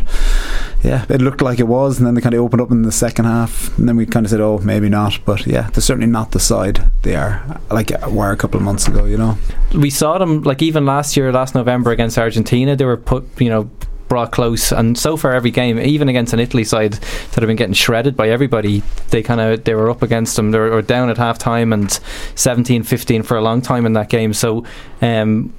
yeah, 0.82 1.04
it 1.08 1.20
looked 1.20 1.42
like 1.42 1.58
it 1.58 1.68
was, 1.68 1.98
and 1.98 2.06
then 2.06 2.14
they 2.14 2.20
kind 2.20 2.34
of 2.34 2.40
opened 2.40 2.62
up 2.62 2.70
in 2.70 2.82
the 2.82 2.92
second 2.92 3.26
half, 3.26 3.76
and 3.78 3.88
then 3.88 3.96
we 3.96 4.06
kind 4.06 4.24
of 4.24 4.30
said, 4.30 4.40
oh, 4.40 4.58
maybe 4.58 4.88
not, 4.88 5.18
but 5.24 5.46
yeah, 5.46 5.70
they're 5.70 5.82
certainly 5.82 6.06
not 6.06 6.32
the 6.32 6.40
side 6.40 6.90
they 7.02 7.16
are, 7.16 7.60
like 7.70 7.92
uh, 7.92 8.08
were 8.10 8.30
a 8.30 8.36
couple 8.36 8.58
of 8.58 8.64
months 8.64 8.88
ago, 8.88 9.04
you 9.04 9.16
know. 9.16 9.36
we 9.74 9.90
saw 9.90 10.18
them 10.18 10.42
like 10.42 10.62
even 10.62 10.86
last 10.86 11.16
year, 11.16 11.32
last 11.32 11.54
November 11.54 11.90
against 11.90 12.18
Argentina. 12.18 12.76
They 12.76 12.84
were 12.84 12.96
put, 12.96 13.24
you 13.40 13.50
know, 13.50 13.70
brought 14.10 14.32
close, 14.32 14.72
and 14.72 14.98
so 14.98 15.16
far 15.16 15.32
every 15.32 15.52
game, 15.52 15.78
even 15.78 16.08
against 16.10 16.34
an 16.34 16.40
Italy 16.40 16.64
side 16.64 16.94
that 16.94 17.36
have 17.36 17.46
been 17.46 17.56
getting 17.56 17.72
shredded 17.74 18.16
by 18.16 18.28
everybody, 18.28 18.82
they 19.10 19.22
kind 19.22 19.40
of 19.40 19.64
they 19.64 19.72
were 19.74 19.88
up 19.88 20.02
against 20.02 20.36
them. 20.36 20.50
They 20.50 20.58
were, 20.58 20.82
down 20.82 21.08
at 21.08 21.16
half 21.16 21.38
time 21.38 21.72
and 21.72 21.88
17-15 22.34 23.24
for 23.24 23.36
a 23.36 23.40
long 23.40 23.62
time 23.62 23.86
in 23.86 23.92
that 23.92 24.08
game. 24.08 24.34
So 24.34 24.64
um, 25.00 25.52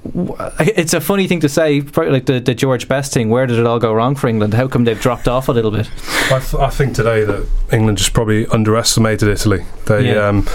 it's 0.60 0.92
a 0.94 1.00
funny 1.00 1.26
thing 1.26 1.40
to 1.40 1.48
say, 1.48 1.80
probably 1.80 2.12
like 2.12 2.26
the, 2.26 2.40
the 2.40 2.54
George 2.54 2.86
Best 2.88 3.14
thing. 3.14 3.30
Where 3.30 3.46
did 3.46 3.58
it 3.58 3.66
all 3.66 3.78
go 3.78 3.92
wrong 3.94 4.14
for 4.14 4.28
England? 4.28 4.52
How 4.54 4.68
come 4.68 4.84
they've 4.84 5.00
dropped 5.00 5.26
off 5.28 5.48
a 5.48 5.52
little 5.52 5.70
bit? 5.70 5.88
I, 6.30 6.38
th- 6.40 6.54
I 6.54 6.68
think 6.70 6.94
today 6.94 7.24
that 7.24 7.48
England 7.72 7.98
just 7.98 8.12
probably 8.12 8.46
underestimated 8.48 9.28
Italy. 9.28 9.64
They 9.86 10.12
Yeah. 10.12 10.28
um, 10.28 10.46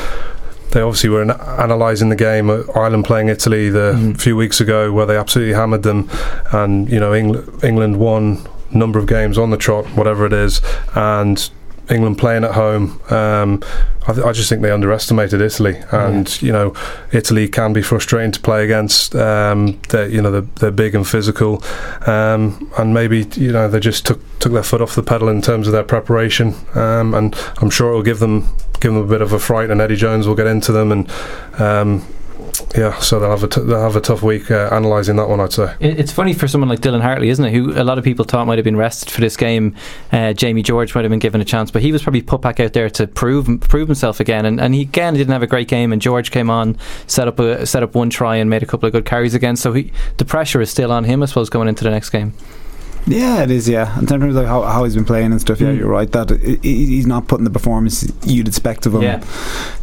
they 0.72 0.82
obviously 0.82 1.10
were 1.10 1.22
an- 1.22 1.32
analysing 1.58 2.10
the 2.10 2.16
game. 2.16 2.50
uh, 2.50 2.60
Ireland 2.76 3.06
playing 3.06 3.30
Italy 3.30 3.70
the 3.70 3.94
Mhm. 3.98 4.20
few 4.20 4.36
weeks 4.36 4.60
ago, 4.62 4.92
where 4.92 5.06
they 5.06 5.18
absolutely 5.18 5.54
hammered 5.54 5.84
them, 5.84 6.10
and 6.52 6.90
you 6.90 7.00
know 7.00 7.14
England 7.14 7.48
England 7.64 7.98
won 7.98 8.40
number 8.72 9.00
of 9.00 9.06
games 9.06 9.38
on 9.38 9.50
the 9.50 9.58
trot, 9.58 9.86
whatever 9.96 10.26
it 10.26 10.34
is, 10.34 10.62
and 10.94 11.50
England 11.90 12.18
playing 12.18 12.44
at 12.44 12.52
home. 12.52 13.02
Um, 13.10 13.64
I, 14.08 14.14
th- 14.14 14.26
I 14.26 14.32
just 14.32 14.50
think 14.50 14.62
they 14.62 14.72
underestimated 14.72 15.42
Italy, 15.42 15.82
and 15.92 16.42
you 16.42 16.52
know 16.52 16.74
Italy 17.12 17.48
can 17.48 17.74
be 17.74 17.82
frustrating 17.82 18.32
to 18.32 18.40
play 18.40 18.64
against. 18.64 19.16
Um, 19.16 19.80
they're 19.90 20.08
you 20.10 20.22
know 20.22 20.32
they're, 20.32 20.50
they're 20.60 20.72
big 20.72 20.96
and 20.96 21.08
physical, 21.08 21.64
um, 22.06 22.72
and 22.78 22.94
maybe 22.94 23.28
you 23.36 23.52
know 23.52 23.68
they 23.68 23.80
just 23.80 24.06
took 24.06 24.20
took 24.40 24.54
their 24.54 24.64
foot 24.64 24.82
off 24.82 24.96
the 24.96 25.04
pedal 25.04 25.30
in 25.30 25.42
terms 25.42 25.68
of 25.68 25.74
their 25.74 25.84
preparation. 25.84 26.56
Um, 26.76 27.14
and 27.14 27.36
I'm 27.58 27.70
sure 27.70 27.92
it 27.92 27.96
will 27.96 28.04
give 28.04 28.20
them 28.20 28.48
give 28.80 28.94
them 28.94 29.04
a 29.04 29.08
bit 29.08 29.22
of 29.22 29.34
a 29.34 29.40
fright, 29.40 29.70
and 29.70 29.82
Eddie 29.82 29.96
Jones 29.96 30.28
will 30.28 30.36
get 30.36 30.48
into 30.48 30.72
them, 30.72 30.92
and 30.92 31.12
um, 31.60 32.06
yeah, 32.76 32.98
so 33.00 33.20
they'll 33.20 33.30
have 33.32 33.44
a 33.44 33.48
t- 33.48 33.62
they'll 33.62 33.82
have 33.82 33.96
a 33.96 34.02
tough 34.02 34.22
week 34.24 34.50
uh, 34.52 34.70
analysing 34.72 35.16
that 35.18 35.28
one. 35.30 35.40
I'd 35.40 35.54
say. 35.54 35.76
It's 35.80 36.12
funny 36.12 36.34
for 36.34 36.48
someone 36.48 36.70
like 36.70 36.80
Dylan 36.80 37.02
Hartley, 37.02 37.30
isn't 37.30 37.44
it? 37.44 37.52
Who 37.54 37.74
a 37.80 37.84
lot 37.84 37.98
of 37.98 38.04
people 38.04 38.26
thought 38.26 38.48
might 38.48 38.58
have 38.58 38.66
been 38.66 38.78
rested 38.78 39.10
for 39.10 39.22
this 39.22 39.36
game. 39.38 39.76
Uh, 40.12 40.34
Jamie 40.34 40.64
George 40.64 40.94
might 40.96 41.04
have 41.04 41.10
been 41.10 41.20
given 41.20 41.42
a 41.42 41.46
chance, 41.46 41.72
but 41.72 41.82
he 41.82 41.92
was 41.92 42.04
probably 42.04 42.22
put 42.22 42.42
back 42.42 42.60
out 42.60 42.74
there 42.74 42.90
to 42.92 43.08
prove 43.08 43.48
prove 43.62 43.88
himself 43.88 44.20
again. 44.20 44.46
And, 44.46 44.60
and 44.60 44.74
he 44.74 44.82
again 44.82 45.14
didn't 45.14 45.34
have 45.34 45.44
a 45.44 45.48
great 45.48 45.68
game. 45.68 45.92
And 45.94 46.02
George 46.02 46.32
came 46.32 46.50
on, 46.50 46.78
set 47.08 47.28
up 47.28 47.40
a 47.40 47.66
set 47.66 47.84
up 47.84 47.96
one 47.96 48.10
try 48.10 48.36
and 48.38 48.50
made 48.50 48.64
a 48.64 48.68
couple 48.68 48.88
of 48.88 48.94
good 48.94 49.06
carries 49.06 49.34
again. 49.34 49.56
So 49.56 49.74
he, 49.74 49.92
the 50.18 50.26
pressure 50.26 50.62
is 50.62 50.70
still 50.70 50.92
on 50.92 51.04
him, 51.04 51.24
I 51.24 51.26
suppose, 51.26 51.50
going 51.50 51.68
into 51.68 51.84
the 51.84 51.90
next 51.92 52.10
game. 52.12 52.34
Yeah, 53.10 53.42
it 53.44 53.52
is. 53.52 53.70
Yeah, 53.70 53.98
in 54.00 54.06
terms 54.06 54.36
of 54.36 54.46
how, 54.46 54.64
how 54.64 54.84
he's 54.84 54.96
been 54.96 55.06
playing 55.06 55.32
and 55.32 55.40
stuff. 55.40 55.62
Yeah, 55.62 55.70
Mm. 55.70 55.78
you're 55.80 55.88
right. 55.88 56.12
That 56.12 56.30
he- 56.42 56.58
he's 56.88 57.08
not 57.08 57.30
putting 57.30 57.46
the 57.46 57.50
performance 57.50 58.06
you'd 58.26 58.50
expect 58.50 58.86
of 58.86 58.96
him 58.96 59.02
Yeah. 59.04 59.24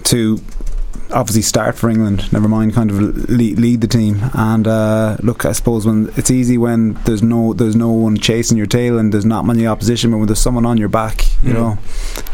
to 0.04 0.38
obviously 1.14 1.42
start 1.42 1.76
for 1.76 1.88
England. 1.88 2.30
Never 2.32 2.48
mind, 2.48 2.74
kind 2.74 2.90
of 2.90 2.98
lead, 3.30 3.58
lead 3.58 3.80
the 3.80 3.86
team. 3.86 4.20
And 4.34 4.66
uh, 4.66 5.16
look, 5.22 5.44
I 5.44 5.52
suppose 5.52 5.86
when 5.86 6.10
it's 6.16 6.30
easy 6.30 6.58
when 6.58 6.94
there's 7.04 7.22
no 7.22 7.54
there's 7.54 7.76
no 7.76 7.90
one 7.90 8.16
chasing 8.18 8.56
your 8.58 8.66
tail 8.66 8.98
and 8.98 9.12
there's 9.12 9.24
not 9.24 9.44
many 9.46 9.66
opposition, 9.66 10.10
but 10.10 10.18
when 10.18 10.26
there's 10.26 10.38
someone 10.40 10.66
on 10.66 10.76
your 10.78 10.88
back, 10.88 11.24
you 11.42 11.50
Mm. 11.50 11.54
know, 11.54 11.74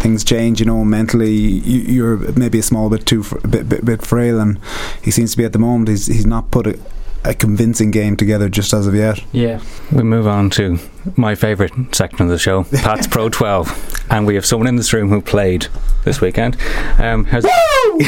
things 0.03 0.25
change. 0.25 0.61
You 0.61 0.67
know, 0.67 0.85
mentally 0.85 1.33
you, 1.35 1.81
you're 1.95 2.17
maybe 2.33 2.59
a 2.59 2.63
small 2.63 2.89
bit 2.91 3.07
too 3.07 3.23
fr- 3.23 3.39
bit, 3.47 3.69
bit 3.69 3.85
bit 3.85 4.03
frail, 4.03 4.41
and 4.41 4.59
he 5.03 5.11
seems 5.11 5.33
to 5.33 5.37
be 5.37 5.45
at 5.45 5.53
the 5.53 5.59
moment. 5.59 5.89
He's 5.89 6.07
he's 6.07 6.27
not 6.27 6.51
put 6.51 6.67
a, 6.67 6.79
a 7.25 7.35
convincing 7.35 7.91
game 7.91 8.17
together 8.17 8.49
just 8.49 8.73
as 8.73 8.87
of 8.87 8.95
yet. 8.95 9.23
Yeah. 9.33 9.61
We 9.93 10.03
move 10.03 10.27
on 10.27 10.51
to 10.51 10.79
my 11.17 11.35
favourite 11.35 11.73
section 11.95 12.23
of 12.23 12.29
the 12.29 12.39
show, 12.39 12.65
Pat's 12.73 13.07
Pro 13.07 13.29
12. 13.29 14.07
And 14.11 14.27
we 14.27 14.35
have 14.35 14.47
someone 14.47 14.67
in 14.67 14.77
this 14.77 14.93
room 14.93 15.09
who 15.11 15.21
played 15.21 15.69
this 16.05 16.21
weekend. 16.21 16.57
Um, 16.99 17.25
how's 17.25 17.43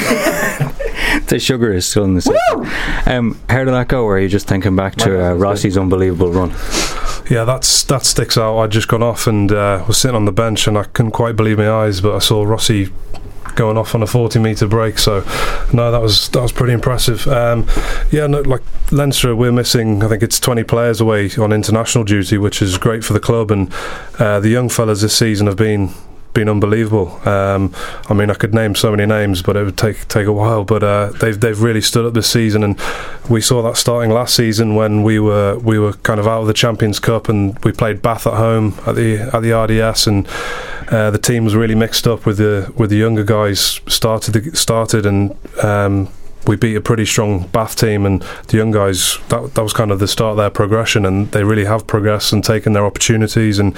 the 1.27 1.39
sugar 1.41 1.73
is 1.73 1.87
still 1.87 2.05
in 2.05 2.15
the 2.15 2.23
system. 2.23 2.67
Um, 3.07 3.39
how 3.49 3.65
did 3.65 3.73
that 3.73 3.89
go? 3.89 4.05
Or 4.05 4.17
are 4.17 4.21
you 4.21 4.29
just 4.29 4.49
thinking 4.49 4.75
back 4.77 4.97
to 4.97 5.25
uh, 5.25 5.35
Rossi's 5.35 5.77
unbelievable 5.77 6.33
run? 6.33 6.51
Yeah, 7.31 7.45
that's 7.45 7.85
that 7.85 8.05
sticks 8.05 8.37
out. 8.37 8.59
I'd 8.59 8.71
just 8.71 8.89
gone 8.89 9.03
off 9.03 9.27
and 9.27 9.53
uh, 9.53 9.85
was 9.87 9.99
sitting 9.99 10.17
on 10.17 10.25
the 10.25 10.33
bench, 10.33 10.67
and 10.67 10.77
I 10.77 10.85
couldn't 10.85 11.13
quite 11.13 11.37
believe 11.37 11.59
my 11.59 11.71
eyes. 11.71 12.01
But 12.01 12.15
I 12.17 12.19
saw 12.19 12.43
Rossi 12.43 12.91
going 13.55 13.77
off 13.77 13.95
on 13.95 14.03
a 14.03 14.07
40 14.07 14.39
metre 14.39 14.67
break. 14.67 14.99
So 14.99 15.21
no, 15.73 15.91
that 15.91 16.01
was 16.01 16.29
that 16.31 16.43
was 16.43 16.53
pretty 16.53 16.73
impressive. 16.73 17.27
Um, 17.27 17.67
yeah, 18.11 18.27
no, 18.27 18.41
like 18.41 18.63
Leinster, 18.91 19.35
we're 19.35 19.53
missing. 19.53 20.03
I 20.03 20.09
think 20.09 20.23
it's 20.23 20.41
20 20.41 20.65
players 20.65 21.01
away 21.01 21.31
on 21.39 21.53
international 21.53 22.05
duty, 22.05 22.39
which 22.39 22.63
is 22.63 22.79
great 22.79 23.05
for 23.05 23.13
the 23.13 23.21
club. 23.21 23.51
And 23.51 23.73
uh, 24.19 24.41
the 24.41 24.49
young 24.49 24.69
fellas 24.69 25.03
this 25.03 25.17
season 25.17 25.47
have 25.47 25.57
been 25.57 25.93
been 26.35 26.49
unbelievable. 26.49 27.21
Um, 27.29 27.75
I 28.09 28.15
mean, 28.15 28.31
I 28.31 28.35
could 28.35 28.55
name 28.55 28.75
so 28.75 28.91
many 28.91 29.07
names, 29.07 29.43
but 29.43 29.57
it 29.57 29.65
would 29.65 29.77
take 29.77 30.09
take 30.09 30.27
a 30.27 30.33
while. 30.33 30.65
But 30.65 30.83
uh, 30.83 31.13
they've 31.21 31.39
they've 31.39 31.61
really 31.61 31.81
stood 31.81 32.07
up 32.07 32.15
this 32.15 32.31
season, 32.31 32.65
and 32.65 32.81
we 33.29 33.41
saw 33.41 33.63
that 33.63 33.77
starting 33.77 34.11
last 34.11 34.35
season 34.35 34.75
when 34.75 35.03
we 35.03 35.19
were 35.19 35.59
we 35.59 35.79
were 35.79 35.95
kind 35.95 36.21
of 36.21 36.27
out 36.27 36.41
of 36.43 36.47
the 36.47 36.55
Champions 36.55 36.99
Cup 36.99 37.29
and 37.29 37.59
we 37.65 37.73
played 37.73 38.03
Bath 38.03 38.27
at 38.27 38.35
home 38.35 38.75
at 38.87 38.95
the 38.95 39.19
at 39.33 39.43
the 39.43 39.53
RDS, 39.53 40.07
and 40.07 40.27
uh, 40.89 41.11
the 41.11 41.19
team 41.19 41.45
was 41.45 41.55
really 41.55 41.75
mixed 41.75 42.07
up 42.07 42.27
with 42.27 42.39
the 42.39 42.73
with 42.77 42.91
the 42.91 42.97
younger 42.97 43.25
guys 43.25 43.81
started 43.87 44.57
started 44.57 45.07
and. 45.07 45.37
Um, 45.63 46.09
we 46.47 46.57
beat 46.57 46.75
a 46.75 46.81
pretty 46.81 47.05
strong 47.05 47.47
Bath 47.49 47.77
team, 47.77 48.05
and 48.05 48.23
the 48.49 48.57
young 48.57 48.71
guys 48.71 49.19
that 49.29 49.55
that 49.55 49.63
was 49.63 49.73
kind 49.73 49.91
of 49.91 49.99
the 49.99 50.09
start 50.09 50.33
of 50.33 50.37
their 50.39 50.51
progression, 50.51 51.07
and 51.07 51.31
they 51.33 51.45
really 51.45 51.65
have 51.65 51.87
progressed 51.87 52.33
and 52.33 52.43
taken 52.43 52.73
their 52.73 52.85
opportunities. 52.85 53.59
And 53.59 53.77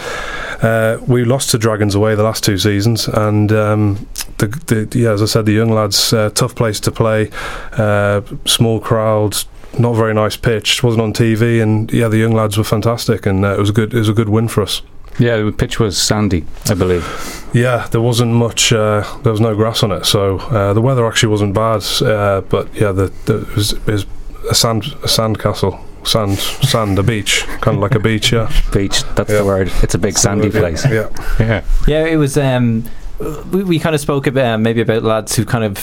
uh, 0.63 0.99
we 1.07 1.25
lost 1.25 1.51
to 1.51 1.59
Dragons 1.59 1.95
away 1.95 2.15
the 2.15 2.23
last 2.23 2.45
two 2.45 2.59
seasons, 2.59 3.09
and 3.09 3.53
um, 3.53 4.09
the, 4.39 4.47
the, 4.67 4.99
yeah, 4.99 5.13
as 5.13 5.23
I 5.23 5.27
said, 5.27 5.47
the 5.47 5.53
young 5.53 5.71
lads, 5.71 6.13
uh, 6.13 6.31
tough 6.31 6.55
place 6.55 6.81
to 6.81 6.91
play, 6.91 7.31
uh, 7.73 8.23
small 8.47 8.81
crowds. 8.81 9.47
Not 9.79 9.95
very 9.95 10.15
nice 10.15 10.37
pitch. 10.37 10.85
wasn't 10.85 11.03
on 11.03 11.13
TV, 11.13 11.61
and 11.61 11.93
yeah, 11.93 12.07
the 12.07 12.19
young 12.19 12.33
lads 12.33 12.57
were 12.57 12.65
fantastic, 12.65 13.27
and 13.27 13.45
uh, 13.45 13.55
it 13.55 13.59
was 13.59 13.71
a 13.71 13.73
good. 13.73 13.93
It 13.93 13.99
was 13.99 14.09
a 14.09 14.15
good 14.15 14.29
win 14.29 14.49
for 14.49 14.63
us. 14.63 14.83
Yeah, 15.19 15.37
the 15.39 15.53
pitch 15.53 15.79
was 15.79 15.97
sandy, 15.97 16.45
I 16.69 16.75
believe. 16.75 17.05
Yeah, 17.53 17.87
there 17.93 18.01
wasn't 18.01 18.33
much. 18.33 18.73
Uh, 18.73 19.05
there 19.23 19.33
was 19.33 19.41
no 19.41 19.55
grass 19.55 19.83
on 19.83 19.93
it, 19.93 20.05
so 20.07 20.39
uh, 20.39 20.73
the 20.75 20.81
weather 20.81 21.07
actually 21.07 21.29
wasn't 21.31 21.55
bad. 21.55 21.85
Uh, 22.03 22.41
but 22.43 22.75
yeah, 22.75 22.91
the, 22.93 23.13
the 23.27 23.43
it, 23.43 23.55
was, 23.57 23.73
it 23.73 23.87
was 23.87 24.07
a 24.51 24.55
sand 24.55 24.85
a 25.03 25.09
sand 25.09 25.39
castle. 25.39 25.79
Sand, 26.05 26.39
sand, 26.39 26.99
a 26.99 27.03
beach, 27.03 27.47
kind 27.63 27.77
of 27.79 27.83
like 27.83 27.95
a 27.95 27.99
beach, 27.99 28.31
yeah. 28.31 28.53
Beach, 28.75 29.03
that's 29.15 29.31
Yeah. 29.31 29.39
the 29.39 29.45
word. 29.47 29.73
It's 29.83 29.95
a 29.95 29.99
big 29.99 30.19
sandy 30.19 30.49
Yeah, 30.49 30.61
place. 30.61 30.85
Yeah. 30.85 31.09
Yeah. 31.41 31.65
Yeah, 31.87 32.05
it 32.05 32.17
was. 32.17 32.37
Um, 32.37 32.85
we, 33.51 33.65
we 33.65 33.79
kind 33.79 33.95
of 33.95 34.03
spoke 34.03 34.27
about 34.27 34.61
maybe 34.61 34.83
about 34.83 35.03
lads 35.03 35.35
who 35.35 35.47
kind 35.47 35.65
of 35.65 35.79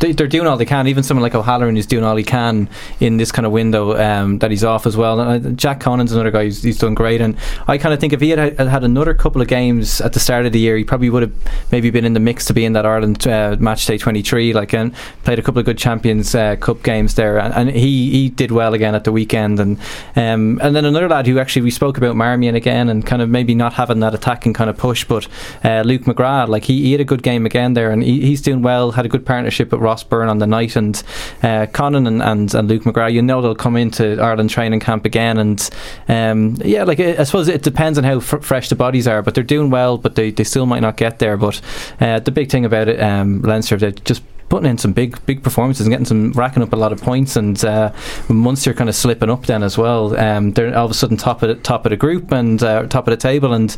they, 0.00 0.12
they're 0.12 0.26
doing 0.26 0.46
all 0.46 0.56
they 0.56 0.64
can. 0.64 0.86
Even 0.86 1.02
someone 1.02 1.22
like 1.22 1.34
O'Halloran 1.34 1.76
is 1.76 1.86
doing 1.86 2.04
all 2.04 2.16
he 2.16 2.24
can 2.24 2.68
in 3.00 3.16
this 3.16 3.32
kind 3.32 3.46
of 3.46 3.52
window 3.52 3.96
um, 4.00 4.38
that 4.38 4.50
he's 4.50 4.64
off 4.64 4.86
as 4.86 4.96
well. 4.96 5.20
And 5.20 5.46
uh, 5.46 5.50
Jack 5.50 5.80
Conan's 5.80 6.12
another 6.12 6.30
guy 6.30 6.44
who's, 6.44 6.62
he's 6.62 6.78
done 6.78 6.94
great. 6.94 7.20
And 7.20 7.36
I 7.66 7.78
kind 7.78 7.94
of 7.94 8.00
think 8.00 8.12
if 8.12 8.20
he 8.20 8.30
had 8.30 8.38
had 8.38 8.68
had 8.68 8.84
another 8.84 9.14
couple 9.14 9.40
of 9.40 9.48
games 9.48 10.00
at 10.00 10.12
the 10.12 10.20
start 10.20 10.46
of 10.46 10.52
the 10.52 10.60
year, 10.60 10.76
he 10.76 10.84
probably 10.84 11.10
would 11.10 11.22
have 11.22 11.32
maybe 11.72 11.90
been 11.90 12.04
in 12.04 12.14
the 12.14 12.20
mix 12.20 12.44
to 12.46 12.54
be 12.54 12.64
in 12.64 12.72
that 12.74 12.86
Ireland 12.86 13.26
uh, 13.26 13.56
match 13.58 13.86
day 13.86 13.98
23. 13.98 14.52
Like 14.52 14.72
and 14.74 14.94
played 15.24 15.38
a 15.38 15.42
couple 15.42 15.60
of 15.60 15.66
good 15.66 15.78
Champions 15.78 16.34
uh, 16.34 16.56
Cup 16.56 16.82
games 16.82 17.14
there, 17.14 17.38
and, 17.38 17.54
and 17.54 17.70
he 17.70 18.10
he 18.10 18.28
did 18.28 18.50
well 18.50 18.74
again 18.74 18.94
at 18.94 19.04
the 19.04 19.12
weekend. 19.12 19.60
And 19.60 19.78
um, 20.16 20.60
and 20.62 20.76
then 20.76 20.84
another 20.84 21.08
lad 21.08 21.26
who 21.26 21.38
actually 21.38 21.62
we 21.62 21.70
spoke 21.70 21.96
about 21.96 22.16
Marmion 22.16 22.54
again, 22.54 22.88
and 22.88 23.06
kind 23.06 23.22
of 23.22 23.28
maybe 23.28 23.54
not 23.54 23.74
having 23.74 24.00
that 24.00 24.14
attacking 24.14 24.52
kind 24.52 24.70
of 24.70 24.76
push, 24.76 25.04
but 25.04 25.28
uh, 25.64 25.82
Luke 25.82 26.02
McGrath, 26.02 26.48
like 26.48 26.64
he, 26.64 26.82
he 26.82 26.92
had 26.92 27.00
a 27.00 27.04
good 27.04 27.22
game 27.22 27.46
again 27.46 27.74
there, 27.74 27.90
and 27.90 28.02
he, 28.02 28.20
he's 28.20 28.42
doing 28.42 28.62
well. 28.62 28.92
Had 28.92 29.06
a 29.06 29.08
good 29.08 29.26
partnership 29.26 29.72
with 29.72 29.80
Ross 29.84 30.02
Byrne 30.02 30.28
on 30.28 30.38
the 30.38 30.46
night, 30.46 30.74
and 30.76 31.00
uh, 31.42 31.66
Conan 31.66 32.06
and, 32.06 32.22
and, 32.22 32.54
and 32.54 32.68
Luke 32.68 32.82
McGrath. 32.82 33.12
You 33.12 33.22
know 33.22 33.40
they'll 33.42 33.54
come 33.54 33.76
into 33.76 34.20
Ireland 34.20 34.50
training 34.50 34.80
camp 34.80 35.04
again, 35.04 35.38
and 35.38 35.70
um, 36.08 36.56
yeah, 36.64 36.84
like 36.84 36.98
I 36.98 37.22
suppose 37.24 37.48
it 37.48 37.62
depends 37.62 37.98
on 37.98 38.04
how 38.04 38.20
fr- 38.20 38.38
fresh 38.38 38.68
the 38.68 38.74
bodies 38.74 39.06
are, 39.06 39.22
but 39.22 39.34
they're 39.34 39.44
doing 39.44 39.70
well, 39.70 39.98
but 39.98 40.16
they, 40.16 40.30
they 40.30 40.44
still 40.44 40.66
might 40.66 40.80
not 40.80 40.96
get 40.96 41.18
there. 41.18 41.36
But 41.36 41.60
uh, 42.00 42.20
the 42.20 42.30
big 42.30 42.50
thing 42.50 42.64
about 42.64 42.88
it, 42.88 43.00
um, 43.00 43.42
Leinster, 43.42 43.76
they're 43.76 43.92
just 43.92 44.22
putting 44.48 44.70
in 44.70 44.78
some 44.78 44.92
big 44.92 45.24
big 45.26 45.42
performances 45.42 45.86
and 45.86 45.92
getting 45.92 46.04
some 46.04 46.32
racking 46.32 46.62
up 46.62 46.72
a 46.72 46.76
lot 46.76 46.92
of 46.92 47.00
points 47.00 47.34
and 47.34 47.64
uh, 47.64 47.92
Munster 48.28 48.74
kind 48.74 48.88
of 48.88 48.94
slipping 48.94 49.30
up 49.30 49.46
then 49.46 49.62
as 49.62 49.78
well 49.78 50.16
um, 50.16 50.52
they're 50.52 50.76
all 50.76 50.84
of 50.84 50.90
a 50.90 50.94
sudden 50.94 51.16
top 51.16 51.42
of 51.42 51.48
the, 51.48 51.54
top 51.56 51.86
of 51.86 51.90
the 51.90 51.96
group 51.96 52.30
and 52.30 52.62
uh, 52.62 52.86
top 52.86 53.08
of 53.08 53.10
the 53.10 53.16
table 53.16 53.52
and 53.52 53.74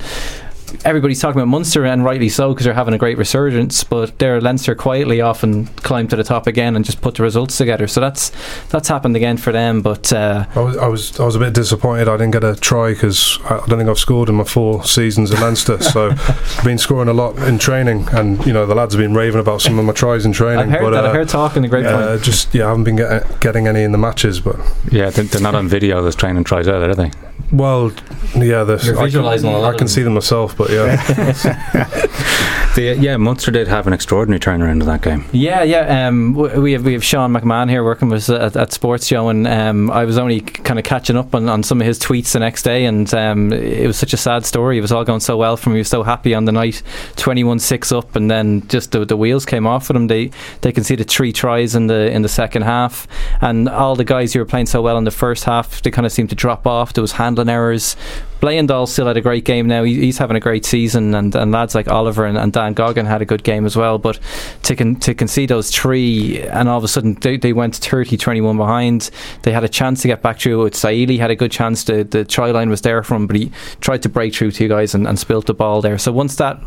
everybody's 0.84 1.20
talking 1.20 1.40
about 1.40 1.48
Munster 1.48 1.84
and 1.84 2.04
rightly 2.04 2.28
so 2.28 2.54
because 2.54 2.64
they're 2.64 2.74
having 2.74 2.94
a 2.94 2.98
great 2.98 3.18
resurgence 3.18 3.84
but 3.84 4.18
there 4.18 4.40
Leinster 4.40 4.74
quietly 4.74 5.20
often 5.20 5.66
climb 5.66 6.08
to 6.08 6.16
the 6.16 6.24
top 6.24 6.46
again 6.46 6.76
and 6.76 6.84
just 6.84 7.00
put 7.00 7.16
the 7.16 7.22
results 7.22 7.58
together 7.58 7.86
so 7.86 8.00
that's 8.00 8.32
that's 8.70 8.88
happened 8.88 9.16
again 9.16 9.36
for 9.36 9.52
them 9.52 9.82
but 9.82 10.12
uh, 10.12 10.46
I 10.54 10.60
was, 10.60 10.76
I 10.76 10.86
was 10.86 11.20
I 11.20 11.24
was 11.24 11.36
a 11.36 11.40
bit 11.40 11.52
disappointed 11.52 12.08
I 12.08 12.16
didn't 12.16 12.32
get 12.32 12.44
a 12.44 12.54
try 12.54 12.92
because 12.92 13.38
I 13.44 13.56
I 13.66 13.68
don't 13.68 13.78
think 13.78 13.90
I've 13.90 13.98
scored 13.98 14.28
in 14.28 14.36
my 14.36 14.44
four 14.44 14.84
seasons 14.84 15.32
at 15.32 15.40
Leinster. 15.40 15.82
so 15.82 16.10
I've 16.10 16.60
been 16.64 16.78
scoring 16.78 17.08
a 17.08 17.12
lot 17.12 17.36
in 17.38 17.58
training, 17.58 18.06
and 18.12 18.44
you 18.46 18.52
know 18.52 18.64
the 18.64 18.76
lads 18.76 18.94
have 18.94 19.00
been 19.00 19.14
raving 19.14 19.40
about 19.40 19.60
some 19.60 19.76
of 19.78 19.84
my 19.84 19.92
tries 19.92 20.24
in 20.24 20.32
training. 20.32 20.66
I've 20.66 20.70
heard 20.70 20.82
but, 20.82 20.90
that 20.90 21.04
uh, 21.04 21.08
I've 21.08 21.14
heard 21.14 21.28
talk 21.28 21.56
in 21.56 21.62
the 21.62 21.68
grapevine 21.68 21.94
uh, 21.94 22.18
just 22.18 22.54
yeah, 22.54 22.66
I 22.66 22.68
haven't 22.68 22.84
been 22.84 22.96
get, 22.96 23.40
getting 23.40 23.66
any 23.66 23.82
in 23.82 23.90
the 23.90 23.98
matches, 23.98 24.38
but 24.40 24.56
Yeah, 24.92 25.10
they're, 25.10 25.24
they're 25.24 25.40
not 25.40 25.54
on 25.54 25.68
video, 25.68 26.00
those 26.02 26.14
training 26.14 26.44
tries 26.44 26.68
either, 26.68 26.90
are 26.90 26.94
they? 26.94 27.10
Well, 27.52 27.92
yeah, 28.34 28.64
the, 28.64 28.80
You're 28.84 28.94
I 28.94 28.98
can, 28.98 29.04
visualising 29.04 29.50
a 29.50 29.58
lot 29.58 29.74
I 29.74 29.78
can 29.78 29.88
see 29.88 30.02
them 30.02 30.14
myself, 30.14 30.56
but 30.56 30.70
yeah, 30.70 30.96
The, 32.76 32.94
yeah, 32.94 33.16
Munster 33.16 33.50
did 33.50 33.68
have 33.68 33.86
an 33.86 33.94
extraordinary 33.94 34.38
turnaround 34.38 34.82
in 34.82 34.86
that 34.86 35.00
game. 35.00 35.24
Yeah, 35.32 35.62
yeah. 35.62 36.08
Um, 36.08 36.34
we 36.34 36.72
have 36.72 36.84
we 36.84 36.92
have 36.92 37.02
Sean 37.02 37.32
McMahon 37.32 37.70
here 37.70 37.82
working 37.82 38.10
with 38.10 38.28
us 38.28 38.28
at, 38.28 38.54
at 38.54 38.68
SportsJOE, 38.68 39.30
and 39.30 39.46
um, 39.46 39.90
I 39.90 40.04
was 40.04 40.18
only 40.18 40.42
kind 40.42 40.78
of 40.78 40.84
catching 40.84 41.16
up 41.16 41.34
on, 41.34 41.48
on 41.48 41.62
some 41.62 41.80
of 41.80 41.86
his 41.86 41.98
tweets 41.98 42.32
the 42.32 42.38
next 42.38 42.64
day, 42.64 42.84
and 42.84 43.12
um, 43.14 43.50
it 43.50 43.86
was 43.86 43.96
such 43.96 44.12
a 44.12 44.18
sad 44.18 44.44
story. 44.44 44.76
It 44.76 44.82
was 44.82 44.92
all 44.92 45.04
going 45.04 45.20
so 45.20 45.38
well 45.38 45.56
for 45.56 45.70
him. 45.70 45.76
He 45.76 45.78
was 45.78 45.88
so 45.88 46.02
happy 46.02 46.34
on 46.34 46.44
the 46.44 46.52
night, 46.52 46.82
twenty-one 47.16 47.60
six 47.60 47.92
up, 47.92 48.14
and 48.14 48.30
then 48.30 48.68
just 48.68 48.92
the, 48.92 49.06
the 49.06 49.16
wheels 49.16 49.46
came 49.46 49.66
off 49.66 49.86
for 49.86 49.96
him. 49.96 50.08
They 50.08 50.30
they 50.60 50.70
conceded 50.70 51.08
three 51.08 51.32
tries 51.32 51.74
in 51.74 51.86
the 51.86 52.10
in 52.10 52.20
the 52.20 52.28
second 52.28 52.62
half, 52.62 53.08
and 53.40 53.70
all 53.70 53.96
the 53.96 54.04
guys 54.04 54.34
who 54.34 54.38
were 54.38 54.44
playing 54.44 54.66
so 54.66 54.82
well 54.82 54.98
in 54.98 55.04
the 55.04 55.10
first 55.10 55.44
half, 55.44 55.80
they 55.80 55.90
kind 55.90 56.04
of 56.04 56.12
seemed 56.12 56.28
to 56.28 56.36
drop 56.36 56.66
off. 56.66 56.92
There 56.92 57.00
was 57.00 57.12
handling 57.26 57.48
errors. 57.48 57.96
Bleyendaal 58.40 58.86
still 58.86 59.06
had 59.06 59.16
a 59.16 59.20
great 59.20 59.44
game 59.44 59.66
now. 59.66 59.82
He, 59.82 59.94
he's 59.94 60.18
having 60.18 60.36
a 60.36 60.40
great 60.40 60.64
season, 60.64 61.14
and, 61.14 61.34
and 61.34 61.50
lads 61.52 61.74
like 61.74 61.88
Oliver 61.88 62.26
and, 62.26 62.36
and 62.36 62.52
Dan 62.52 62.74
Goggin 62.74 63.06
had 63.06 63.22
a 63.22 63.24
good 63.24 63.42
game 63.42 63.64
as 63.64 63.76
well. 63.76 63.98
But 63.98 64.20
to 64.64 64.76
con- 64.76 64.96
to 64.96 65.14
concede 65.14 65.48
those 65.48 65.70
three, 65.70 66.42
and 66.42 66.68
all 66.68 66.78
of 66.78 66.84
a 66.84 66.88
sudden 66.88 67.14
they, 67.14 67.36
they 67.38 67.52
went 67.52 67.76
30 67.76 68.16
21 68.16 68.56
behind. 68.56 69.10
They 69.42 69.52
had 69.52 69.64
a 69.64 69.68
chance 69.68 70.02
to 70.02 70.08
get 70.08 70.22
back 70.22 70.38
through 70.38 70.66
it. 70.66 70.74
Saili 70.74 71.18
had 71.18 71.30
a 71.30 71.36
good 71.36 71.50
chance. 71.50 71.84
To, 71.84 72.04
the 72.04 72.24
try 72.24 72.50
line 72.50 72.70
was 72.70 72.82
there 72.82 73.02
for 73.02 73.14
him, 73.14 73.26
but 73.26 73.36
he 73.36 73.50
tried 73.80 74.02
to 74.02 74.08
break 74.08 74.34
through 74.34 74.52
two 74.52 74.68
guys 74.68 74.94
and, 74.94 75.06
and 75.06 75.18
spilt 75.18 75.46
the 75.46 75.54
ball 75.54 75.80
there. 75.80 75.98
So 75.98 76.12
once 76.12 76.36
that 76.36 76.60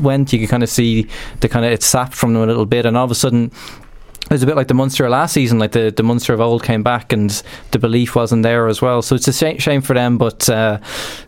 went, 0.00 0.32
you 0.32 0.38
could 0.40 0.50
kind 0.50 0.62
of 0.62 0.68
see 0.68 1.08
the 1.40 1.48
kind 1.48 1.64
of 1.64 1.72
it 1.72 1.82
sapped 1.82 2.14
from 2.14 2.34
them 2.34 2.42
a 2.42 2.46
little 2.46 2.66
bit, 2.66 2.86
and 2.86 2.96
all 2.96 3.04
of 3.04 3.10
a 3.10 3.14
sudden 3.14 3.50
it 4.24 4.30
was 4.30 4.42
a 4.42 4.46
bit 4.46 4.56
like 4.56 4.68
the 4.68 4.74
Munster 4.74 5.04
of 5.04 5.10
last 5.10 5.32
season, 5.34 5.58
like 5.58 5.72
the, 5.72 5.92
the 5.94 6.02
Munster 6.02 6.32
of 6.32 6.40
old 6.40 6.62
came 6.62 6.82
back 6.82 7.12
and 7.12 7.30
the 7.72 7.78
belief 7.78 8.16
wasn't 8.16 8.42
there 8.42 8.66
as 8.68 8.80
well. 8.80 9.02
So 9.02 9.14
it's 9.14 9.28
a 9.28 9.32
shame, 9.32 9.58
shame 9.58 9.82
for 9.82 9.92
them, 9.94 10.16
but 10.18 10.48
uh, 10.48 10.78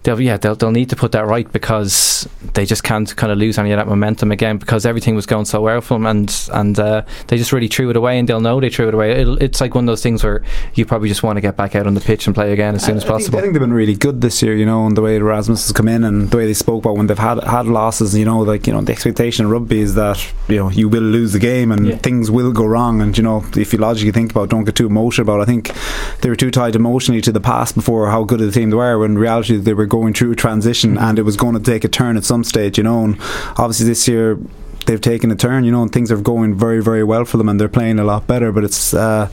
they'll 0.02 0.20
yeah 0.20 0.36
they'll, 0.38 0.54
they'll 0.54 0.70
need 0.70 0.90
to 0.90 0.96
put 0.96 1.12
that 1.12 1.26
right 1.26 1.50
because 1.52 2.26
they 2.54 2.64
just 2.64 2.82
can't 2.84 3.14
kind 3.16 3.30
of 3.32 3.38
lose 3.38 3.58
any 3.58 3.72
of 3.72 3.76
that 3.78 3.86
momentum 3.86 4.32
again 4.32 4.56
because 4.58 4.86
everything 4.86 5.14
was 5.14 5.26
going 5.26 5.44
so 5.44 5.60
well 5.60 5.80
for 5.80 5.94
them 5.94 6.06
and 6.06 6.48
and 6.52 6.78
uh, 6.78 7.02
they 7.28 7.36
just 7.36 7.52
really 7.52 7.68
threw 7.68 7.90
it 7.90 7.96
away 7.96 8.18
and 8.18 8.28
they'll 8.28 8.40
know 8.40 8.60
they 8.60 8.70
threw 8.70 8.88
it 8.88 8.94
away. 8.94 9.12
It'll, 9.20 9.36
it's 9.42 9.60
like 9.60 9.74
one 9.74 9.84
of 9.84 9.88
those 9.88 10.02
things 10.02 10.24
where 10.24 10.42
you 10.74 10.86
probably 10.86 11.08
just 11.08 11.22
want 11.22 11.36
to 11.36 11.40
get 11.40 11.56
back 11.56 11.74
out 11.76 11.86
on 11.86 11.94
the 11.94 12.00
pitch 12.00 12.26
and 12.26 12.34
play 12.34 12.52
again 12.52 12.74
as 12.74 12.84
soon 12.84 12.96
as 12.96 13.04
I 13.04 13.06
think- 13.08 13.18
possible. 13.18 13.38
I 13.38 13.42
think 13.42 13.52
they've 13.54 13.60
been 13.60 13.72
really 13.72 13.94
good 13.94 14.20
this 14.20 14.42
year, 14.42 14.56
you 14.56 14.64
know, 14.66 14.86
and 14.86 14.96
the 14.96 15.02
way 15.02 15.16
Erasmus 15.16 15.66
has 15.66 15.72
come 15.72 15.88
in 15.88 16.02
and 16.04 16.30
the 16.30 16.36
way 16.36 16.46
they 16.46 16.54
spoke 16.54 16.84
about 16.84 16.96
when 16.96 17.06
they've 17.08 17.18
had 17.18 17.42
had 17.44 17.66
losses, 17.66 18.16
you 18.16 18.24
know, 18.24 18.40
like 18.40 18.66
you 18.66 18.72
know, 18.72 18.80
the 18.80 18.92
expectation 18.92 19.44
in 19.44 19.50
rugby 19.52 19.80
is 19.80 19.94
that 19.96 20.24
you 20.48 20.56
know 20.56 20.70
you 20.70 20.88
will 20.88 21.02
lose 21.02 21.32
the 21.34 21.38
game 21.38 21.70
and 21.72 21.86
Yeah. 21.86 21.96
things 21.96 22.30
will 22.30 22.52
go 22.52 22.64
wrong, 22.64 22.85
and 22.88 23.16
you 23.16 23.22
know, 23.22 23.44
if 23.56 23.72
you 23.72 23.78
logically 23.78 24.12
think 24.12 24.30
about, 24.30 24.44
it, 24.44 24.50
don't 24.50 24.64
get 24.64 24.76
too 24.76 24.86
emotional 24.86 25.24
about. 25.24 25.40
it. 25.40 25.42
I 25.42 25.44
think 25.46 25.72
they 26.20 26.28
were 26.28 26.36
too 26.36 26.50
tied 26.50 26.76
emotionally 26.76 27.20
to 27.22 27.32
the 27.32 27.40
past 27.40 27.74
before 27.74 28.10
how 28.10 28.24
good 28.24 28.40
of 28.40 28.46
the 28.46 28.52
team 28.52 28.70
they 28.70 28.76
were. 28.76 28.98
When 28.98 29.12
in 29.12 29.18
reality 29.18 29.56
they 29.56 29.74
were 29.74 29.86
going 29.86 30.14
through 30.14 30.32
a 30.32 30.36
transition 30.36 30.96
and 30.98 31.18
it 31.18 31.22
was 31.22 31.36
going 31.36 31.54
to 31.54 31.60
take 31.60 31.84
a 31.84 31.88
turn 31.88 32.16
at 32.16 32.24
some 32.24 32.44
stage, 32.44 32.78
you 32.78 32.84
know. 32.84 33.04
And 33.04 33.16
obviously 33.58 33.86
this 33.86 34.06
year 34.08 34.38
they've 34.86 35.00
taken 35.00 35.30
a 35.30 35.36
turn, 35.36 35.64
you 35.64 35.72
know, 35.72 35.82
and 35.82 35.92
things 35.92 36.10
are 36.10 36.16
going 36.16 36.54
very, 36.54 36.82
very 36.82 37.04
well 37.04 37.24
for 37.24 37.36
them, 37.36 37.48
and 37.48 37.60
they're 37.60 37.68
playing 37.68 37.98
a 37.98 38.04
lot 38.04 38.26
better. 38.26 38.52
But 38.52 38.64
it's 38.64 38.94
uh, 38.94 39.28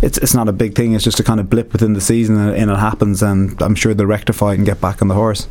it's 0.00 0.18
it's 0.18 0.34
not 0.34 0.48
a 0.48 0.52
big 0.52 0.74
thing. 0.74 0.92
It's 0.92 1.04
just 1.04 1.18
a 1.18 1.24
kind 1.24 1.40
of 1.40 1.50
blip 1.50 1.72
within 1.72 1.94
the 1.94 2.00
season, 2.00 2.38
and, 2.38 2.54
and 2.54 2.70
it 2.70 2.78
happens. 2.78 3.22
And 3.22 3.60
I'm 3.60 3.74
sure 3.74 3.94
they'll 3.94 4.06
rectify 4.06 4.52
it 4.52 4.58
and 4.58 4.66
get 4.66 4.80
back 4.80 5.02
on 5.02 5.08
the 5.08 5.14
horse. 5.14 5.48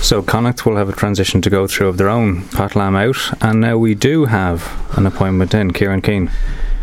So 0.00 0.22
Connacht 0.22 0.66
will 0.66 0.76
have 0.76 0.88
a 0.88 0.92
transition 0.92 1.40
to 1.42 1.50
go 1.50 1.66
through 1.66 1.88
of 1.88 1.96
their 1.96 2.08
own. 2.08 2.46
Pat 2.48 2.76
Lam 2.76 2.96
out, 2.96 3.16
and 3.42 3.60
now 3.60 3.78
we 3.78 3.94
do 3.94 4.26
have 4.26 4.66
an 4.96 5.06
appointment 5.06 5.54
in 5.54 5.72
Kieran 5.72 6.02
Keane. 6.02 6.30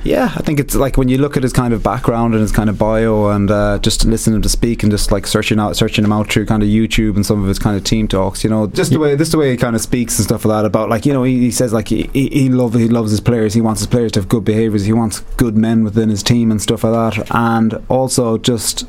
Yeah, 0.05 0.31
I 0.35 0.43
think 0.43 0.59
it's 0.59 0.75
like 0.75 0.97
when 0.97 1.09
you 1.09 1.17
look 1.17 1.35
at 1.35 1.41
his 1.41 1.51
kind 1.51 1.73
of 1.73 1.81
background 1.81 2.35
and 2.35 2.41
his 2.41 2.51
kind 2.51 2.69
of 2.69 2.77
bio, 2.77 3.29
and 3.29 3.49
uh, 3.49 3.79
just 3.79 4.05
listening 4.05 4.39
to 4.43 4.49
speak, 4.49 4.83
and 4.83 4.91
just 4.91 5.11
like 5.11 5.25
searching 5.25 5.59
out, 5.59 5.75
searching 5.75 6.05
him 6.05 6.13
out 6.13 6.31
through 6.31 6.45
kind 6.45 6.61
of 6.61 6.69
YouTube 6.69 7.15
and 7.15 7.25
some 7.25 7.41
of 7.41 7.47
his 7.47 7.57
kind 7.57 7.75
of 7.75 7.83
team 7.83 8.07
talks. 8.07 8.43
You 8.43 8.51
know, 8.51 8.67
just 8.67 8.91
the 8.91 8.99
way, 8.99 9.17
just 9.17 9.31
the 9.31 9.39
way 9.39 9.49
he 9.49 9.57
kind 9.57 9.75
of 9.75 9.81
speaks 9.81 10.19
and 10.19 10.25
stuff 10.25 10.45
like 10.45 10.59
that 10.59 10.65
about 10.65 10.89
like 10.89 11.07
you 11.07 11.13
know 11.13 11.23
he, 11.23 11.39
he 11.39 11.49
says 11.51 11.73
like 11.73 11.87
he, 11.87 12.07
he 12.13 12.27
he 12.29 12.49
love 12.49 12.75
he 12.75 12.87
loves 12.87 13.09
his 13.09 13.19
players. 13.19 13.55
He 13.55 13.61
wants 13.61 13.81
his 13.81 13.87
players 13.87 14.11
to 14.11 14.19
have 14.19 14.29
good 14.29 14.45
behaviours. 14.45 14.85
He 14.85 14.93
wants 14.93 15.21
good 15.37 15.57
men 15.57 15.83
within 15.83 16.09
his 16.09 16.21
team 16.21 16.51
and 16.51 16.61
stuff 16.61 16.83
like 16.83 17.15
that. 17.15 17.27
And 17.35 17.83
also 17.89 18.37
just 18.37 18.85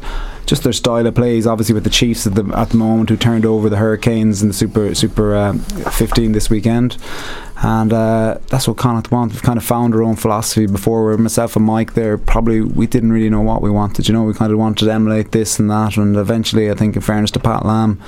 just 0.47 0.63
their 0.63 0.73
style 0.73 1.07
of 1.07 1.15
plays. 1.15 1.47
Obviously, 1.47 1.75
with 1.75 1.85
the 1.85 1.91
Chiefs 1.91 2.27
at 2.27 2.35
the 2.35 2.45
at 2.57 2.71
the 2.71 2.77
moment, 2.77 3.11
who 3.11 3.17
turned 3.17 3.45
over 3.45 3.69
the 3.69 3.77
Hurricanes 3.77 4.43
in 4.43 4.49
the 4.49 4.55
Super 4.55 4.95
Super 4.95 5.35
uh, 5.35 5.53
15 5.55 6.33
this 6.33 6.49
weekend, 6.49 6.97
and 7.63 7.93
uh, 7.93 8.39
that's 8.49 8.69
what 8.69 8.77
Connacht 8.77 9.11
want. 9.11 9.33
We've 9.33 9.43
kind 9.43 9.59
of 9.59 9.65
found 9.65 9.95
our 9.95 10.03
own 10.03 10.17
philosophy 10.17 10.67
before. 10.67 11.05
Where 11.05 11.19
myself 11.19 11.57
and 11.57 11.65
Mike 11.65 11.95
there, 11.95 12.17
probably 12.17 12.61
we 12.61 12.87
didn't 12.87 13.13
really 13.13 13.31
know 13.31 13.43
what 13.43 13.63
we 13.63 13.71
wanted. 13.71 14.09
You 14.09 14.15
know, 14.15 14.23
we 14.23 14.35
kind 14.35 14.53
of 14.53 14.59
wanted 14.59 14.85
to 14.85 14.93
emulate 14.93 15.33
this 15.33 15.59
and 15.59 15.71
that, 15.71 15.97
and 15.97 16.17
eventually, 16.17 16.71
I 16.71 16.75
think, 16.75 16.97
in 16.97 17.03
fairness 17.03 17.31
to 17.33 17.41
Pat 17.41 17.67
Lam, 17.67 18.01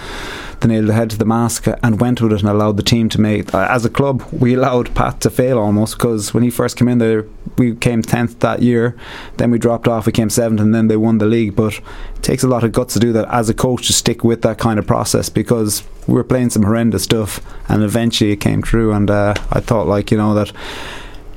they 0.60 0.68
nailed 0.68 0.86
the 0.86 0.94
head 0.94 1.10
to 1.10 1.18
the 1.18 1.24
mask 1.24 1.66
and 1.82 2.00
went 2.00 2.20
with 2.20 2.32
it 2.32 2.40
and 2.40 2.48
allowed 2.48 2.76
the 2.76 2.82
team 2.82 3.08
to 3.10 3.20
make. 3.20 3.54
Uh, 3.54 3.66
as 3.70 3.84
a 3.84 3.90
club, 3.90 4.22
we 4.32 4.54
allowed 4.54 4.94
Pat 4.94 5.20
to 5.22 5.30
fail 5.30 5.58
almost 5.58 5.96
because 5.96 6.32
when 6.32 6.42
he 6.42 6.50
first 6.50 6.76
came 6.76 6.88
in 6.88 6.98
there, 6.98 7.24
we 7.56 7.74
came 7.74 8.02
tenth 8.02 8.40
that 8.40 8.62
year. 8.62 8.96
Then 9.36 9.50
we 9.50 9.58
dropped 9.58 9.88
off, 9.88 10.06
we 10.06 10.12
came 10.12 10.30
seventh, 10.30 10.60
and 10.60 10.74
then 10.74 10.88
they 10.88 10.96
won 10.96 11.18
the 11.18 11.26
league. 11.26 11.56
But 11.56 11.74
it 11.74 12.22
takes 12.22 12.42
a 12.42 12.48
lot 12.48 12.64
of 12.64 12.72
guts 12.72 12.94
to 12.94 13.00
do 13.00 13.12
that 13.12 13.28
as 13.32 13.48
a 13.48 13.54
coach 13.54 13.86
to 13.86 13.92
stick 13.92 14.24
with 14.24 14.42
that 14.42 14.58
kind 14.58 14.78
of 14.78 14.86
process 14.86 15.28
because 15.28 15.82
we 16.06 16.14
were 16.14 16.24
playing 16.24 16.50
some 16.50 16.62
horrendous 16.62 17.04
stuff, 17.04 17.40
and 17.68 17.82
eventually 17.82 18.32
it 18.32 18.36
came 18.36 18.62
true. 18.62 18.92
And 18.92 19.10
uh, 19.10 19.34
I 19.50 19.60
thought, 19.60 19.86
like 19.86 20.10
you 20.10 20.16
know, 20.16 20.34
that 20.34 20.52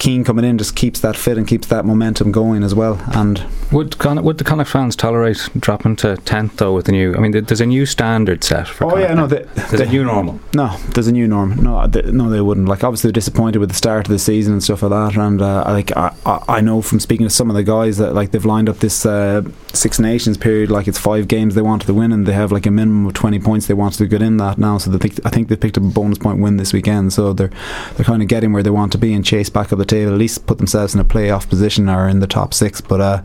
Keane 0.01 0.23
coming 0.23 0.43
in 0.43 0.57
just 0.57 0.75
keeps 0.75 0.99
that 1.01 1.15
fit 1.15 1.37
and 1.37 1.47
keeps 1.47 1.67
that 1.67 1.85
momentum 1.85 2.31
going 2.31 2.63
as 2.63 2.73
well. 2.73 2.99
And 3.13 3.45
would 3.71 3.99
Con- 3.99 4.23
would 4.23 4.39
the 4.39 4.43
Connacht 4.43 4.71
fans 4.71 4.95
tolerate 4.95 5.47
dropping 5.59 5.95
to 5.97 6.17
tenth 6.17 6.57
though 6.57 6.73
with 6.73 6.87
the 6.87 6.91
new? 6.91 7.13
I 7.15 7.19
mean, 7.19 7.31
there's 7.31 7.61
a 7.61 7.67
new 7.67 7.85
standard 7.85 8.43
set 8.43 8.67
for. 8.67 8.85
Oh 8.85 8.89
Connacht. 8.89 9.09
yeah, 9.09 9.13
no, 9.13 9.27
the, 9.27 9.47
there's 9.69 9.81
a 9.81 9.85
new 9.85 10.03
normal. 10.03 10.39
No, 10.55 10.75
there's 10.95 11.05
a 11.05 11.11
new 11.11 11.27
norm. 11.27 11.55
No, 11.63 11.85
they, 11.85 12.01
no, 12.01 12.31
they 12.31 12.41
wouldn't. 12.41 12.67
Like 12.67 12.83
obviously, 12.83 13.09
they're 13.09 13.13
disappointed 13.13 13.59
with 13.59 13.69
the 13.69 13.75
start 13.75 14.07
of 14.07 14.11
the 14.11 14.17
season 14.17 14.53
and 14.53 14.63
stuff 14.63 14.81
like 14.81 14.89
that. 14.89 15.21
And 15.21 15.39
uh, 15.39 15.65
like 15.67 15.95
I, 15.95 16.15
I 16.25 16.61
know 16.61 16.81
from 16.81 16.99
speaking 16.99 17.27
to 17.27 17.29
some 17.29 17.51
of 17.51 17.55
the 17.55 17.61
guys 17.63 17.99
that 17.99 18.15
like 18.15 18.31
they've 18.31 18.43
lined 18.43 18.69
up 18.69 18.77
this 18.79 19.05
uh, 19.05 19.43
Six 19.71 19.99
Nations 19.99 20.35
period. 20.35 20.71
Like 20.71 20.87
it's 20.87 20.97
five 20.97 21.27
games 21.27 21.53
they 21.53 21.61
wanted 21.61 21.85
to 21.85 21.93
win, 21.93 22.11
and 22.11 22.25
they 22.25 22.33
have 22.33 22.51
like 22.51 22.65
a 22.65 22.71
minimum 22.71 23.05
of 23.05 23.13
twenty 23.13 23.37
points 23.37 23.67
they 23.67 23.75
wanted 23.75 23.99
to 23.99 24.07
get 24.07 24.23
in 24.23 24.37
that 24.37 24.57
now. 24.57 24.79
So 24.79 24.89
they 24.89 24.97
think 24.97 25.23
I 25.23 25.29
think 25.29 25.47
they 25.47 25.55
picked 25.55 25.77
up 25.77 25.83
a 25.83 25.87
bonus 25.87 26.17
point 26.17 26.39
win 26.39 26.57
this 26.57 26.73
weekend. 26.73 27.13
So 27.13 27.33
they're 27.33 27.51
they're 27.97 28.05
kind 28.05 28.23
of 28.23 28.27
getting 28.27 28.51
where 28.51 28.63
they 28.63 28.71
want 28.71 28.91
to 28.93 28.97
be 28.97 29.13
and 29.13 29.23
chase 29.23 29.51
back 29.51 29.71
up 29.71 29.77
the 29.77 29.90
table. 29.91 30.13
At 30.13 30.17
least 30.17 30.45
put 30.47 30.57
themselves 30.57 30.93
in 30.93 30.99
a 30.99 31.05
playoff 31.05 31.47
position 31.47 31.89
or 31.89 32.07
in 32.07 32.19
the 32.19 32.27
top 32.27 32.53
six. 32.53 32.81
But 32.81 33.01
uh, 33.01 33.21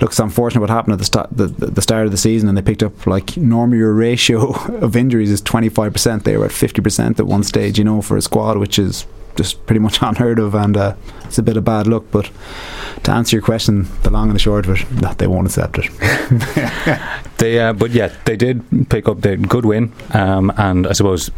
look, 0.00 0.10
it's 0.10 0.18
unfortunate 0.18 0.60
what 0.60 0.70
happened 0.70 0.92
at 0.94 0.98
the 0.98 1.04
start 1.04 1.28
the, 1.32 1.46
the 1.46 1.82
start 1.82 2.06
of 2.06 2.12
the 2.12 2.18
season, 2.18 2.48
and 2.48 2.56
they 2.56 2.62
picked 2.62 2.82
up 2.82 3.06
like 3.06 3.36
normally 3.36 3.78
your 3.78 3.92
ratio 3.92 4.52
of 4.80 4.96
injuries 4.96 5.30
is 5.30 5.40
twenty 5.40 5.68
five 5.68 5.92
percent. 5.92 6.24
They 6.24 6.36
were 6.36 6.46
at 6.46 6.52
fifty 6.52 6.80
percent 6.80 7.18
at 7.18 7.26
one 7.26 7.42
stage, 7.42 7.78
you 7.78 7.84
know, 7.84 8.02
for 8.02 8.16
a 8.16 8.22
squad, 8.22 8.58
which 8.58 8.78
is 8.78 9.06
just 9.36 9.64
pretty 9.66 9.80
much 9.80 9.98
unheard 10.02 10.38
of, 10.38 10.54
and 10.54 10.76
uh, 10.76 10.94
it's 11.24 11.38
a 11.38 11.42
bit 11.42 11.56
of 11.56 11.64
bad 11.64 11.86
luck. 11.86 12.04
But 12.10 12.30
to 13.04 13.10
answer 13.10 13.36
your 13.36 13.42
question, 13.42 13.88
the 14.02 14.10
long 14.10 14.28
and 14.28 14.34
the 14.34 14.40
short 14.40 14.66
of 14.66 14.80
it, 14.80 14.90
no, 14.92 15.12
they 15.14 15.26
won't 15.26 15.46
accept 15.46 15.78
it. 15.78 15.90
they, 17.38 17.58
uh, 17.58 17.72
but 17.72 17.90
yeah, 17.90 18.14
they 18.24 18.36
did 18.36 18.88
pick 18.88 19.08
up 19.08 19.20
the 19.20 19.36
good 19.36 19.64
win, 19.64 19.92
um, 20.12 20.52
and 20.56 20.86
I 20.86 20.92
suppose 20.92 21.30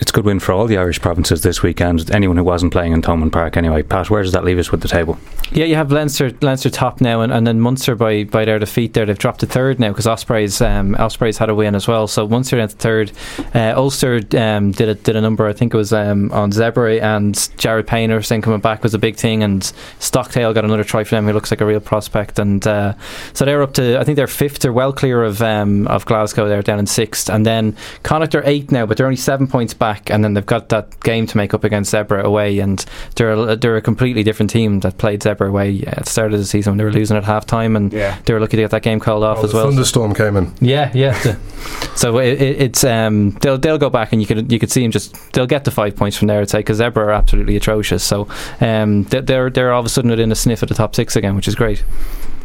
it's 0.00 0.10
a 0.10 0.14
good 0.14 0.24
win 0.24 0.40
for 0.40 0.52
all 0.52 0.66
the 0.66 0.78
Irish 0.78 1.00
provinces 1.00 1.42
this 1.42 1.62
weekend. 1.62 2.10
Anyone 2.10 2.38
who 2.38 2.44
wasn't 2.44 2.72
playing 2.72 2.92
in 2.92 3.02
Thomond 3.02 3.32
Park 3.32 3.56
anyway. 3.56 3.82
Pat, 3.82 4.08
where 4.08 4.22
does 4.22 4.32
that 4.32 4.44
leave 4.44 4.58
us 4.58 4.72
with 4.72 4.80
the 4.80 4.88
table? 4.88 5.18
Yeah, 5.52 5.66
you 5.66 5.74
have 5.74 5.92
Leinster, 5.92 6.30
Leinster 6.40 6.70
top 6.70 7.00
now, 7.00 7.20
and, 7.20 7.32
and 7.32 7.46
then 7.46 7.60
Munster 7.60 7.94
by, 7.94 8.24
by 8.24 8.44
their 8.44 8.58
defeat 8.58 8.94
there, 8.94 9.04
they've 9.04 9.18
dropped 9.18 9.40
to 9.40 9.46
third 9.46 9.78
now 9.78 9.88
because 9.88 10.06
Ospreys 10.06 10.60
um, 10.62 10.94
Ospreys 10.94 11.36
had 11.36 11.50
a 11.50 11.54
win 11.54 11.74
as 11.74 11.86
well. 11.86 12.06
So 12.06 12.26
Munster 12.26 12.56
to 12.56 12.68
third. 12.68 13.12
Uh, 13.54 13.74
Ulster 13.76 14.20
um, 14.38 14.72
did 14.72 14.88
a, 14.88 14.94
did 14.94 15.16
a 15.16 15.20
number, 15.20 15.46
I 15.46 15.52
think 15.52 15.74
it 15.74 15.76
was 15.76 15.92
um, 15.92 16.32
on 16.32 16.50
Zebre 16.50 17.00
and 17.02 17.50
Jared 17.58 17.86
Painter 17.86 18.22
saying 18.22 18.42
coming 18.42 18.60
back 18.60 18.82
was 18.82 18.94
a 18.94 18.98
big 18.98 19.16
thing, 19.16 19.42
and 19.42 19.70
Stockdale 19.98 20.54
got 20.54 20.64
another 20.64 20.84
try 20.84 21.04
for 21.04 21.16
them. 21.16 21.26
He 21.26 21.32
looks 21.34 21.50
like 21.50 21.60
a 21.60 21.66
real 21.66 21.80
prospect, 21.80 22.38
and 22.38 22.66
uh, 22.66 22.94
so 23.34 23.44
they're 23.44 23.62
up 23.62 23.74
to 23.74 23.98
I 23.98 24.04
think 24.04 24.16
they're 24.16 24.26
fifth. 24.26 24.60
They're 24.60 24.72
well 24.72 24.92
clear 24.92 25.22
of 25.24 25.42
um, 25.42 25.86
of 25.88 26.06
Glasgow. 26.06 26.48
They're 26.48 26.62
down 26.62 26.78
in 26.78 26.86
sixth, 26.86 27.28
and 27.28 27.44
then 27.44 27.76
Connacht 28.02 28.34
are 28.34 28.46
eighth 28.46 28.72
now, 28.72 28.86
but 28.86 28.96
they're 28.96 29.06
only 29.06 29.16
seven 29.16 29.46
points 29.46 29.74
back 29.74 29.89
back, 29.90 30.10
and 30.10 30.22
then 30.22 30.34
they've 30.34 30.46
got 30.46 30.68
that 30.68 31.00
game 31.00 31.26
to 31.26 31.36
make 31.36 31.54
up 31.54 31.64
against 31.64 31.92
Zebre 31.92 32.22
away, 32.22 32.58
and 32.58 32.84
they're 33.16 33.32
a, 33.32 33.56
they're 33.56 33.76
a 33.76 33.82
completely 33.82 34.22
different 34.22 34.50
team 34.50 34.80
that 34.80 34.98
played 34.98 35.20
Zebre 35.20 35.48
away 35.48 35.82
at 35.86 36.04
the 36.04 36.10
start 36.10 36.32
of 36.32 36.38
the 36.38 36.44
season 36.44 36.72
when 36.72 36.78
they 36.78 36.84
were 36.84 36.92
losing 36.92 37.16
at 37.16 37.24
half 37.24 37.46
time, 37.46 37.76
and 37.76 37.92
yeah. 37.92 38.18
they 38.24 38.32
were 38.32 38.40
lucky 38.40 38.56
to 38.56 38.62
get 38.62 38.70
that 38.70 38.82
game 38.82 39.00
called 39.00 39.24
off 39.24 39.38
oh, 39.38 39.44
as 39.44 39.54
well. 39.54 39.66
Thunderstorm 39.66 40.14
came 40.14 40.36
in. 40.36 40.52
Yeah, 40.60 40.90
yeah. 40.94 41.18
so 41.96 42.18
it, 42.18 42.40
it, 42.40 42.62
it's 42.62 42.84
um, 42.84 43.30
they'll 43.40 43.58
they'll 43.58 43.78
go 43.78 43.90
back, 43.90 44.12
and 44.12 44.20
you 44.20 44.26
could 44.26 44.50
you 44.50 44.58
could 44.58 44.70
see 44.70 44.82
them 44.82 44.90
just 44.90 45.32
they'll 45.32 45.46
get 45.46 45.64
the 45.64 45.70
five 45.70 45.96
points 45.96 46.16
from 46.16 46.28
there. 46.28 46.40
I'd 46.40 46.50
say 46.50 46.60
because 46.60 46.80
Zebre 46.80 46.98
are 46.98 47.12
absolutely 47.12 47.56
atrocious. 47.56 48.04
So 48.04 48.28
um, 48.60 49.04
they're 49.04 49.50
they're 49.50 49.72
all 49.72 49.80
of 49.80 49.86
a 49.86 49.90
sudden 49.90 50.10
within 50.10 50.30
a 50.30 50.36
sniff 50.36 50.62
of 50.62 50.68
the 50.68 50.74
top 50.74 50.94
six 50.94 51.16
again, 51.16 51.34
which 51.34 51.48
is 51.48 51.54
great. 51.54 51.84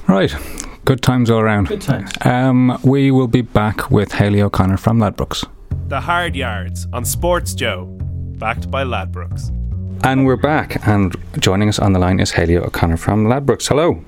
Right. 0.07 0.33
Good 0.85 1.01
times 1.01 1.31
all 1.31 1.39
around. 1.39 1.67
Good 1.67 1.81
times. 1.81 2.11
Um, 2.21 2.79
we 2.83 3.09
will 3.09 3.27
be 3.27 3.41
back 3.41 3.89
with 3.89 4.13
Haley 4.13 4.41
O'Connor 4.41 4.77
from 4.77 4.99
Ladbrokes. 4.99 5.43
The 5.87 6.01
Hard 6.01 6.35
Yards 6.35 6.87
on 6.93 7.03
SportsJOE 7.03 8.39
backed 8.39 8.71
by 8.71 8.83
Ladbrokes. 8.83 9.51
And 10.03 10.25
we're 10.25 10.35
back, 10.35 10.87
and 10.87 11.15
joining 11.37 11.69
us 11.69 11.77
on 11.77 11.93
the 11.93 11.99
line 11.99 12.19
is 12.19 12.31
Haley 12.31 12.57
O'Connor 12.57 12.97
from 12.97 13.27
Ladbrokes. 13.27 13.67
Hello. 13.67 14.03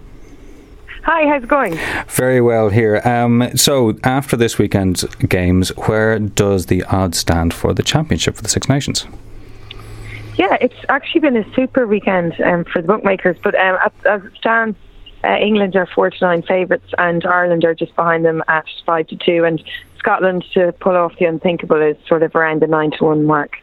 Hi, 1.04 1.28
how's 1.28 1.44
it 1.44 1.50
going? 1.50 1.78
Very 2.08 2.42
well 2.42 2.70
here. 2.70 3.00
Um, 3.06 3.56
so, 3.56 3.96
after 4.04 4.36
this 4.36 4.58
weekend's 4.58 5.04
games, 5.30 5.70
where 5.88 6.18
does 6.18 6.66
the 6.66 6.84
odds 6.86 7.20
stand 7.20 7.54
for 7.54 7.76
the 7.76 7.84
championship 7.84 8.36
for 8.36 8.42
the 8.42 8.50
Six 8.50 8.68
Nations? 8.68 9.06
Yeah, 10.36 10.58
it's 10.60 10.84
actually 10.90 11.22
been 11.22 11.38
a 11.38 11.54
super 11.54 11.86
weekend 11.86 12.42
um, 12.42 12.66
for 12.66 12.82
the 12.82 12.88
bookmakers, 12.88 13.38
but 13.44 13.54
um, 13.54 13.78
as 14.08 14.26
it 14.26 14.34
stands, 14.36 14.76
uh, 15.24 15.38
England 15.38 15.76
are 15.76 15.88
four 15.94 16.10
to 16.10 16.18
nine 16.26 16.42
favourites, 16.42 16.92
and 16.98 17.24
Ireland 17.24 17.64
are 17.66 17.76
just 17.76 17.96
behind 17.96 18.26
them 18.26 18.44
at 18.48 18.66
five 18.84 19.08
to 19.10 19.16
two, 19.16 19.46
and 19.46 19.64
Scotland 19.98 20.46
to 20.54 20.72
pull 20.80 20.96
off 20.96 21.18
the 21.20 21.26
unthinkable 21.26 21.82
is 21.82 21.98
sort 22.08 22.24
of 22.24 22.36
around 22.36 22.62
the 22.62 22.68
nine 22.68 22.92
to 22.92 23.06
one 23.06 23.26
mark 23.26 23.58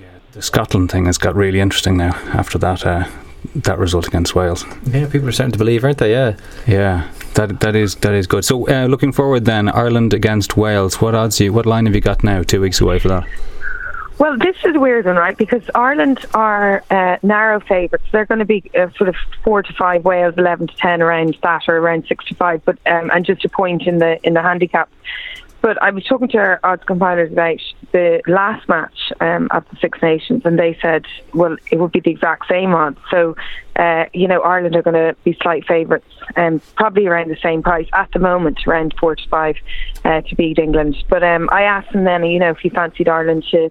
Yeah, 0.00 0.06
the 0.32 0.42
Scotland 0.42 0.90
thing 0.90 1.06
has 1.06 1.18
got 1.18 1.34
really 1.34 1.60
interesting 1.60 1.96
now 1.96 2.14
after 2.32 2.58
that 2.58 2.86
uh, 2.86 3.04
that 3.54 3.78
result 3.78 4.06
against 4.06 4.34
Wales. 4.34 4.64
Yeah, 4.90 5.06
people 5.08 5.28
are 5.28 5.32
starting 5.32 5.52
to 5.52 5.58
believe, 5.58 5.84
aren't 5.84 5.98
they? 5.98 6.10
Yeah, 6.10 6.36
yeah. 6.66 7.10
That 7.34 7.60
that 7.60 7.76
is 7.76 7.94
that 7.96 8.12
is 8.12 8.26
good. 8.26 8.44
So 8.44 8.68
uh, 8.68 8.86
looking 8.86 9.12
forward 9.12 9.44
then, 9.44 9.68
Ireland 9.68 10.12
against 10.12 10.56
Wales. 10.56 11.00
What 11.00 11.14
odds 11.14 11.38
you? 11.40 11.52
What 11.52 11.66
line 11.66 11.86
have 11.86 11.94
you 11.94 12.00
got 12.00 12.24
now? 12.24 12.42
Two 12.42 12.60
weeks 12.60 12.80
away 12.80 12.98
for 12.98 13.08
that. 13.08 13.26
Well, 14.18 14.36
this 14.36 14.56
is 14.64 14.74
a 14.74 14.80
weird 14.80 15.06
one, 15.06 15.14
right? 15.14 15.36
Because 15.36 15.62
Ireland 15.76 16.26
are 16.34 16.82
uh, 16.90 17.18
narrow 17.22 17.60
favourites. 17.60 18.04
They're 18.10 18.26
going 18.26 18.40
to 18.40 18.44
be 18.44 18.68
uh, 18.76 18.90
sort 18.96 19.08
of 19.08 19.14
four 19.44 19.62
to 19.62 19.72
five. 19.74 20.04
Wales 20.04 20.34
eleven 20.36 20.66
to 20.66 20.76
ten, 20.76 21.00
around 21.00 21.38
that, 21.44 21.62
or 21.68 21.76
around 21.76 22.06
six 22.08 22.24
to 22.26 22.34
five. 22.34 22.64
But 22.64 22.78
um, 22.86 23.10
and 23.14 23.24
just 23.24 23.44
a 23.44 23.48
point 23.48 23.82
in 23.86 23.98
the 23.98 24.18
in 24.26 24.34
the 24.34 24.42
handicap. 24.42 24.90
But 25.68 25.82
I 25.82 25.90
was 25.90 26.02
talking 26.04 26.28
to 26.28 26.38
our 26.38 26.60
odds 26.64 26.82
compilers 26.84 27.30
about 27.30 27.60
the 27.92 28.22
last 28.26 28.66
match 28.70 29.12
um, 29.20 29.48
at 29.50 29.68
the 29.68 29.76
Six 29.82 30.00
Nations, 30.00 30.40
and 30.46 30.58
they 30.58 30.78
said, 30.80 31.04
well, 31.34 31.58
it 31.70 31.78
would 31.78 31.92
be 31.92 32.00
the 32.00 32.10
exact 32.10 32.48
same 32.48 32.72
odds. 32.72 32.98
So, 33.10 33.36
uh, 33.76 34.06
you 34.14 34.28
know, 34.28 34.40
Ireland 34.40 34.76
are 34.76 34.82
going 34.82 34.94
to 34.94 35.14
be 35.24 35.36
slight 35.42 35.66
favourites, 35.66 36.08
um, 36.36 36.62
probably 36.76 37.06
around 37.06 37.28
the 37.28 37.36
same 37.42 37.62
price 37.62 37.86
at 37.92 38.10
the 38.12 38.18
moment, 38.18 38.60
around 38.66 38.94
four 38.98 39.14
to 39.14 39.28
five 39.28 39.56
uh, 40.06 40.22
to 40.22 40.34
beat 40.36 40.58
England. 40.58 40.96
But 41.10 41.22
um, 41.22 41.50
I 41.52 41.64
asked 41.64 41.92
them 41.92 42.04
then, 42.04 42.24
you 42.24 42.38
know, 42.38 42.52
if 42.52 42.60
he 42.60 42.70
fancied 42.70 43.06
Ireland 43.06 43.44
to 43.50 43.68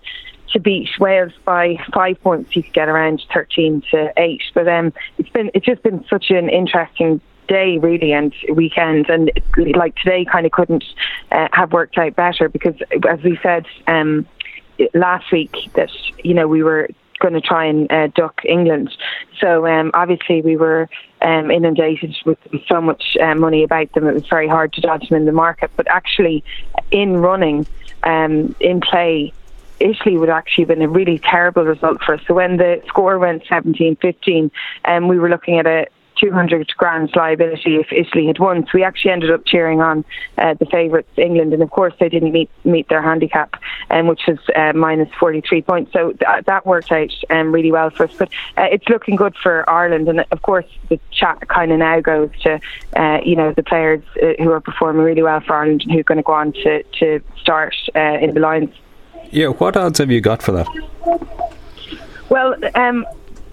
to 0.54 0.60
beat 0.60 0.90
Wales 1.00 1.34
by 1.46 1.78
five 1.96 2.22
points, 2.22 2.56
you 2.56 2.62
could 2.62 2.74
get 2.74 2.90
around 2.90 3.24
thirteen 3.34 3.82
to 3.90 4.14
eight. 4.18 4.44
But 4.54 4.68
um, 4.68 4.94
it's 5.18 5.30
been 5.30 5.50
it's 5.56 5.66
just 5.66 5.82
been 5.82 6.06
such 6.08 6.30
an 6.30 6.48
interesting 6.48 7.22
day 7.48 7.78
really 7.78 8.14
and 8.14 8.34
weekend 8.54 9.10
and 9.10 9.32
like 9.76 9.96
today 9.96 10.26
kind 10.26 10.46
of 10.46 10.52
couldn't 10.52 10.84
uh, 11.32 11.48
have 11.54 11.72
worked 11.72 11.98
out 11.98 12.16
better 12.16 12.50
because 12.50 12.76
as 13.10 13.22
we 13.24 13.40
said 13.42 13.66
um, 13.88 14.26
last 14.94 15.32
week 15.32 15.56
that 15.74 15.90
you 16.24 16.34
know 16.34 16.48
we 16.48 16.64
were 16.64 16.88
going 17.20 17.34
to 17.34 17.42
try 17.42 17.66
and 17.66 17.92
uh, 17.92 18.08
duck 18.08 18.42
England. 18.46 18.96
So 19.40 19.66
um, 19.66 19.92
obviously 19.94 20.42
we 20.42 20.56
were 20.56 20.90
um, 21.22 21.52
inundated 21.52 22.16
with 22.26 22.38
so 22.68 22.82
much 22.82 23.18
uh, 23.22 23.36
money 23.36 23.64
about 23.64 23.92
them. 23.94 24.08
It 24.08 24.14
was 24.14 24.28
very 24.28 24.48
hard 24.48 24.74
to 24.74 24.82
dodge 24.82 25.10
them 25.10 25.18
in 25.18 25.26
the 25.26 25.32
market. 25.32 25.72
But 25.76 25.90
actually, 25.90 26.44
in 26.92 27.18
running, 27.18 27.66
um, 28.04 28.56
in 28.60 28.82
play, 28.82 29.34
Italy 29.80 30.18
would 30.18 30.30
actually 30.30 30.64
have 30.64 30.70
been 30.70 30.82
a 30.82 30.88
really 30.88 31.20
terrible 31.20 31.64
result 31.64 32.02
for 32.04 32.16
us. 32.16 32.22
So 32.28 32.34
when 32.34 32.58
the 32.58 32.82
score 32.88 33.20
went 33.20 33.44
17-15, 33.46 34.52
um, 34.86 35.08
we 35.08 35.20
were 35.20 35.30
looking 35.30 35.60
at 35.60 35.68
a 35.68 35.88
200 36.20 36.74
grand 36.78 37.10
liability 37.16 37.76
if 37.76 37.92
Italy 37.92 38.28
had 38.28 38.40
won. 38.40 38.64
So 38.66 38.72
we 38.74 38.84
actually 38.84 39.12
ended 39.12 39.32
up 39.32 39.46
cheering 39.46 39.82
on 39.82 40.04
uh, 40.38 40.54
the 40.56 40.66
favourites, 40.66 41.10
England, 41.18 41.54
and 41.54 41.62
of 41.62 41.70
course 41.70 41.94
they 42.00 42.10
didn't 42.10 42.32
meet 42.32 42.50
meet 42.64 42.90
their 42.90 43.02
handicap, 43.02 43.56
um, 43.90 44.08
which 44.08 44.22
was 44.28 44.38
uh, 44.56 44.74
minus 44.74 45.10
43 45.20 45.62
points. 45.62 45.94
So 45.94 46.14
th- 46.14 46.46
that 46.46 46.66
worked 46.66 46.92
out 46.92 47.12
um, 47.30 47.52
really 47.52 47.72
well 47.72 47.90
for 47.90 48.06
us. 48.06 48.16
But 48.18 48.30
uh, 48.58 48.68
it's 48.72 48.88
looking 48.90 49.16
good 49.16 49.36
for 49.42 49.70
Ireland, 49.70 50.08
and 50.10 50.26
of 50.32 50.42
course 50.42 50.66
the 50.90 51.00
chat 51.12 51.48
kind 51.48 51.72
of 51.72 51.80
now 51.80 52.00
goes 52.02 52.30
to 52.44 52.60
uh, 52.96 53.20
you 53.24 53.36
know 53.36 53.54
the 53.54 53.64
players 53.64 54.04
uh, 54.22 54.42
who 54.44 54.52
are 54.52 54.62
performing 54.62 55.04
really 55.04 55.24
well 55.24 55.40
for 55.42 55.56
Ireland 55.56 55.84
and 55.84 55.92
who 55.92 56.00
are 56.00 56.04
going 56.04 56.18
to 56.18 56.24
go 56.24 56.34
on 56.34 56.54
to 56.54 56.84
to 57.00 57.22
start 57.40 57.76
uh, 57.96 58.18
in 58.22 58.34
the 58.34 58.40
Lions. 58.40 58.74
Yeah, 59.32 59.48
what 59.48 59.76
odds 59.76 60.00
have 60.00 60.12
you 60.12 60.22
got 60.22 60.42
for 60.42 60.52
that? 60.54 60.68
Well, 62.30 62.56
um, 62.76 63.06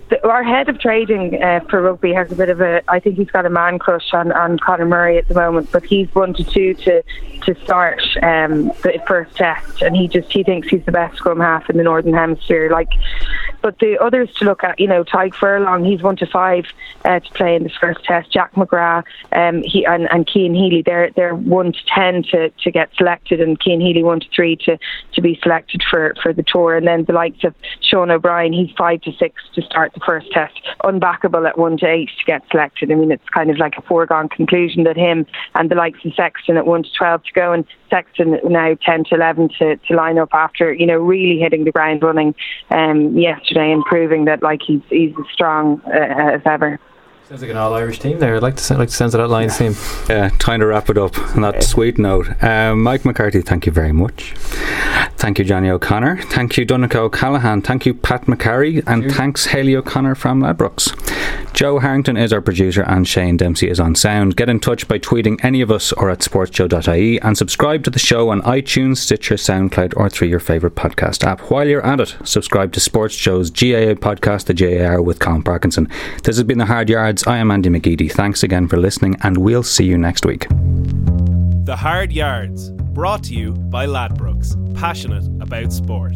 the, 0.09 0.29
our 0.29 0.43
head 0.43 0.69
of 0.69 0.79
trading 0.79 1.43
uh, 1.43 1.61
for 1.71 1.83
rugby 1.83 2.13
has 2.13 2.31
a 2.31 2.35
bit 2.35 2.49
of 2.49 2.61
a. 2.61 2.83
I 2.89 3.01
think 3.01 3.17
he's 3.17 3.31
got 3.31 3.47
a 3.47 3.51
man 3.51 3.79
crush 3.79 4.13
on, 4.13 4.33
on 4.33 4.59
Conor 4.59 4.87
Murray 4.87 5.19
at 5.19 5.29
the 5.29 5.35
moment, 5.35 5.71
but 5.73 5.85
he's 5.85 6.13
one 6.15 6.35
to 6.35 6.45
two 6.45 6.75
to 6.75 7.03
to 7.43 7.55
start 7.65 8.01
um, 8.23 8.67
the 8.83 9.03
first 9.07 9.37
test, 9.37 9.83
and 9.83 9.97
he 9.97 10.09
just 10.09 10.33
he 10.33 10.43
thinks 10.43 10.69
he's 10.69 10.85
the 10.85 10.93
best 10.93 11.17
scrum 11.17 11.41
half 11.41 11.69
in 11.71 11.77
the 11.77 11.83
northern 11.83 12.15
hemisphere. 12.15 12.71
Like 12.71 12.91
but 13.65 13.79
the 13.79 13.99
others 13.99 14.31
to 14.35 14.45
look 14.45 14.62
at, 14.62 14.79
you 14.79 14.87
know, 14.87 15.03
Tadhg 15.05 15.35
Furlong, 15.35 15.87
he's 15.87 16.03
one 16.03 16.17
to 16.17 16.27
five 16.27 16.67
uh, 17.07 17.19
to 17.19 17.31
play 17.33 17.57
in 17.57 17.62
this 17.62 17.73
first 17.81 18.05
test. 18.05 18.31
Jack 18.31 18.53
McGrath, 18.57 19.05
um, 19.33 19.62
he 19.62 19.87
and, 19.87 20.07
and 20.12 20.29
Cian 20.29 20.55
Healy, 20.55 20.83
they're 20.83 21.11
they're 21.17 21.35
one 21.35 21.73
to 21.73 21.79
ten 21.87 22.25
to, 22.25 22.51
to 22.51 22.71
get 22.71 22.91
selected, 22.95 23.41
and 23.41 23.57
Cian 23.62 23.81
Healy 23.81 24.05
one 24.05 24.21
to 24.21 24.27
three 24.37 24.57
to, 24.67 24.77
to 25.15 25.21
be 25.23 25.41
selected 25.43 25.83
for, 25.91 26.15
for 26.23 26.35
the 26.35 26.43
tour, 26.43 26.77
and 26.77 26.87
then 26.87 27.05
the 27.05 27.15
likes 27.15 27.43
of 27.43 27.55
Sean 27.81 28.11
O'Brien, 28.11 28.53
he's 28.53 28.71
five 28.77 29.01
to 29.01 29.12
six 29.12 29.43
to 29.55 29.62
start 29.62 29.95
the 29.95 30.01
first 30.01 30.31
test, 30.31 30.61
unbackable 30.83 31.49
at 31.49 31.57
one 31.57 31.79
to 31.79 31.87
eight 31.87 32.11
to 32.19 32.25
get 32.27 32.43
selected. 32.51 32.93
I 32.93 32.97
mean, 32.97 33.12
it's 33.12 33.29
kind 33.31 33.49
of 33.49 33.57
like 33.57 33.79
a 33.79 33.83
foregone 33.83 34.29
conclusion 34.29 34.85
that 34.85 34.99
him 34.99 35.25
and 35.55 35.71
the 35.71 35.75
likes 35.75 36.05
of 36.05 36.12
Sexton 36.12 36.59
at 36.59 36.67
one 36.67 36.83
to 36.83 36.91
twelve 36.93 37.25
to 37.25 37.33
go, 37.33 37.55
and 37.55 37.65
Sexton 37.89 38.39
now 38.45 38.77
ten 38.85 39.05
to 39.05 39.15
eleven 39.15 39.49
to, 39.59 39.77
to 39.77 39.95
line 39.95 40.19
up 40.19 40.35
after 40.35 40.71
you 40.71 40.87
know 40.87 40.99
really 40.99 41.41
hitting 41.41 41.65
the 41.65 41.73
ground 41.73 42.03
running 42.03 42.35
um, 42.69 43.17
yesterday 43.17 43.54
and 43.63 43.85
proving 43.85 44.25
that 44.27 44.43
like 44.43 44.61
he's 44.67 44.83
he's 44.89 45.13
as 45.19 45.33
strong 45.33 45.81
uh, 45.87 46.35
as 46.35 46.41
ever. 46.47 46.79
Sounds 47.35 47.43
like 47.43 47.51
an 47.51 47.57
all 47.57 47.74
Irish 47.74 47.99
team 47.99 48.20
there. 48.20 48.37
I'd 48.37 48.43
like 48.43 48.55
to 48.55 48.74
like 48.78 48.91
to 48.91 48.95
sense 48.95 49.12
that 49.12 49.26
Lions 49.26 49.59
team. 49.59 49.74
Yeah, 50.09 50.28
time 50.39 50.61
to 50.61 50.66
wrap 50.66 50.89
it 50.89 50.97
up 50.97 51.18
on 51.35 51.43
that 51.43 51.64
sweet 51.64 51.99
note. 51.99 52.28
Um, 52.45 52.85
Mike 52.85 53.05
McCarthy, 53.05 53.43
thank 53.43 53.66
you 53.66 53.72
very 53.72 53.91
much. 53.91 54.35
Thank 55.16 55.41
you, 55.41 55.45
Johnny 55.45 55.68
O'Connor. 55.68 56.22
Thank 56.22 56.57
you, 56.57 56.64
Donncha 56.64 56.97
O'Callaghan. 56.97 57.62
Thank 57.62 57.87
you, 57.87 57.95
Pat 57.95 58.26
McCarry. 58.26 58.85
And 58.87 59.11
thanks, 59.12 59.47
Haley 59.47 59.74
O'Connor 59.74 60.14
from 60.14 60.43
Ladbrokes. 60.43 60.95
Joe 61.55 61.78
Harrington 61.78 62.16
is 62.16 62.32
our 62.32 62.41
producer, 62.41 62.82
and 62.82 63.07
Shane 63.07 63.37
Dempsey 63.37 63.70
is 63.70 63.78
on 63.78 63.95
sound. 63.95 64.37
Get 64.37 64.49
in 64.49 64.59
touch 64.59 64.89
by 64.89 64.99
tweeting 64.99 65.43
any 65.45 65.61
of 65.61 65.70
us 65.70 65.93
or 65.93 66.11
at 66.11 66.18
sportsjoe.ie 66.18 67.20
and 67.20 67.39
subscribe 67.39 67.85
to 67.85 67.91
the 67.91 67.99
show 68.01 68.30
on 68.30 68.43
iTunes, 68.43 68.97
Stitcher, 68.97 69.37
SoundCloud, 69.37 69.95
or 69.97 70.11
through 70.11 70.28
your 70.28 70.41
favourite 70.41 70.74
podcast 70.74 71.24
app. 71.24 71.41
While 71.53 71.68
you're 71.68 71.87
at 71.87 72.01
it, 72.01 72.16
subscribe 72.24 72.72
to 72.72 72.80
SportsJOE's 72.80 73.51
GAA 73.51 73.95
podcast, 73.95 74.47
The 74.47 74.55
JAR 74.55 75.01
with 75.01 75.20
Colm 75.20 75.45
Parkinson. 75.45 75.89
This 76.24 76.37
has 76.37 76.43
been 76.43 76.59
The 76.59 76.66
Hard 76.66 76.91
Yards. 76.91 77.24
I 77.27 77.39
am 77.39 77.51
Andy 77.51 77.70
McGeady. 77.70 78.12
Thanks 78.12 78.43
again 78.43 78.68
for 78.68 78.77
listening, 78.77 79.16
and 79.22 79.39
we'll 79.39 79.62
see 79.62 79.85
you 79.85 79.97
next 79.97 80.27
week. 80.27 80.47
The 81.64 81.77
Hard 81.77 82.12
Yards, 82.12 82.70
brought 82.70 83.25
to 83.25 83.35
you 83.35 83.53
by 83.53 83.87
Ladbrokes, 83.87 84.55
passionate 84.75 85.25
about 85.41 85.72
sport. 85.72 86.12